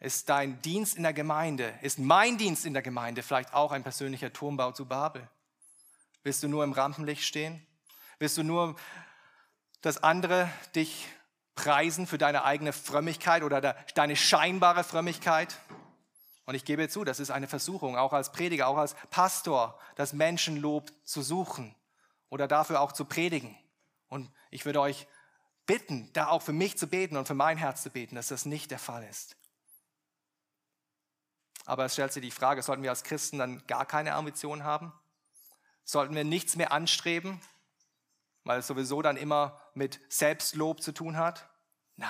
ist 0.00 0.28
dein 0.28 0.60
Dienst 0.62 0.96
in 0.96 1.02
der 1.02 1.12
Gemeinde, 1.12 1.72
ist 1.82 1.98
mein 1.98 2.38
Dienst 2.38 2.66
in 2.66 2.74
der 2.74 2.82
Gemeinde 2.82 3.22
vielleicht 3.22 3.54
auch 3.54 3.72
ein 3.72 3.82
persönlicher 3.82 4.32
Turmbau 4.32 4.72
zu 4.72 4.86
Babel? 4.86 5.28
Willst 6.22 6.42
du 6.42 6.48
nur 6.48 6.64
im 6.64 6.72
Rampenlicht 6.72 7.22
stehen? 7.22 7.64
Willst 8.18 8.36
du 8.36 8.42
nur, 8.42 8.76
dass 9.80 10.02
andere 10.02 10.50
dich 10.74 11.08
preisen 11.54 12.06
für 12.06 12.18
deine 12.18 12.44
eigene 12.44 12.72
Frömmigkeit 12.72 13.42
oder 13.42 13.60
deine 13.94 14.16
scheinbare 14.16 14.84
Frömmigkeit? 14.84 15.56
Und 16.44 16.54
ich 16.54 16.64
gebe 16.64 16.88
zu, 16.88 17.04
das 17.04 17.20
ist 17.20 17.30
eine 17.30 17.48
Versuchung, 17.48 17.96
auch 17.96 18.12
als 18.12 18.32
Prediger, 18.32 18.68
auch 18.68 18.76
als 18.76 18.94
Pastor, 19.10 19.78
das 19.96 20.12
Menschenlob 20.12 20.92
zu 21.04 21.22
suchen 21.22 21.74
oder 22.28 22.46
dafür 22.46 22.80
auch 22.80 22.92
zu 22.92 23.04
predigen. 23.04 23.56
Und 24.08 24.30
ich 24.50 24.64
würde 24.64 24.80
euch 24.80 25.08
bitten, 25.66 26.12
da 26.12 26.28
auch 26.28 26.42
für 26.42 26.52
mich 26.52 26.78
zu 26.78 26.86
beten 26.86 27.16
und 27.16 27.26
für 27.26 27.34
mein 27.34 27.56
Herz 27.56 27.82
zu 27.82 27.90
beten, 27.90 28.14
dass 28.14 28.28
das 28.28 28.44
nicht 28.44 28.70
der 28.70 28.78
Fall 28.78 29.04
ist. 29.04 29.36
Aber 31.66 31.84
es 31.84 31.92
stellt 31.92 32.12
sich 32.12 32.22
die 32.22 32.30
Frage, 32.30 32.62
sollten 32.62 32.82
wir 32.82 32.90
als 32.90 33.02
Christen 33.02 33.38
dann 33.38 33.66
gar 33.66 33.84
keine 33.84 34.14
Ambitionen 34.14 34.64
haben? 34.64 34.92
Sollten 35.84 36.14
wir 36.14 36.24
nichts 36.24 36.56
mehr 36.56 36.72
anstreben, 36.72 37.40
weil 38.44 38.60
es 38.60 38.66
sowieso 38.66 39.02
dann 39.02 39.16
immer 39.16 39.60
mit 39.74 40.00
Selbstlob 40.08 40.80
zu 40.80 40.92
tun 40.92 41.16
hat? 41.16 41.48
Nein, 41.96 42.08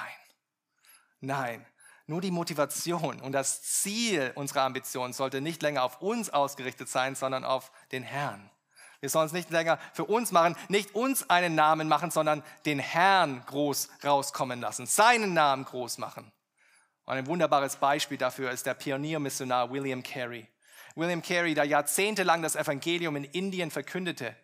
nein. 1.21 1.67
Nur 2.07 2.21
die 2.21 2.31
Motivation 2.31 3.21
und 3.21 3.33
das 3.33 3.63
Ziel 3.63 4.31
unserer 4.37 4.63
Ambition 4.63 5.13
sollte 5.13 5.41
nicht 5.41 5.63
länger 5.63 5.83
auf 5.83 6.01
uns 6.01 6.31
ausgerichtet 6.31 6.89
sein, 6.89 7.17
sondern 7.17 7.45
auf 7.45 7.73
den 7.91 8.05
Herrn. 8.05 8.49
Wir 9.01 9.11
sollen 9.11 9.27
es 9.27 9.33
nicht 9.33 9.51
länger 9.51 9.79
für 9.93 10.05
uns 10.05 10.33
machen, 10.33 10.57
nicht 10.69 10.95
uns 10.95 11.29
einen 11.29 11.55
Namen 11.55 11.89
machen, 11.89 12.11
sondern 12.11 12.45
den 12.65 12.79
Herrn 12.79 13.45
groß 13.47 13.89
rauskommen 14.05 14.61
lassen, 14.61 14.87
seinen 14.87 15.35
Namen 15.35 15.65
groß 15.65 15.99
machen. 15.99 16.31
Und 17.07 17.15
ein 17.15 17.27
wunderbares 17.27 17.77
Beispiel 17.77 18.19
dafür 18.19 18.51
ist 18.51 18.67
der 18.67 18.75
Pioniermissionar 18.75 19.71
William 19.71 20.03
Carey. 20.03 20.49
William 20.97 21.23
Carey, 21.23 21.55
der 21.55 21.65
jahrzehntelang 21.65 22.43
das 22.43 22.57
Evangelium 22.57 23.17
in 23.17 23.25
Indien 23.25 23.71
verkündete, 23.71 24.35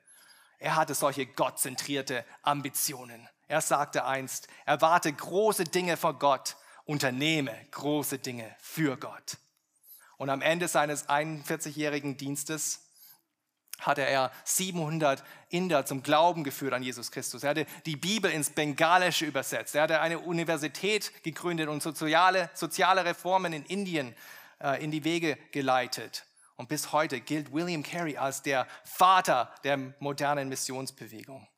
er 0.59 0.77
hatte 0.77 0.95
solche 0.95 1.27
gottzentrierte 1.27 2.25
Ambitionen. 2.43 3.29
Er 3.49 3.61
sagte 3.61 4.05
einst, 4.05 4.47
erwarte 4.65 5.13
große 5.13 5.65
Dinge 5.65 5.97
vor 5.97 6.19
Gott, 6.21 6.57
unternehme 6.85 7.53
große 7.73 8.21
Dinge 8.21 8.55
für 8.61 8.97
Gott. 8.97 9.39
Und 10.17 10.31
am 10.31 10.41
Ende 10.41 10.69
seines 10.69 11.09
41-jährigen 11.09 12.17
Dienstes 12.17 12.82
hatte 13.81 14.03
er 14.03 14.31
700 14.45 15.25
Inder 15.49 15.85
zum 15.85 16.03
Glauben 16.03 16.45
geführt 16.45 16.73
an 16.73 16.83
Jesus 16.83 17.11
Christus. 17.11 17.43
Er 17.43 17.51
hatte 17.51 17.67
die 17.85 17.97
Bibel 17.97 18.31
ins 18.31 18.51
Bengalische 18.51 19.27
übersetzt. 19.27 19.75
Er 19.75 19.83
hatte 19.83 20.01
eine 20.01 20.21
Universität 20.21 21.23
gegründet 21.25 21.69
und 21.69 21.83
soziale, 21.83 22.51
soziale 22.55 23.05
Reformen 23.05 23.53
in 23.53 23.65
Indien 23.65 24.15
äh, 24.61 24.83
in 24.83 24.91
die 24.91 25.05
Wege 25.05 25.37
geleitet. 25.51 26.27
Und 26.57 26.69
bis 26.69 26.93
heute 26.93 27.21
gilt 27.21 27.53
William 27.53 27.83
Carey 27.83 28.17
als 28.17 28.43
der 28.43 28.67
Vater 28.85 29.53
der 29.65 29.77
modernen 29.99 30.49
Missionsbewegung. 30.49 31.49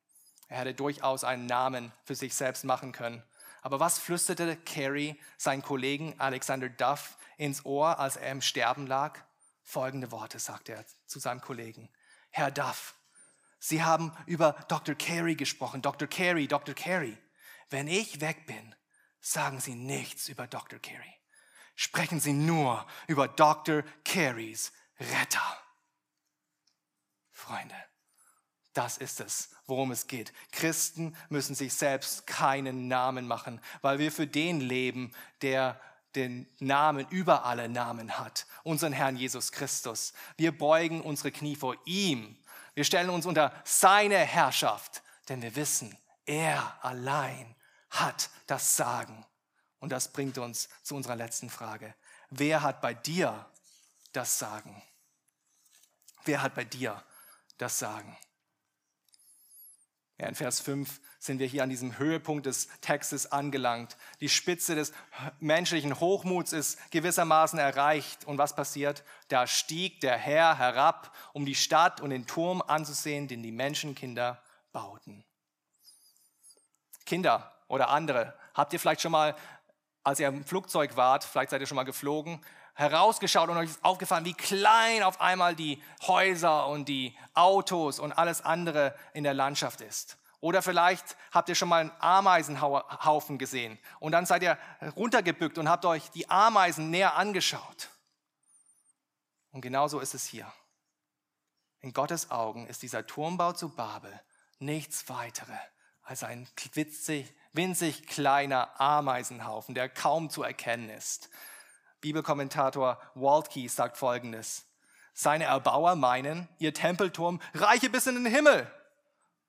Er 0.48 0.60
hätte 0.60 0.74
durchaus 0.74 1.24
einen 1.24 1.46
Namen 1.46 1.92
für 2.04 2.14
sich 2.14 2.34
selbst 2.34 2.64
machen 2.64 2.92
können. 2.92 3.22
Aber 3.60 3.80
was 3.80 3.98
flüsterte 3.98 4.56
Carey 4.56 5.18
seinen 5.36 5.62
Kollegen 5.62 6.14
Alexander 6.18 6.68
Duff 6.68 7.16
ins 7.38 7.64
Ohr, 7.64 7.98
als 7.98 8.16
er 8.16 8.30
im 8.30 8.40
Sterben 8.40 8.86
lag? 8.86 9.18
Folgende 9.62 10.12
Worte 10.12 10.38
sagte 10.38 10.72
er 10.72 10.84
zu 11.06 11.18
seinem 11.18 11.40
Kollegen. 11.40 11.88
Herr 12.36 12.50
Duff, 12.50 12.96
Sie 13.60 13.84
haben 13.84 14.12
über 14.26 14.54
Dr. 14.66 14.96
Carey 14.96 15.36
gesprochen. 15.36 15.82
Dr. 15.82 16.08
Carey, 16.08 16.48
Dr. 16.48 16.74
Carey. 16.74 17.16
Wenn 17.70 17.86
ich 17.86 18.20
weg 18.20 18.44
bin, 18.46 18.74
sagen 19.20 19.60
Sie 19.60 19.76
nichts 19.76 20.28
über 20.28 20.48
Dr. 20.48 20.80
Carey. 20.80 21.14
Sprechen 21.76 22.18
Sie 22.18 22.32
nur 22.32 22.84
über 23.06 23.28
Dr. 23.28 23.84
Careys 24.04 24.72
Retter. 24.98 25.58
Freunde, 27.30 27.76
das 28.72 28.98
ist 28.98 29.20
es, 29.20 29.50
worum 29.66 29.92
es 29.92 30.08
geht. 30.08 30.32
Christen 30.50 31.16
müssen 31.28 31.54
sich 31.54 31.72
selbst 31.72 32.26
keinen 32.26 32.88
Namen 32.88 33.28
machen, 33.28 33.60
weil 33.80 34.00
wir 34.00 34.10
für 34.10 34.26
den 34.26 34.60
leben, 34.60 35.14
der 35.40 35.80
den 36.16 36.46
Namen 36.58 37.06
über 37.08 37.44
alle 37.44 37.68
Namen 37.68 38.18
hat, 38.18 38.46
unseren 38.62 38.92
Herrn 38.92 39.16
Jesus 39.16 39.52
Christus. 39.52 40.12
Wir 40.36 40.56
beugen 40.56 41.00
unsere 41.00 41.32
Knie 41.32 41.56
vor 41.56 41.76
ihm. 41.84 42.36
Wir 42.74 42.84
stellen 42.84 43.10
uns 43.10 43.26
unter 43.26 43.52
seine 43.64 44.18
Herrschaft, 44.18 45.02
denn 45.28 45.42
wir 45.42 45.56
wissen, 45.56 45.96
er 46.26 46.78
allein 46.82 47.54
hat 47.90 48.30
das 48.46 48.76
Sagen. 48.76 49.24
Und 49.80 49.90
das 49.90 50.12
bringt 50.12 50.38
uns 50.38 50.68
zu 50.82 50.96
unserer 50.96 51.16
letzten 51.16 51.50
Frage. 51.50 51.94
Wer 52.30 52.62
hat 52.62 52.80
bei 52.80 52.94
dir 52.94 53.46
das 54.12 54.38
Sagen? 54.38 54.82
Wer 56.24 56.42
hat 56.42 56.54
bei 56.54 56.64
dir 56.64 57.02
das 57.58 57.78
Sagen? 57.78 58.16
Ja, 60.18 60.28
in 60.28 60.36
Vers 60.36 60.60
5 60.60 61.00
sind 61.18 61.40
wir 61.40 61.46
hier 61.46 61.64
an 61.64 61.70
diesem 61.70 61.98
Höhepunkt 61.98 62.46
des 62.46 62.68
Textes 62.80 63.32
angelangt. 63.32 63.96
Die 64.20 64.28
Spitze 64.28 64.76
des 64.76 64.92
menschlichen 65.40 65.98
Hochmuts 65.98 66.52
ist 66.52 66.78
gewissermaßen 66.92 67.58
erreicht. 67.58 68.24
Und 68.24 68.38
was 68.38 68.54
passiert? 68.54 69.02
Da 69.28 69.48
stieg 69.48 70.00
der 70.00 70.16
Herr 70.16 70.56
herab, 70.56 71.12
um 71.32 71.44
die 71.44 71.56
Stadt 71.56 72.00
und 72.00 72.10
den 72.10 72.26
Turm 72.26 72.62
anzusehen, 72.62 73.26
den 73.26 73.42
die 73.42 73.50
Menschenkinder 73.50 74.40
bauten. 74.72 75.24
Kinder 77.06 77.52
oder 77.66 77.88
andere, 77.88 78.34
habt 78.54 78.72
ihr 78.72 78.78
vielleicht 78.78 79.00
schon 79.00 79.12
mal, 79.12 79.34
als 80.04 80.20
ihr 80.20 80.28
im 80.28 80.44
Flugzeug 80.44 80.96
wart, 80.96 81.24
vielleicht 81.24 81.50
seid 81.50 81.60
ihr 81.60 81.66
schon 81.66 81.76
mal 81.76 81.82
geflogen, 81.82 82.40
herausgeschaut 82.74 83.48
und 83.48 83.56
euch 83.56 83.70
ist 83.70 83.84
aufgefallen, 83.84 84.24
wie 84.24 84.34
klein 84.34 85.02
auf 85.02 85.20
einmal 85.20 85.54
die 85.54 85.82
Häuser 86.02 86.66
und 86.66 86.88
die 86.88 87.16
Autos 87.34 87.98
und 87.98 88.12
alles 88.12 88.42
andere 88.42 88.94
in 89.12 89.24
der 89.24 89.34
Landschaft 89.34 89.80
ist. 89.80 90.18
Oder 90.40 90.60
vielleicht 90.60 91.16
habt 91.32 91.48
ihr 91.48 91.54
schon 91.54 91.68
mal 91.68 91.80
einen 91.80 91.92
Ameisenhaufen 92.00 93.38
gesehen 93.38 93.78
und 93.98 94.12
dann 94.12 94.26
seid 94.26 94.42
ihr 94.42 94.58
runtergebückt 94.96 95.56
und 95.56 95.68
habt 95.68 95.84
euch 95.86 96.10
die 96.10 96.28
Ameisen 96.28 96.90
näher 96.90 97.14
angeschaut. 97.14 97.88
Und 99.52 99.60
genauso 99.60 100.00
ist 100.00 100.14
es 100.14 100.26
hier. 100.26 100.52
In 101.80 101.92
Gottes 101.92 102.30
Augen 102.30 102.66
ist 102.66 102.82
dieser 102.82 103.06
Turmbau 103.06 103.52
zu 103.52 103.74
Babel 103.74 104.12
nichts 104.58 105.08
weiteres 105.08 105.58
als 106.04 106.22
ein 106.22 106.46
winzig 107.52 108.06
kleiner 108.06 108.78
Ameisenhaufen, 108.80 109.74
der 109.74 109.88
kaum 109.88 110.28
zu 110.28 110.42
erkennen 110.42 110.90
ist. 110.90 111.30
Bibelkommentator 112.04 113.00
Waltke 113.14 113.66
sagt 113.66 113.96
folgendes. 113.96 114.66
Seine 115.14 115.44
Erbauer 115.44 115.96
meinen, 115.96 116.48
ihr 116.58 116.74
Tempelturm 116.74 117.40
reiche 117.54 117.88
bis 117.88 118.06
in 118.06 118.22
den 118.22 118.26
Himmel. 118.26 118.70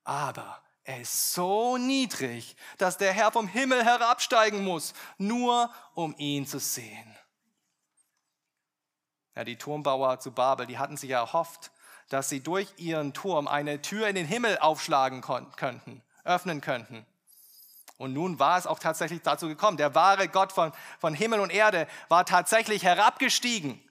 Aber 0.04 0.62
er 0.82 1.02
ist 1.02 1.34
so 1.34 1.76
niedrig, 1.76 2.56
dass 2.78 2.96
der 2.96 3.12
Herr 3.12 3.30
vom 3.30 3.46
Himmel 3.46 3.84
herabsteigen 3.84 4.64
muss, 4.64 4.94
nur 5.18 5.70
um 5.94 6.14
ihn 6.16 6.46
zu 6.46 6.58
sehen. 6.58 7.14
Ja, 9.34 9.44
die 9.44 9.58
Turmbauer 9.58 10.18
zu 10.20 10.32
Babel, 10.32 10.66
die 10.66 10.78
hatten 10.78 10.96
sich 10.96 11.10
erhofft, 11.10 11.72
dass 12.08 12.30
sie 12.30 12.40
durch 12.40 12.72
ihren 12.78 13.12
Turm 13.12 13.48
eine 13.48 13.82
Tür 13.82 14.08
in 14.08 14.14
den 14.14 14.26
Himmel 14.26 14.56
aufschlagen 14.60 15.20
könnten, 15.20 16.02
öffnen 16.24 16.62
könnten. 16.62 17.04
Und 17.98 18.12
nun 18.12 18.38
war 18.38 18.58
es 18.58 18.66
auch 18.66 18.78
tatsächlich 18.78 19.22
dazu 19.22 19.48
gekommen. 19.48 19.76
Der 19.76 19.94
wahre 19.94 20.28
Gott 20.28 20.52
von, 20.52 20.72
von 20.98 21.14
Himmel 21.14 21.40
und 21.40 21.50
Erde 21.50 21.86
war 22.08 22.26
tatsächlich 22.26 22.82
herabgestiegen. 22.82 23.82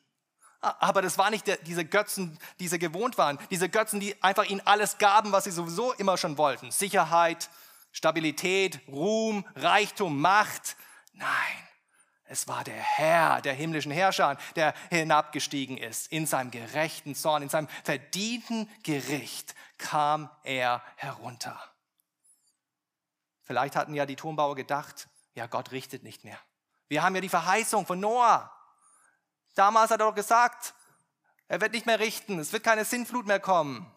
Aber 0.62 1.02
das 1.02 1.18
waren 1.18 1.32
nicht 1.32 1.46
diese 1.68 1.86
Götzen, 1.86 2.40
die 2.60 2.68
sie 2.68 2.80
gewohnt 2.80 3.18
waren. 3.18 3.38
Diese 3.52 3.70
Götzen, 3.70 4.00
die 4.00 4.22
einfach 4.24 4.46
ihnen 4.46 4.62
alles 4.66 4.98
gaben, 4.98 5.32
was 5.32 5.44
sie 5.44 5.52
sowieso 5.52 5.94
immer 5.94 6.18
schon 6.18 6.38
wollten. 6.38 6.72
Sicherheit, 6.72 7.50
Stabilität, 7.92 8.80
Ruhm, 8.88 9.46
Reichtum, 9.56 10.20
Macht. 10.20 10.76
Nein, 11.14 11.30
es 12.28 12.48
war 12.48 12.64
der 12.64 12.76
Herr 12.76 13.42
der 13.42 13.54
himmlischen 13.54 13.92
Herrscher, 13.92 14.38
der 14.56 14.74
hinabgestiegen 14.90 15.78
ist. 15.78 16.12
In 16.12 16.26
seinem 16.26 16.50
gerechten 16.50 17.14
Zorn, 17.14 17.44
in 17.44 17.50
seinem 17.50 17.68
verdienten 17.84 18.70
Gericht 18.84 19.54
kam 19.78 20.30
er 20.44 20.82
herunter. 20.96 21.60
Vielleicht 23.46 23.76
hatten 23.76 23.94
ja 23.94 24.06
die 24.06 24.16
Turmbauer 24.16 24.56
gedacht, 24.56 25.08
ja, 25.34 25.48
Gott 25.48 25.72
richtet 25.72 26.04
nicht 26.04 26.24
mehr. 26.24 26.40
Wir 26.88 27.04
haben 27.04 27.16
ja 27.16 27.22
die 27.22 27.30
Verheißung 27.30 27.86
von 27.86 28.00
Noah. 28.00 28.52
Damals 29.54 29.92
hat 29.92 30.02
er 30.02 30.08
doch 30.08 30.16
gesagt, 30.16 30.74
er 31.48 31.62
wird 31.62 31.72
nicht 31.72 31.86
mehr 31.86 32.00
richten, 32.00 32.40
es 32.40 32.52
wird 32.52 32.64
keine 32.64 32.86
Sinnflut 32.86 33.28
mehr 33.28 33.40
kommen. 33.40 33.90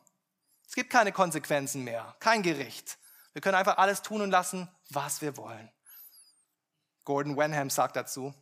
Es 0.66 0.74
gibt 0.74 0.90
keine 0.90 1.12
Konsequenzen 1.12 1.82
mehr, 1.82 2.14
kein 2.20 2.42
Gericht. 2.42 2.99
Wir 3.32 3.40
können 3.40 3.57
einfach 3.57 3.78
alles 3.78 4.03
tun 4.03 4.20
und 4.20 4.30
lassen, 4.30 4.68
was 4.90 5.22
wir 5.22 5.36
wollen. 5.36 5.70
Gordon 7.05 7.38
Wenham 7.38 7.70
sagt 7.70 7.96
dazu, 7.96 8.34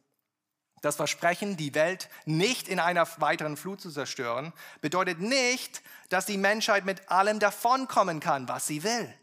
das 0.83 0.97
Versprechen, 0.97 1.57
die 1.57 1.75
Welt 1.75 2.09
nicht 2.25 2.69
in 2.69 2.81
einer 2.81 3.07
weiteren 3.21 3.57
Flut 3.57 3.81
zu 3.81 3.91
zerstören, 3.91 4.53
bedeutet 4.81 5.21
nicht, 5.21 5.83
dass 6.09 6.27
die 6.27 6.37
Menschheit 6.37 6.85
mit 6.85 7.11
allem 7.11 7.39
davonkommen 7.39 8.21
kann, 8.21 8.49
was 8.49 8.67
sie 8.67 8.83
will. 8.83 9.15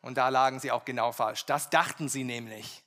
Und 0.00 0.16
da 0.16 0.28
lagen 0.28 0.60
sie 0.60 0.70
auch 0.70 0.84
genau 0.84 1.12
falsch. 1.12 1.46
Das 1.46 1.70
dachten 1.70 2.08
sie 2.08 2.24
nämlich. 2.24 2.82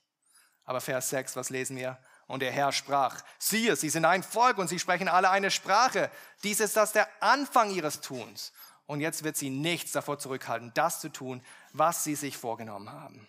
Aber 0.64 0.80
Vers 0.80 1.10
6, 1.10 1.36
was 1.36 1.50
lesen 1.50 1.76
wir? 1.76 1.98
Und 2.26 2.40
der 2.40 2.52
Herr 2.52 2.72
sprach, 2.72 3.22
siehe, 3.38 3.76
sie 3.76 3.90
sind 3.90 4.04
ein 4.04 4.22
Volk 4.22 4.58
und 4.58 4.68
sie 4.68 4.78
sprechen 4.78 5.08
alle 5.08 5.30
eine 5.30 5.50
Sprache. 5.50 6.10
Dies 6.44 6.60
ist 6.60 6.76
das 6.76 6.92
der 6.92 7.08
Anfang 7.20 7.70
ihres 7.70 8.00
Tuns. 8.00 8.52
Und 8.86 9.00
jetzt 9.00 9.24
wird 9.24 9.36
sie 9.36 9.50
nichts 9.50 9.92
davor 9.92 10.18
zurückhalten, 10.18 10.72
das 10.74 11.00
zu 11.00 11.08
tun, 11.08 11.42
was 11.72 12.04
sie 12.04 12.14
sich 12.14 12.36
vorgenommen 12.36 12.90
haben. 12.90 13.28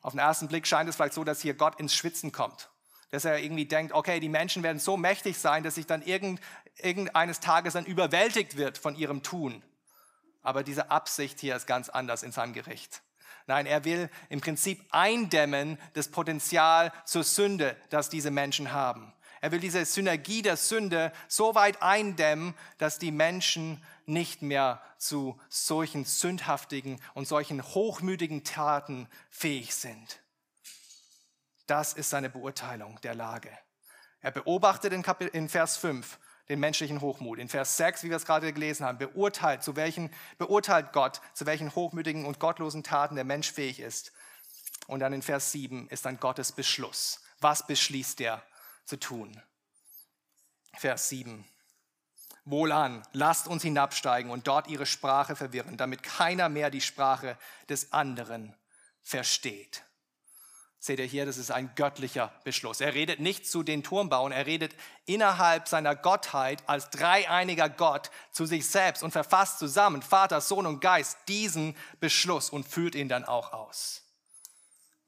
Auf 0.00 0.12
den 0.12 0.20
ersten 0.20 0.48
Blick 0.48 0.66
scheint 0.66 0.88
es 0.88 0.96
vielleicht 0.96 1.14
so, 1.14 1.24
dass 1.24 1.40
hier 1.40 1.54
Gott 1.54 1.80
ins 1.80 1.94
Schwitzen 1.94 2.30
kommt. 2.30 2.70
Dass 3.10 3.24
er 3.24 3.38
irgendwie 3.38 3.66
denkt, 3.66 3.92
okay, 3.92 4.20
die 4.20 4.28
Menschen 4.28 4.62
werden 4.62 4.78
so 4.78 4.96
mächtig 4.96 5.38
sein, 5.38 5.62
dass 5.62 5.76
sich 5.76 5.86
dann 5.86 6.02
irgend, 6.02 6.40
irgendeines 6.76 7.40
Tages 7.40 7.74
dann 7.74 7.86
überwältigt 7.86 8.56
wird 8.56 8.76
von 8.76 8.96
ihrem 8.96 9.22
Tun. 9.22 9.62
Aber 10.44 10.62
diese 10.62 10.92
Absicht 10.92 11.40
hier 11.40 11.56
ist 11.56 11.66
ganz 11.66 11.88
anders 11.88 12.22
in 12.22 12.30
seinem 12.30 12.52
Gericht. 12.52 13.02
Nein, 13.46 13.66
er 13.66 13.84
will 13.84 14.08
im 14.28 14.40
Prinzip 14.40 14.84
eindämmen 14.90 15.78
das 15.94 16.08
Potenzial 16.08 16.92
zur 17.04 17.24
Sünde, 17.24 17.76
das 17.90 18.08
diese 18.08 18.30
Menschen 18.30 18.72
haben. 18.72 19.12
Er 19.40 19.52
will 19.52 19.60
diese 19.60 19.84
Synergie 19.84 20.40
der 20.40 20.56
Sünde 20.56 21.12
so 21.28 21.54
weit 21.54 21.82
eindämmen, 21.82 22.54
dass 22.78 22.98
die 22.98 23.10
Menschen 23.10 23.84
nicht 24.06 24.40
mehr 24.40 24.80
zu 24.96 25.38
solchen 25.50 26.06
sündhaftigen 26.06 27.00
und 27.12 27.28
solchen 27.28 27.62
hochmütigen 27.62 28.44
Taten 28.44 29.08
fähig 29.28 29.74
sind. 29.74 30.20
Das 31.66 31.92
ist 31.92 32.10
seine 32.10 32.30
Beurteilung 32.30 32.98
der 33.02 33.14
Lage. 33.14 33.50
Er 34.20 34.30
beobachtet 34.30 34.92
in, 34.92 35.48
Vers 35.50 35.76
5 35.76 36.18
den 36.48 36.60
menschlichen 36.60 37.00
Hochmut. 37.00 37.38
In 37.38 37.48
Vers 37.48 37.76
6, 37.76 38.04
wie 38.04 38.10
wir 38.10 38.16
es 38.16 38.26
gerade 38.26 38.52
gelesen 38.52 38.84
haben, 38.84 38.98
beurteilt, 38.98 39.62
zu 39.62 39.76
welchen, 39.76 40.10
beurteilt 40.38 40.92
Gott, 40.92 41.20
zu 41.32 41.46
welchen 41.46 41.74
hochmütigen 41.74 42.26
und 42.26 42.38
gottlosen 42.38 42.82
Taten 42.82 43.14
der 43.14 43.24
Mensch 43.24 43.50
fähig 43.52 43.80
ist. 43.80 44.12
Und 44.86 45.00
dann 45.00 45.12
in 45.12 45.22
Vers 45.22 45.52
7 45.52 45.88
ist 45.88 46.04
dann 46.04 46.20
Gottes 46.20 46.52
Beschluss. 46.52 47.20
Was 47.40 47.66
beschließt 47.66 48.20
er 48.20 48.42
zu 48.84 48.98
tun? 48.98 49.40
Vers 50.76 51.08
7. 51.08 51.44
Wohlan, 52.44 53.02
lasst 53.12 53.48
uns 53.48 53.62
hinabsteigen 53.62 54.30
und 54.30 54.46
dort 54.46 54.68
ihre 54.68 54.84
Sprache 54.84 55.34
verwirren, 55.34 55.78
damit 55.78 56.02
keiner 56.02 56.50
mehr 56.50 56.68
die 56.68 56.82
Sprache 56.82 57.38
des 57.70 57.92
anderen 57.92 58.54
versteht. 59.00 59.82
Seht 60.84 60.98
ihr 60.98 61.06
hier, 61.06 61.24
das 61.24 61.38
ist 61.38 61.50
ein 61.50 61.74
göttlicher 61.76 62.30
Beschluss. 62.44 62.82
Er 62.82 62.92
redet 62.92 63.18
nicht 63.18 63.50
zu 63.50 63.62
den 63.62 63.82
Turmbauern, 63.82 64.32
er 64.32 64.44
redet 64.44 64.76
innerhalb 65.06 65.66
seiner 65.66 65.96
Gottheit 65.96 66.62
als 66.66 66.90
dreieiniger 66.90 67.70
Gott 67.70 68.10
zu 68.32 68.44
sich 68.44 68.68
selbst 68.68 69.02
und 69.02 69.10
verfasst 69.10 69.58
zusammen, 69.58 70.02
Vater, 70.02 70.42
Sohn 70.42 70.66
und 70.66 70.80
Geist, 70.80 71.16
diesen 71.26 71.74
Beschluss 72.00 72.50
und 72.50 72.68
führt 72.68 72.96
ihn 72.96 73.08
dann 73.08 73.24
auch 73.24 73.54
aus. 73.54 74.02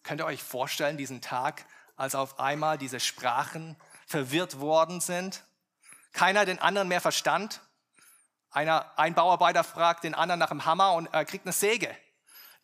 Könnt 0.02 0.22
ihr 0.22 0.24
euch 0.24 0.42
vorstellen, 0.42 0.96
diesen 0.96 1.20
Tag, 1.20 1.66
als 1.94 2.14
auf 2.14 2.40
einmal 2.40 2.78
diese 2.78 2.98
Sprachen 2.98 3.76
verwirrt 4.06 4.60
worden 4.60 5.02
sind? 5.02 5.44
Keiner 6.14 6.46
den 6.46 6.58
anderen 6.58 6.88
mehr 6.88 7.02
verstand? 7.02 7.60
Einer, 8.50 8.98
ein 8.98 9.12
Bauarbeiter 9.12 9.62
fragt 9.62 10.04
den 10.04 10.14
anderen 10.14 10.38
nach 10.38 10.48
dem 10.48 10.64
Hammer 10.64 10.94
und 10.94 11.12
er 11.12 11.26
kriegt 11.26 11.44
eine 11.44 11.52
Säge. 11.52 11.94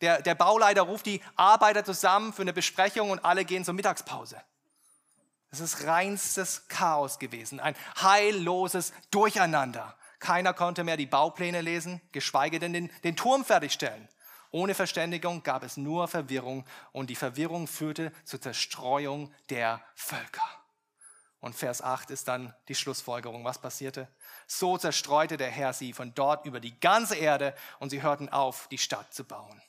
Der, 0.03 0.21
der 0.21 0.35
Bauleiter 0.35 0.81
ruft 0.81 1.05
die 1.05 1.21
Arbeiter 1.37 1.85
zusammen 1.85 2.33
für 2.33 2.41
eine 2.41 2.51
Besprechung 2.51 3.09
und 3.09 3.23
alle 3.23 3.45
gehen 3.45 3.63
zur 3.63 3.73
Mittagspause. 3.73 4.35
Es 5.49 5.61
ist 5.61 5.85
reinstes 5.85 6.67
Chaos 6.67 7.19
gewesen, 7.19 7.61
ein 7.61 7.73
heilloses 8.01 8.91
Durcheinander. 9.11 9.95
Keiner 10.19 10.53
konnte 10.53 10.83
mehr 10.83 10.97
die 10.97 11.05
Baupläne 11.05 11.61
lesen, 11.61 12.01
geschweige 12.11 12.59
denn 12.59 12.73
den, 12.73 12.91
den 13.05 13.15
Turm 13.15 13.45
fertigstellen. 13.45 14.09
Ohne 14.51 14.73
Verständigung 14.73 15.41
gab 15.41 15.63
es 15.63 15.77
nur 15.77 16.09
Verwirrung 16.09 16.65
und 16.91 17.09
die 17.09 17.15
Verwirrung 17.15 17.67
führte 17.67 18.11
zur 18.25 18.41
Zerstreuung 18.41 19.33
der 19.49 19.81
Völker. 19.95 20.49
Und 21.39 21.55
Vers 21.55 21.81
8 21.81 22.11
ist 22.11 22.27
dann 22.27 22.53
die 22.67 22.75
Schlussfolgerung. 22.75 23.45
Was 23.45 23.61
passierte? 23.61 24.09
So 24.47 24.77
zerstreute 24.77 25.37
der 25.37 25.49
Herr 25.49 25.71
sie 25.71 25.93
von 25.93 26.13
dort 26.13 26.45
über 26.45 26.59
die 26.59 26.77
ganze 26.77 27.15
Erde 27.15 27.55
und 27.79 27.89
sie 27.89 28.01
hörten 28.01 28.27
auf, 28.27 28.67
die 28.67 28.77
Stadt 28.77 29.13
zu 29.13 29.23
bauen. 29.23 29.61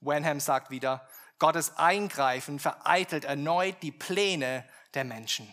Wenham 0.00 0.40
sagt 0.40 0.70
wieder, 0.70 1.06
Gottes 1.38 1.76
Eingreifen 1.76 2.58
vereitelt 2.58 3.24
erneut 3.24 3.82
die 3.82 3.92
Pläne 3.92 4.64
der 4.94 5.04
Menschen. 5.04 5.52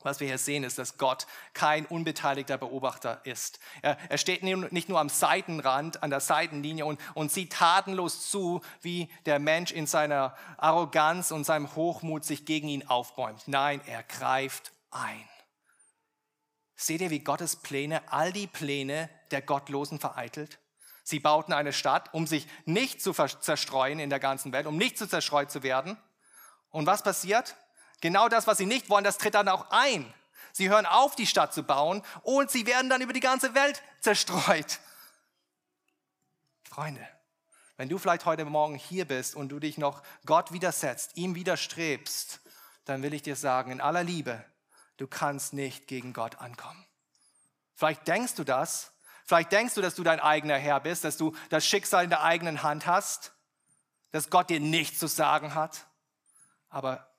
Was 0.00 0.20
wir 0.20 0.28
hier 0.28 0.38
sehen, 0.38 0.62
ist, 0.62 0.78
dass 0.78 0.96
Gott 0.96 1.26
kein 1.54 1.84
unbeteiligter 1.84 2.56
Beobachter 2.56 3.20
ist. 3.24 3.58
Er, 3.82 3.98
er 4.08 4.18
steht 4.18 4.44
nicht 4.44 4.88
nur 4.88 5.00
am 5.00 5.08
Seitenrand, 5.08 6.04
an 6.04 6.10
der 6.10 6.20
Seitenlinie 6.20 6.86
und, 6.86 7.00
und 7.14 7.32
sieht 7.32 7.52
tatenlos 7.52 8.30
zu, 8.30 8.60
wie 8.80 9.10
der 9.26 9.40
Mensch 9.40 9.72
in 9.72 9.88
seiner 9.88 10.36
Arroganz 10.56 11.32
und 11.32 11.44
seinem 11.44 11.74
Hochmut 11.74 12.24
sich 12.24 12.44
gegen 12.44 12.68
ihn 12.68 12.86
aufbäumt. 12.86 13.48
Nein, 13.48 13.80
er 13.86 14.04
greift 14.04 14.72
ein. 14.92 15.28
Seht 16.76 17.00
ihr, 17.00 17.10
wie 17.10 17.18
Gottes 17.18 17.56
Pläne 17.56 18.00
all 18.12 18.32
die 18.32 18.46
Pläne 18.46 19.10
der 19.32 19.42
Gottlosen 19.42 19.98
vereitelt? 19.98 20.60
Sie 21.08 21.20
bauten 21.20 21.54
eine 21.54 21.72
Stadt, 21.72 22.12
um 22.12 22.26
sich 22.26 22.46
nicht 22.66 23.00
zu 23.00 23.14
zerstreuen 23.14 23.98
in 23.98 24.10
der 24.10 24.20
ganzen 24.20 24.52
Welt, 24.52 24.66
um 24.66 24.76
nicht 24.76 24.98
zu 24.98 25.08
zerstreut 25.08 25.50
zu 25.50 25.62
werden. 25.62 25.96
Und 26.68 26.84
was 26.84 27.02
passiert? 27.02 27.56
Genau 28.02 28.28
das, 28.28 28.46
was 28.46 28.58
sie 28.58 28.66
nicht 28.66 28.90
wollen, 28.90 29.04
das 29.04 29.16
tritt 29.16 29.32
dann 29.32 29.48
auch 29.48 29.70
ein. 29.70 30.12
Sie 30.52 30.68
hören 30.68 30.84
auf, 30.84 31.16
die 31.16 31.26
Stadt 31.26 31.54
zu 31.54 31.62
bauen 31.62 32.02
und 32.24 32.50
sie 32.50 32.66
werden 32.66 32.90
dann 32.90 33.00
über 33.00 33.14
die 33.14 33.20
ganze 33.20 33.54
Welt 33.54 33.82
zerstreut. 34.00 34.80
Freunde, 36.64 37.08
wenn 37.78 37.88
du 37.88 37.96
vielleicht 37.96 38.26
heute 38.26 38.44
Morgen 38.44 38.74
hier 38.74 39.06
bist 39.06 39.34
und 39.34 39.48
du 39.48 39.60
dich 39.60 39.78
noch 39.78 40.02
Gott 40.26 40.52
widersetzt, 40.52 41.12
ihm 41.14 41.34
widerstrebst, 41.34 42.40
dann 42.84 43.02
will 43.02 43.14
ich 43.14 43.22
dir 43.22 43.36
sagen, 43.36 43.72
in 43.72 43.80
aller 43.80 44.04
Liebe, 44.04 44.44
du 44.98 45.06
kannst 45.06 45.54
nicht 45.54 45.86
gegen 45.86 46.12
Gott 46.12 46.36
ankommen. 46.36 46.84
Vielleicht 47.76 48.06
denkst 48.06 48.34
du 48.34 48.44
das, 48.44 48.92
Vielleicht 49.28 49.52
denkst 49.52 49.74
du, 49.74 49.82
dass 49.82 49.94
du 49.94 50.02
dein 50.02 50.20
eigener 50.20 50.56
Herr 50.56 50.80
bist, 50.80 51.04
dass 51.04 51.18
du 51.18 51.36
das 51.50 51.66
Schicksal 51.66 52.04
in 52.04 52.08
der 52.08 52.22
eigenen 52.22 52.62
Hand 52.62 52.86
hast, 52.86 53.34
dass 54.10 54.30
Gott 54.30 54.48
dir 54.48 54.58
nichts 54.58 54.98
zu 54.98 55.06
sagen 55.06 55.54
hat. 55.54 55.86
Aber 56.70 57.12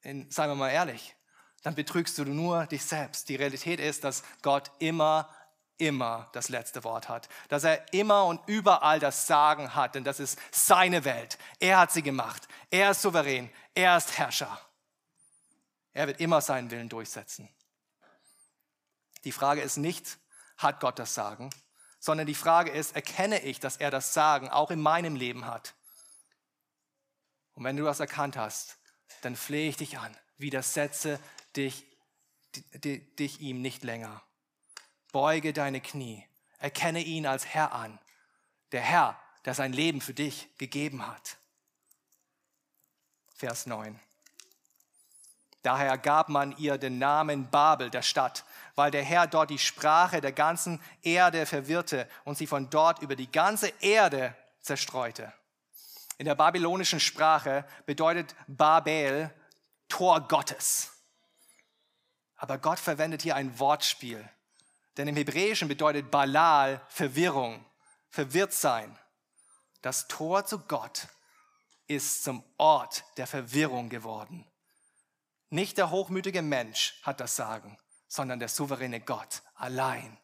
in, 0.00 0.30
seien 0.30 0.48
wir 0.48 0.54
mal 0.54 0.70
ehrlich, 0.70 1.14
dann 1.62 1.74
betrügst 1.74 2.16
du 2.16 2.24
nur 2.24 2.64
dich 2.64 2.82
selbst. 2.86 3.28
Die 3.28 3.36
Realität 3.36 3.80
ist, 3.80 4.02
dass 4.02 4.22
Gott 4.40 4.70
immer 4.78 5.28
immer 5.76 6.30
das 6.32 6.48
letzte 6.48 6.84
Wort 6.84 7.10
hat, 7.10 7.28
dass 7.48 7.64
er 7.64 7.92
immer 7.92 8.24
und 8.24 8.40
überall 8.46 8.98
das 8.98 9.26
Sagen 9.26 9.74
hat, 9.74 9.94
denn 9.94 10.04
das 10.04 10.20
ist 10.20 10.38
seine 10.50 11.04
Welt. 11.04 11.38
Er 11.58 11.80
hat 11.80 11.92
sie 11.92 12.02
gemacht. 12.02 12.48
Er 12.70 12.92
ist 12.92 13.02
souverän. 13.02 13.50
Er 13.74 13.96
ist 13.96 14.16
Herrscher. 14.16 14.60
Er 15.92 16.06
wird 16.06 16.20
immer 16.20 16.40
seinen 16.40 16.70
Willen 16.70 16.88
durchsetzen. 16.88 17.48
Die 19.24 19.32
Frage 19.32 19.60
ist 19.60 19.76
nicht, 19.76 20.19
hat 20.62 20.80
Gott 20.80 20.98
das 20.98 21.14
Sagen, 21.14 21.50
sondern 21.98 22.26
die 22.26 22.34
Frage 22.34 22.70
ist, 22.70 22.94
erkenne 22.94 23.40
ich, 23.42 23.60
dass 23.60 23.76
er 23.76 23.90
das 23.90 24.14
Sagen 24.14 24.48
auch 24.48 24.70
in 24.70 24.80
meinem 24.80 25.16
Leben 25.16 25.46
hat? 25.46 25.74
Und 27.54 27.64
wenn 27.64 27.76
du 27.76 27.84
das 27.84 28.00
erkannt 28.00 28.36
hast, 28.36 28.78
dann 29.22 29.36
flehe 29.36 29.68
ich 29.68 29.76
dich 29.76 29.98
an, 29.98 30.16
widersetze 30.38 31.20
dich, 31.56 31.84
dich 32.54 33.40
ihm 33.40 33.60
nicht 33.60 33.84
länger. 33.84 34.22
Beuge 35.12 35.52
deine 35.52 35.80
Knie, 35.80 36.24
erkenne 36.58 37.02
ihn 37.02 37.26
als 37.26 37.46
Herr 37.46 37.72
an, 37.72 37.98
der 38.72 38.82
Herr, 38.82 39.20
der 39.44 39.54
sein 39.54 39.72
Leben 39.72 40.00
für 40.00 40.14
dich 40.14 40.48
gegeben 40.58 41.06
hat. 41.06 41.38
Vers 43.34 43.66
9. 43.66 43.98
Daher 45.62 45.98
gab 45.98 46.28
man 46.28 46.56
ihr 46.56 46.78
den 46.78 46.98
Namen 46.98 47.50
Babel, 47.50 47.90
der 47.90 48.02
Stadt, 48.02 48.44
weil 48.76 48.90
der 48.90 49.02
Herr 49.02 49.26
dort 49.26 49.50
die 49.50 49.58
Sprache 49.58 50.20
der 50.20 50.32
ganzen 50.32 50.80
Erde 51.02 51.44
verwirrte 51.44 52.08
und 52.24 52.38
sie 52.38 52.46
von 52.46 52.70
dort 52.70 53.00
über 53.00 53.14
die 53.14 53.30
ganze 53.30 53.68
Erde 53.80 54.34
zerstreute. 54.60 55.32
In 56.16 56.24
der 56.24 56.34
babylonischen 56.34 57.00
Sprache 57.00 57.64
bedeutet 57.86 58.34
Babel 58.46 59.30
Tor 59.88 60.20
Gottes. 60.28 60.92
Aber 62.36 62.56
Gott 62.56 62.78
verwendet 62.78 63.22
hier 63.22 63.36
ein 63.36 63.58
Wortspiel. 63.58 64.26
Denn 64.96 65.08
im 65.08 65.16
Hebräischen 65.16 65.68
bedeutet 65.68 66.10
Balal 66.10 66.80
Verwirrung, 66.88 67.64
verwirrt 68.08 68.52
sein. 68.52 68.98
Das 69.82 70.08
Tor 70.08 70.44
zu 70.44 70.58
Gott 70.60 71.08
ist 71.86 72.24
zum 72.24 72.44
Ort 72.56 73.04
der 73.16 73.26
Verwirrung 73.26 73.88
geworden. 73.88 74.49
Nicht 75.50 75.78
der 75.78 75.90
hochmütige 75.90 76.42
Mensch 76.42 77.00
hat 77.02 77.18
das 77.18 77.34
Sagen, 77.34 77.76
sondern 78.06 78.38
der 78.38 78.48
souveräne 78.48 79.00
Gott 79.00 79.42
allein 79.56 80.16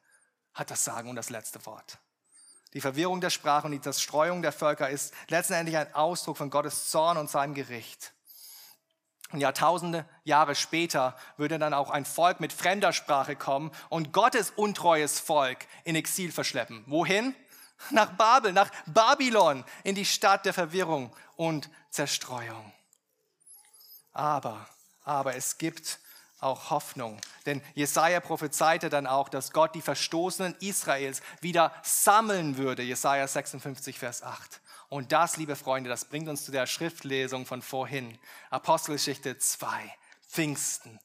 hat 0.55 0.71
das 0.71 0.85
Sagen 0.85 1.11
und 1.11 1.17
das 1.17 1.31
letzte 1.31 1.65
Wort. 1.67 1.99
Die 2.73 2.81
Verwirrung 2.81 3.21
der 3.21 3.31
Sprache 3.31 3.67
und 3.67 3.73
die 3.73 3.81
Zerstreuung 3.81 4.43
der 4.43 4.53
Völker 4.53 4.89
ist 4.89 5.13
letztendlich 5.29 5.77
ein 5.77 5.93
Ausdruck 5.95 6.37
von 6.37 6.51
Gottes 6.51 6.91
Zorn 6.91 7.17
und 7.17 7.29
seinem 7.29 7.55
Gericht. 7.55 8.13
Und 9.33 9.41
Jahrtausende 9.41 10.09
Jahre 10.23 10.55
später 10.55 11.17
würde 11.37 11.59
dann 11.59 11.75
auch 11.75 11.91
ein 11.91 12.05
Volk 12.05 12.39
mit 12.39 12.53
fremder 12.53 12.93
Sprache 12.93 13.35
kommen 13.35 13.73
und 13.89 14.13
Gottes 14.13 14.53
untreues 14.55 15.19
Volk 15.19 15.67
in 15.83 15.97
Exil 15.97 16.31
verschleppen. 16.31 16.85
Wohin? 16.87 17.35
Nach 17.91 18.13
Babel, 18.13 18.53
nach 18.53 18.71
Babylon, 18.87 19.65
in 19.83 19.97
die 19.97 20.05
Stadt 20.05 20.47
der 20.47 20.55
Verwirrung 20.55 21.15
und 21.35 21.69
Zerstreuung. 21.91 22.73
Aber 24.13 24.67
aber 25.07 25.37
es 25.37 25.57
gibt 25.57 25.99
auch 26.41 26.69
Hoffnung. 26.71 27.19
Denn 27.47 27.63
Jesaja 27.75 28.21
prophezeite 28.21 28.91
dann 28.91 29.07
auch, 29.07 29.31
dass 29.31 29.53
Gott 29.53 29.75
die 29.75 29.81
Verstoßenen 29.81 30.55
Israels 30.61 31.23
wieder 31.41 31.73
sammeln 31.83 32.59
würde. 32.59 32.83
Jesaja 32.83 33.27
56, 33.27 33.99
Vers 33.99 34.23
8. 34.23 34.61
Und 34.89 35.13
das, 35.13 35.39
liebe 35.39 35.57
Freunde, 35.57 35.89
das 35.89 36.05
bringt 36.05 36.29
uns 36.29 36.45
zu 36.45 36.53
der 36.53 36.67
Schriftlesung 36.67 37.47
von 37.47 37.63
vorhin. 37.63 38.19
Apostelgeschichte 38.51 39.39
2, 39.39 39.69
Pfingsten. 40.29 41.01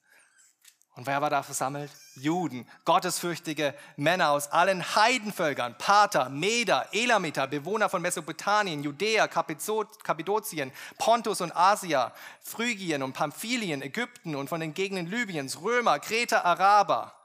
Und 1.01 1.07
wer 1.07 1.19
war 1.19 1.31
da 1.31 1.41
versammelt? 1.41 1.89
Juden, 2.13 2.67
gottesfürchtige 2.85 3.73
Männer 3.97 4.29
aus 4.29 4.51
allen 4.51 4.83
Heidenvölkern, 4.95 5.75
Pater, 5.79 6.29
Meder, 6.29 6.89
Elamiter, 6.91 7.47
Bewohner 7.47 7.89
von 7.89 8.03
Mesopotamien, 8.03 8.83
Judäa, 8.83 9.27
Kappadokien, 9.27 10.71
Pontus 10.99 11.41
und 11.41 11.55
Asia, 11.55 12.13
Phrygien 12.43 13.01
und 13.01 13.13
Pamphylien, 13.13 13.81
Ägypten 13.81 14.35
und 14.35 14.47
von 14.47 14.59
den 14.59 14.75
Gegenden 14.75 15.07
Libyens, 15.07 15.63
Römer, 15.63 15.97
Kreter, 15.97 16.45
Araber. 16.45 17.15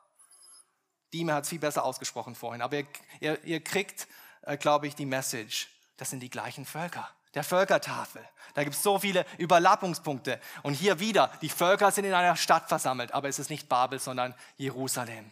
Dime 1.13 1.35
hat 1.35 1.45
es 1.45 1.51
viel 1.51 1.59
besser 1.59 1.85
ausgesprochen 1.85 2.35
vorhin, 2.35 2.63
aber 2.63 2.79
ihr, 2.79 2.87
ihr, 3.21 3.45
ihr 3.45 3.61
kriegt, 3.63 4.09
äh, 4.41 4.57
glaube 4.57 4.87
ich, 4.87 4.95
die 4.95 5.05
Message. 5.05 5.69
Das 5.99 6.09
sind 6.09 6.21
die 6.21 6.31
gleichen 6.31 6.65
Völker 6.65 7.11
der 7.37 7.45
Völkertafel. 7.45 8.27
Da 8.55 8.65
gibt 8.65 8.75
es 8.75 8.83
so 8.83 8.99
viele 8.99 9.27
Überlappungspunkte. 9.37 10.41
Und 10.63 10.73
hier 10.73 10.99
wieder, 10.99 11.31
die 11.43 11.51
Völker 11.51 11.91
sind 11.91 12.07
in 12.07 12.15
einer 12.15 12.35
Stadt 12.35 12.69
versammelt, 12.69 13.13
aber 13.13 13.29
es 13.29 13.39
ist 13.39 13.51
nicht 13.51 13.69
Babel, 13.69 14.01
sondern 14.01 14.35
Jerusalem. 14.57 15.31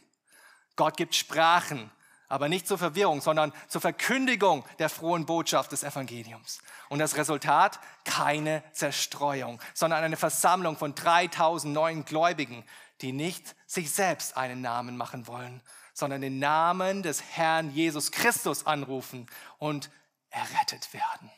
Gott 0.76 0.98
gibt 0.98 1.14
Sprachen, 1.14 1.90
aber 2.28 2.50
nicht 2.50 2.68
zur 2.68 2.76
Verwirrung, 2.76 3.22
sondern 3.22 3.52
zur 3.68 3.80
Verkündigung 3.80 4.64
der 4.78 4.90
frohen 4.90 5.24
Botschaft 5.24 5.72
des 5.72 5.82
Evangeliums. 5.82 6.58
Und 6.90 6.98
das 6.98 7.16
Resultat? 7.16 7.80
Keine 8.04 8.62
Zerstreuung, 8.72 9.58
sondern 9.72 10.04
eine 10.04 10.16
Versammlung 10.16 10.76
von 10.76 10.94
3000 10.94 11.72
neuen 11.72 12.04
Gläubigen, 12.04 12.64
die 13.00 13.12
nicht 13.12 13.56
sich 13.66 13.90
selbst 13.90 14.36
einen 14.36 14.60
Namen 14.60 14.98
machen 14.98 15.26
wollen, 15.26 15.62
sondern 15.94 16.20
den 16.20 16.38
Namen 16.38 17.02
des 17.02 17.22
Herrn 17.22 17.70
Jesus 17.70 18.10
Christus 18.10 18.66
anrufen 18.66 19.26
und 19.58 19.90
errettet 20.30 20.92
werden. 20.92 21.30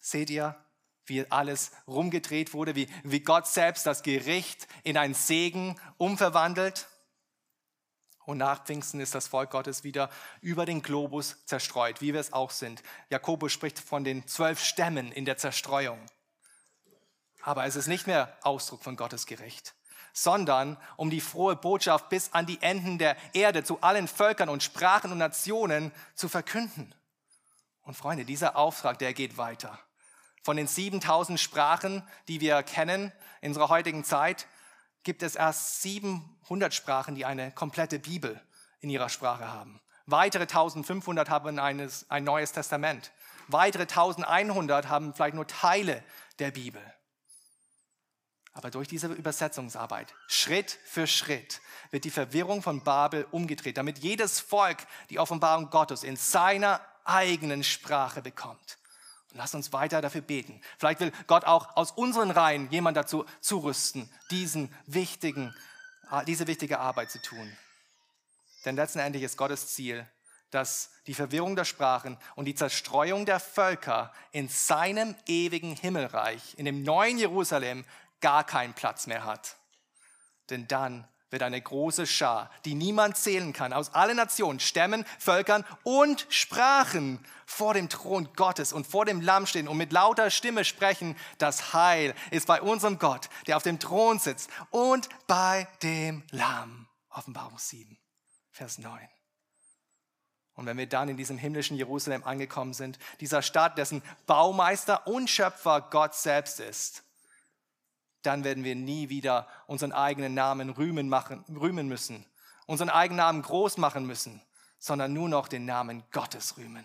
Seht 0.00 0.30
ihr, 0.30 0.56
wie 1.06 1.30
alles 1.30 1.72
rumgedreht 1.86 2.52
wurde, 2.52 2.74
wie, 2.74 2.88
wie 3.02 3.20
Gott 3.20 3.46
selbst 3.46 3.86
das 3.86 4.02
Gericht 4.02 4.68
in 4.84 4.96
einen 4.96 5.14
Segen 5.14 5.80
umverwandelt? 5.96 6.88
Und 8.28 8.36
nach 8.36 8.64
Pfingsten 8.64 9.00
ist 9.00 9.14
das 9.14 9.26
Volk 9.26 9.50
Gottes 9.50 9.84
wieder 9.84 10.10
über 10.42 10.66
den 10.66 10.82
Globus 10.82 11.36
zerstreut, 11.46 12.02
wie 12.02 12.12
wir 12.12 12.20
es 12.20 12.34
auch 12.34 12.50
sind. 12.50 12.82
Jakobus 13.08 13.52
spricht 13.52 13.78
von 13.78 14.04
den 14.04 14.26
zwölf 14.26 14.62
Stämmen 14.62 15.12
in 15.12 15.24
der 15.24 15.38
Zerstreuung. 15.38 15.98
Aber 17.40 17.64
es 17.64 17.74
ist 17.74 17.86
nicht 17.86 18.06
mehr 18.06 18.36
Ausdruck 18.42 18.82
von 18.82 18.96
Gottes 18.96 19.24
Gericht, 19.24 19.74
sondern 20.12 20.76
um 20.98 21.08
die 21.08 21.22
frohe 21.22 21.56
Botschaft 21.56 22.10
bis 22.10 22.34
an 22.34 22.44
die 22.44 22.60
Enden 22.60 22.98
der 22.98 23.16
Erde 23.32 23.64
zu 23.64 23.80
allen 23.80 24.08
Völkern 24.08 24.50
und 24.50 24.62
Sprachen 24.62 25.10
und 25.10 25.16
Nationen 25.18 25.90
zu 26.14 26.28
verkünden. 26.28 26.94
Und 27.80 27.94
Freunde, 27.94 28.26
dieser 28.26 28.56
Auftrag, 28.56 28.98
der 28.98 29.14
geht 29.14 29.38
weiter. 29.38 29.78
Von 30.42 30.56
den 30.56 30.66
7000 30.66 31.38
Sprachen, 31.38 32.02
die 32.28 32.40
wir 32.40 32.62
kennen 32.62 33.12
in 33.40 33.50
unserer 33.50 33.68
heutigen 33.68 34.04
Zeit, 34.04 34.46
gibt 35.02 35.22
es 35.22 35.36
erst 35.36 35.82
700 35.82 36.72
Sprachen, 36.74 37.14
die 37.14 37.24
eine 37.24 37.50
komplette 37.52 37.98
Bibel 37.98 38.40
in 38.80 38.90
ihrer 38.90 39.08
Sprache 39.08 39.48
haben. 39.52 39.80
Weitere 40.06 40.42
1500 40.42 41.28
haben 41.28 41.58
eines, 41.58 42.10
ein 42.10 42.24
neues 42.24 42.52
Testament. 42.52 43.12
Weitere 43.48 43.82
1100 43.82 44.88
haben 44.88 45.14
vielleicht 45.14 45.34
nur 45.34 45.46
Teile 45.46 46.02
der 46.38 46.50
Bibel. 46.50 46.82
Aber 48.52 48.70
durch 48.70 48.88
diese 48.88 49.06
Übersetzungsarbeit, 49.06 50.12
Schritt 50.26 50.78
für 50.84 51.06
Schritt, 51.06 51.60
wird 51.90 52.04
die 52.04 52.10
Verwirrung 52.10 52.62
von 52.62 52.82
Babel 52.82 53.26
umgedreht, 53.30 53.76
damit 53.76 53.98
jedes 53.98 54.40
Volk 54.40 54.78
die 55.10 55.18
Offenbarung 55.18 55.70
Gottes 55.70 56.02
in 56.02 56.16
seiner 56.16 56.80
eigenen 57.04 57.62
Sprache 57.62 58.20
bekommt. 58.20 58.78
Und 59.32 59.38
lasst 59.38 59.54
uns 59.54 59.72
weiter 59.72 60.00
dafür 60.00 60.22
beten. 60.22 60.60
Vielleicht 60.78 61.00
will 61.00 61.12
Gott 61.26 61.44
auch 61.44 61.76
aus 61.76 61.92
unseren 61.92 62.30
Reihen 62.30 62.70
jemand 62.70 62.96
dazu 62.96 63.26
zurüsten, 63.40 64.10
diesen 64.30 64.74
wichtigen, 64.86 65.54
äh, 66.10 66.24
diese 66.24 66.46
wichtige 66.46 66.78
Arbeit 66.80 67.10
zu 67.10 67.20
tun. 67.20 67.56
Denn 68.64 68.76
letztendlich 68.76 69.22
ist 69.22 69.36
Gottes 69.36 69.68
Ziel, 69.74 70.06
dass 70.50 70.90
die 71.06 71.14
Verwirrung 71.14 71.56
der 71.56 71.64
Sprachen 71.64 72.16
und 72.34 72.46
die 72.46 72.54
Zerstreuung 72.54 73.26
der 73.26 73.38
Völker 73.38 74.12
in 74.32 74.48
seinem 74.48 75.14
ewigen 75.26 75.76
Himmelreich, 75.76 76.54
in 76.56 76.64
dem 76.64 76.82
neuen 76.82 77.18
Jerusalem, 77.18 77.84
gar 78.20 78.44
keinen 78.44 78.74
Platz 78.74 79.06
mehr 79.06 79.24
hat. 79.24 79.56
Denn 80.50 80.66
dann 80.66 81.06
wird 81.30 81.42
eine 81.42 81.60
große 81.60 82.06
Schar, 82.06 82.50
die 82.64 82.74
niemand 82.74 83.16
zählen 83.16 83.52
kann, 83.52 83.72
aus 83.72 83.94
allen 83.94 84.16
Nationen, 84.16 84.60
Stämmen, 84.60 85.04
Völkern 85.18 85.64
und 85.82 86.26
Sprachen 86.30 87.24
vor 87.44 87.74
dem 87.74 87.88
Thron 87.88 88.28
Gottes 88.34 88.72
und 88.72 88.86
vor 88.86 89.04
dem 89.04 89.20
Lamm 89.20 89.46
stehen 89.46 89.68
und 89.68 89.76
mit 89.76 89.92
lauter 89.92 90.30
Stimme 90.30 90.64
sprechen, 90.64 91.16
das 91.38 91.72
Heil 91.72 92.14
ist 92.30 92.46
bei 92.46 92.60
unserem 92.60 92.98
Gott, 92.98 93.28
der 93.46 93.56
auf 93.56 93.62
dem 93.62 93.78
Thron 93.78 94.18
sitzt 94.18 94.50
und 94.70 95.08
bei 95.26 95.68
dem 95.82 96.22
Lamm. 96.30 96.88
Offenbarung 97.10 97.58
7, 97.58 97.98
Vers 98.50 98.78
9. 98.78 98.98
Und 100.54 100.66
wenn 100.66 100.76
wir 100.76 100.88
dann 100.88 101.08
in 101.08 101.16
diesem 101.16 101.38
himmlischen 101.38 101.76
Jerusalem 101.76 102.24
angekommen 102.24 102.74
sind, 102.74 102.98
dieser 103.20 103.42
Stadt, 103.42 103.78
dessen 103.78 104.02
Baumeister 104.26 105.06
und 105.06 105.30
Schöpfer 105.30 105.82
Gott 105.82 106.16
selbst 106.16 106.58
ist, 106.58 107.04
dann 108.22 108.44
werden 108.44 108.64
wir 108.64 108.74
nie 108.74 109.08
wieder 109.08 109.46
unseren 109.66 109.92
eigenen 109.92 110.34
Namen 110.34 110.70
rühmen, 110.70 111.08
machen, 111.08 111.44
rühmen 111.48 111.88
müssen, 111.88 112.24
unseren 112.66 112.90
eigenen 112.90 113.18
Namen 113.18 113.42
groß 113.42 113.78
machen 113.78 114.06
müssen, 114.06 114.42
sondern 114.78 115.12
nur 115.12 115.28
noch 115.28 115.48
den 115.48 115.64
Namen 115.64 116.02
Gottes 116.12 116.56
rühmen, 116.56 116.84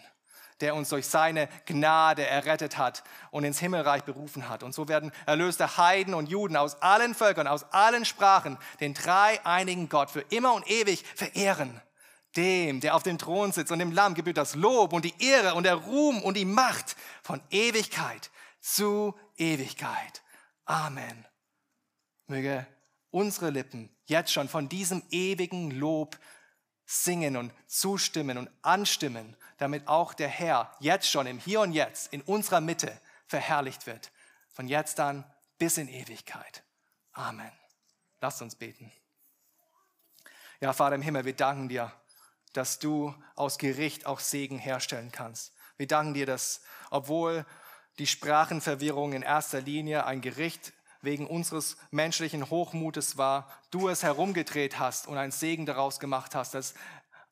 der 0.61 0.75
uns 0.75 0.89
durch 0.89 1.07
seine 1.07 1.49
Gnade 1.65 2.25
errettet 2.25 2.77
hat 2.77 3.03
und 3.31 3.43
ins 3.43 3.59
Himmelreich 3.59 4.03
berufen 4.03 4.49
hat. 4.49 4.63
Und 4.63 4.73
so 4.73 4.87
werden 4.87 5.11
erlöste 5.25 5.77
Heiden 5.77 6.13
und 6.13 6.29
Juden 6.29 6.55
aus 6.55 6.81
allen 6.81 7.15
Völkern, 7.15 7.47
aus 7.47 7.63
allen 7.71 8.05
Sprachen 8.05 8.57
den 8.79 8.93
dreieinigen 8.93 9.89
Gott 9.89 10.11
für 10.11 10.21
immer 10.29 10.53
und 10.53 10.69
ewig 10.69 11.03
verehren. 11.15 11.81
Dem, 12.35 12.79
der 12.79 12.95
auf 12.95 13.03
dem 13.03 13.19
Thron 13.19 13.51
sitzt 13.51 13.71
und 13.71 13.77
dem 13.77 13.91
Lamm 13.91 14.15
gebührt 14.15 14.37
das 14.37 14.55
Lob 14.55 14.91
und 14.93 15.05
die 15.05 15.13
Ehre 15.23 15.53
und 15.53 15.63
der 15.63 15.75
Ruhm 15.75 16.19
und 16.23 16.35
die 16.35 16.45
Macht 16.45 16.95
von 17.21 17.41
Ewigkeit 17.51 18.31
zu 18.59 19.13
Ewigkeit. 19.37 20.22
Amen. 20.65 21.25
Möge 22.27 22.65
unsere 23.11 23.49
Lippen 23.49 23.95
jetzt 24.05 24.31
schon 24.31 24.49
von 24.49 24.69
diesem 24.69 25.03
ewigen 25.09 25.71
Lob 25.71 26.17
singen 26.85 27.37
und 27.37 27.53
zustimmen 27.67 28.37
und 28.37 28.49
anstimmen, 28.61 29.35
damit 29.57 29.87
auch 29.87 30.13
der 30.13 30.27
Herr 30.27 30.75
jetzt 30.79 31.09
schon 31.09 31.27
im 31.27 31.39
Hier 31.39 31.61
und 31.61 31.71
Jetzt 31.71 32.11
in 32.13 32.21
unserer 32.21 32.61
Mitte 32.61 32.99
verherrlicht 33.27 33.87
wird. 33.87 34.11
Von 34.49 34.67
jetzt 34.67 34.99
an 34.99 35.23
bis 35.57 35.77
in 35.77 35.87
Ewigkeit. 35.87 36.63
Amen. 37.13 37.51
Lasst 38.19 38.41
uns 38.41 38.55
beten. 38.55 38.91
Ja, 40.59 40.73
Vater 40.73 40.95
im 40.95 41.01
Himmel, 41.01 41.25
wir 41.25 41.35
danken 41.35 41.69
dir, 41.69 41.91
dass 42.53 42.79
du 42.79 43.13
aus 43.35 43.57
Gericht 43.57 44.05
auch 44.05 44.19
Segen 44.19 44.59
herstellen 44.59 45.11
kannst. 45.11 45.53
Wir 45.77 45.87
danken 45.87 46.13
dir, 46.13 46.25
dass 46.25 46.61
obwohl 46.89 47.45
die 47.99 48.07
Sprachenverwirrung 48.07 49.13
in 49.13 49.21
erster 49.21 49.61
Linie 49.61 50.05
ein 50.05 50.21
Gericht 50.21 50.73
wegen 51.01 51.27
unseres 51.27 51.77
menschlichen 51.91 52.49
Hochmutes 52.49 53.17
war, 53.17 53.49
du 53.71 53.89
es 53.89 54.03
herumgedreht 54.03 54.79
hast 54.79 55.07
und 55.07 55.17
einen 55.17 55.31
Segen 55.31 55.65
daraus 55.65 55.99
gemacht 55.99 56.33
hast, 56.33 56.53
dass 56.53 56.73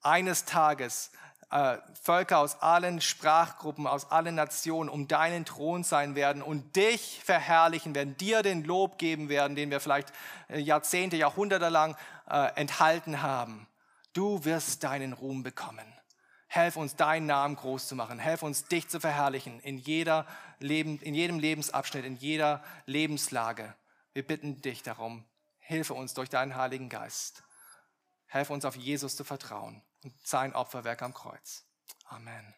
eines 0.01 0.45
Tages 0.45 1.11
äh, 1.51 1.77
Völker 2.01 2.39
aus 2.39 2.61
allen 2.61 3.01
Sprachgruppen, 3.01 3.87
aus 3.87 4.11
allen 4.11 4.35
Nationen 4.35 4.89
um 4.89 5.07
deinen 5.07 5.45
Thron 5.45 5.83
sein 5.83 6.15
werden 6.15 6.41
und 6.41 6.75
dich 6.75 7.21
verherrlichen 7.23 7.95
werden, 7.95 8.17
dir 8.17 8.41
den 8.41 8.63
Lob 8.63 8.97
geben 8.97 9.29
werden, 9.29 9.55
den 9.55 9.69
wir 9.69 9.79
vielleicht 9.79 10.11
äh, 10.49 10.59
Jahrzehnte, 10.59 11.17
Jahrhunderte 11.17 11.69
lang 11.69 11.95
äh, 12.29 12.53
enthalten 12.55 13.21
haben. 13.21 13.67
Du 14.13 14.43
wirst 14.43 14.83
deinen 14.83 15.13
Ruhm 15.13 15.43
bekommen. 15.43 15.85
Helf 16.53 16.75
uns, 16.75 16.97
deinen 16.97 17.27
Namen 17.27 17.55
groß 17.55 17.87
zu 17.87 17.95
machen. 17.95 18.19
Helf 18.19 18.43
uns, 18.43 18.65
dich 18.65 18.89
zu 18.89 18.99
verherrlichen 18.99 19.61
in, 19.61 19.77
jeder 19.77 20.27
Leben, 20.59 20.99
in 20.99 21.15
jedem 21.15 21.39
Lebensabschnitt, 21.39 22.03
in 22.03 22.17
jeder 22.17 22.61
Lebenslage. 22.85 23.73
Wir 24.11 24.27
bitten 24.27 24.59
dich 24.61 24.83
darum. 24.83 25.23
Hilfe 25.59 25.93
uns 25.93 26.13
durch 26.13 26.27
deinen 26.29 26.57
Heiligen 26.57 26.89
Geist. 26.89 27.43
Helf 28.27 28.49
uns, 28.49 28.65
auf 28.65 28.75
Jesus 28.75 29.15
zu 29.15 29.23
vertrauen 29.23 29.81
und 30.03 30.13
sein 30.27 30.53
Opferwerk 30.53 31.01
am 31.03 31.13
Kreuz. 31.13 31.63
Amen. 32.09 32.53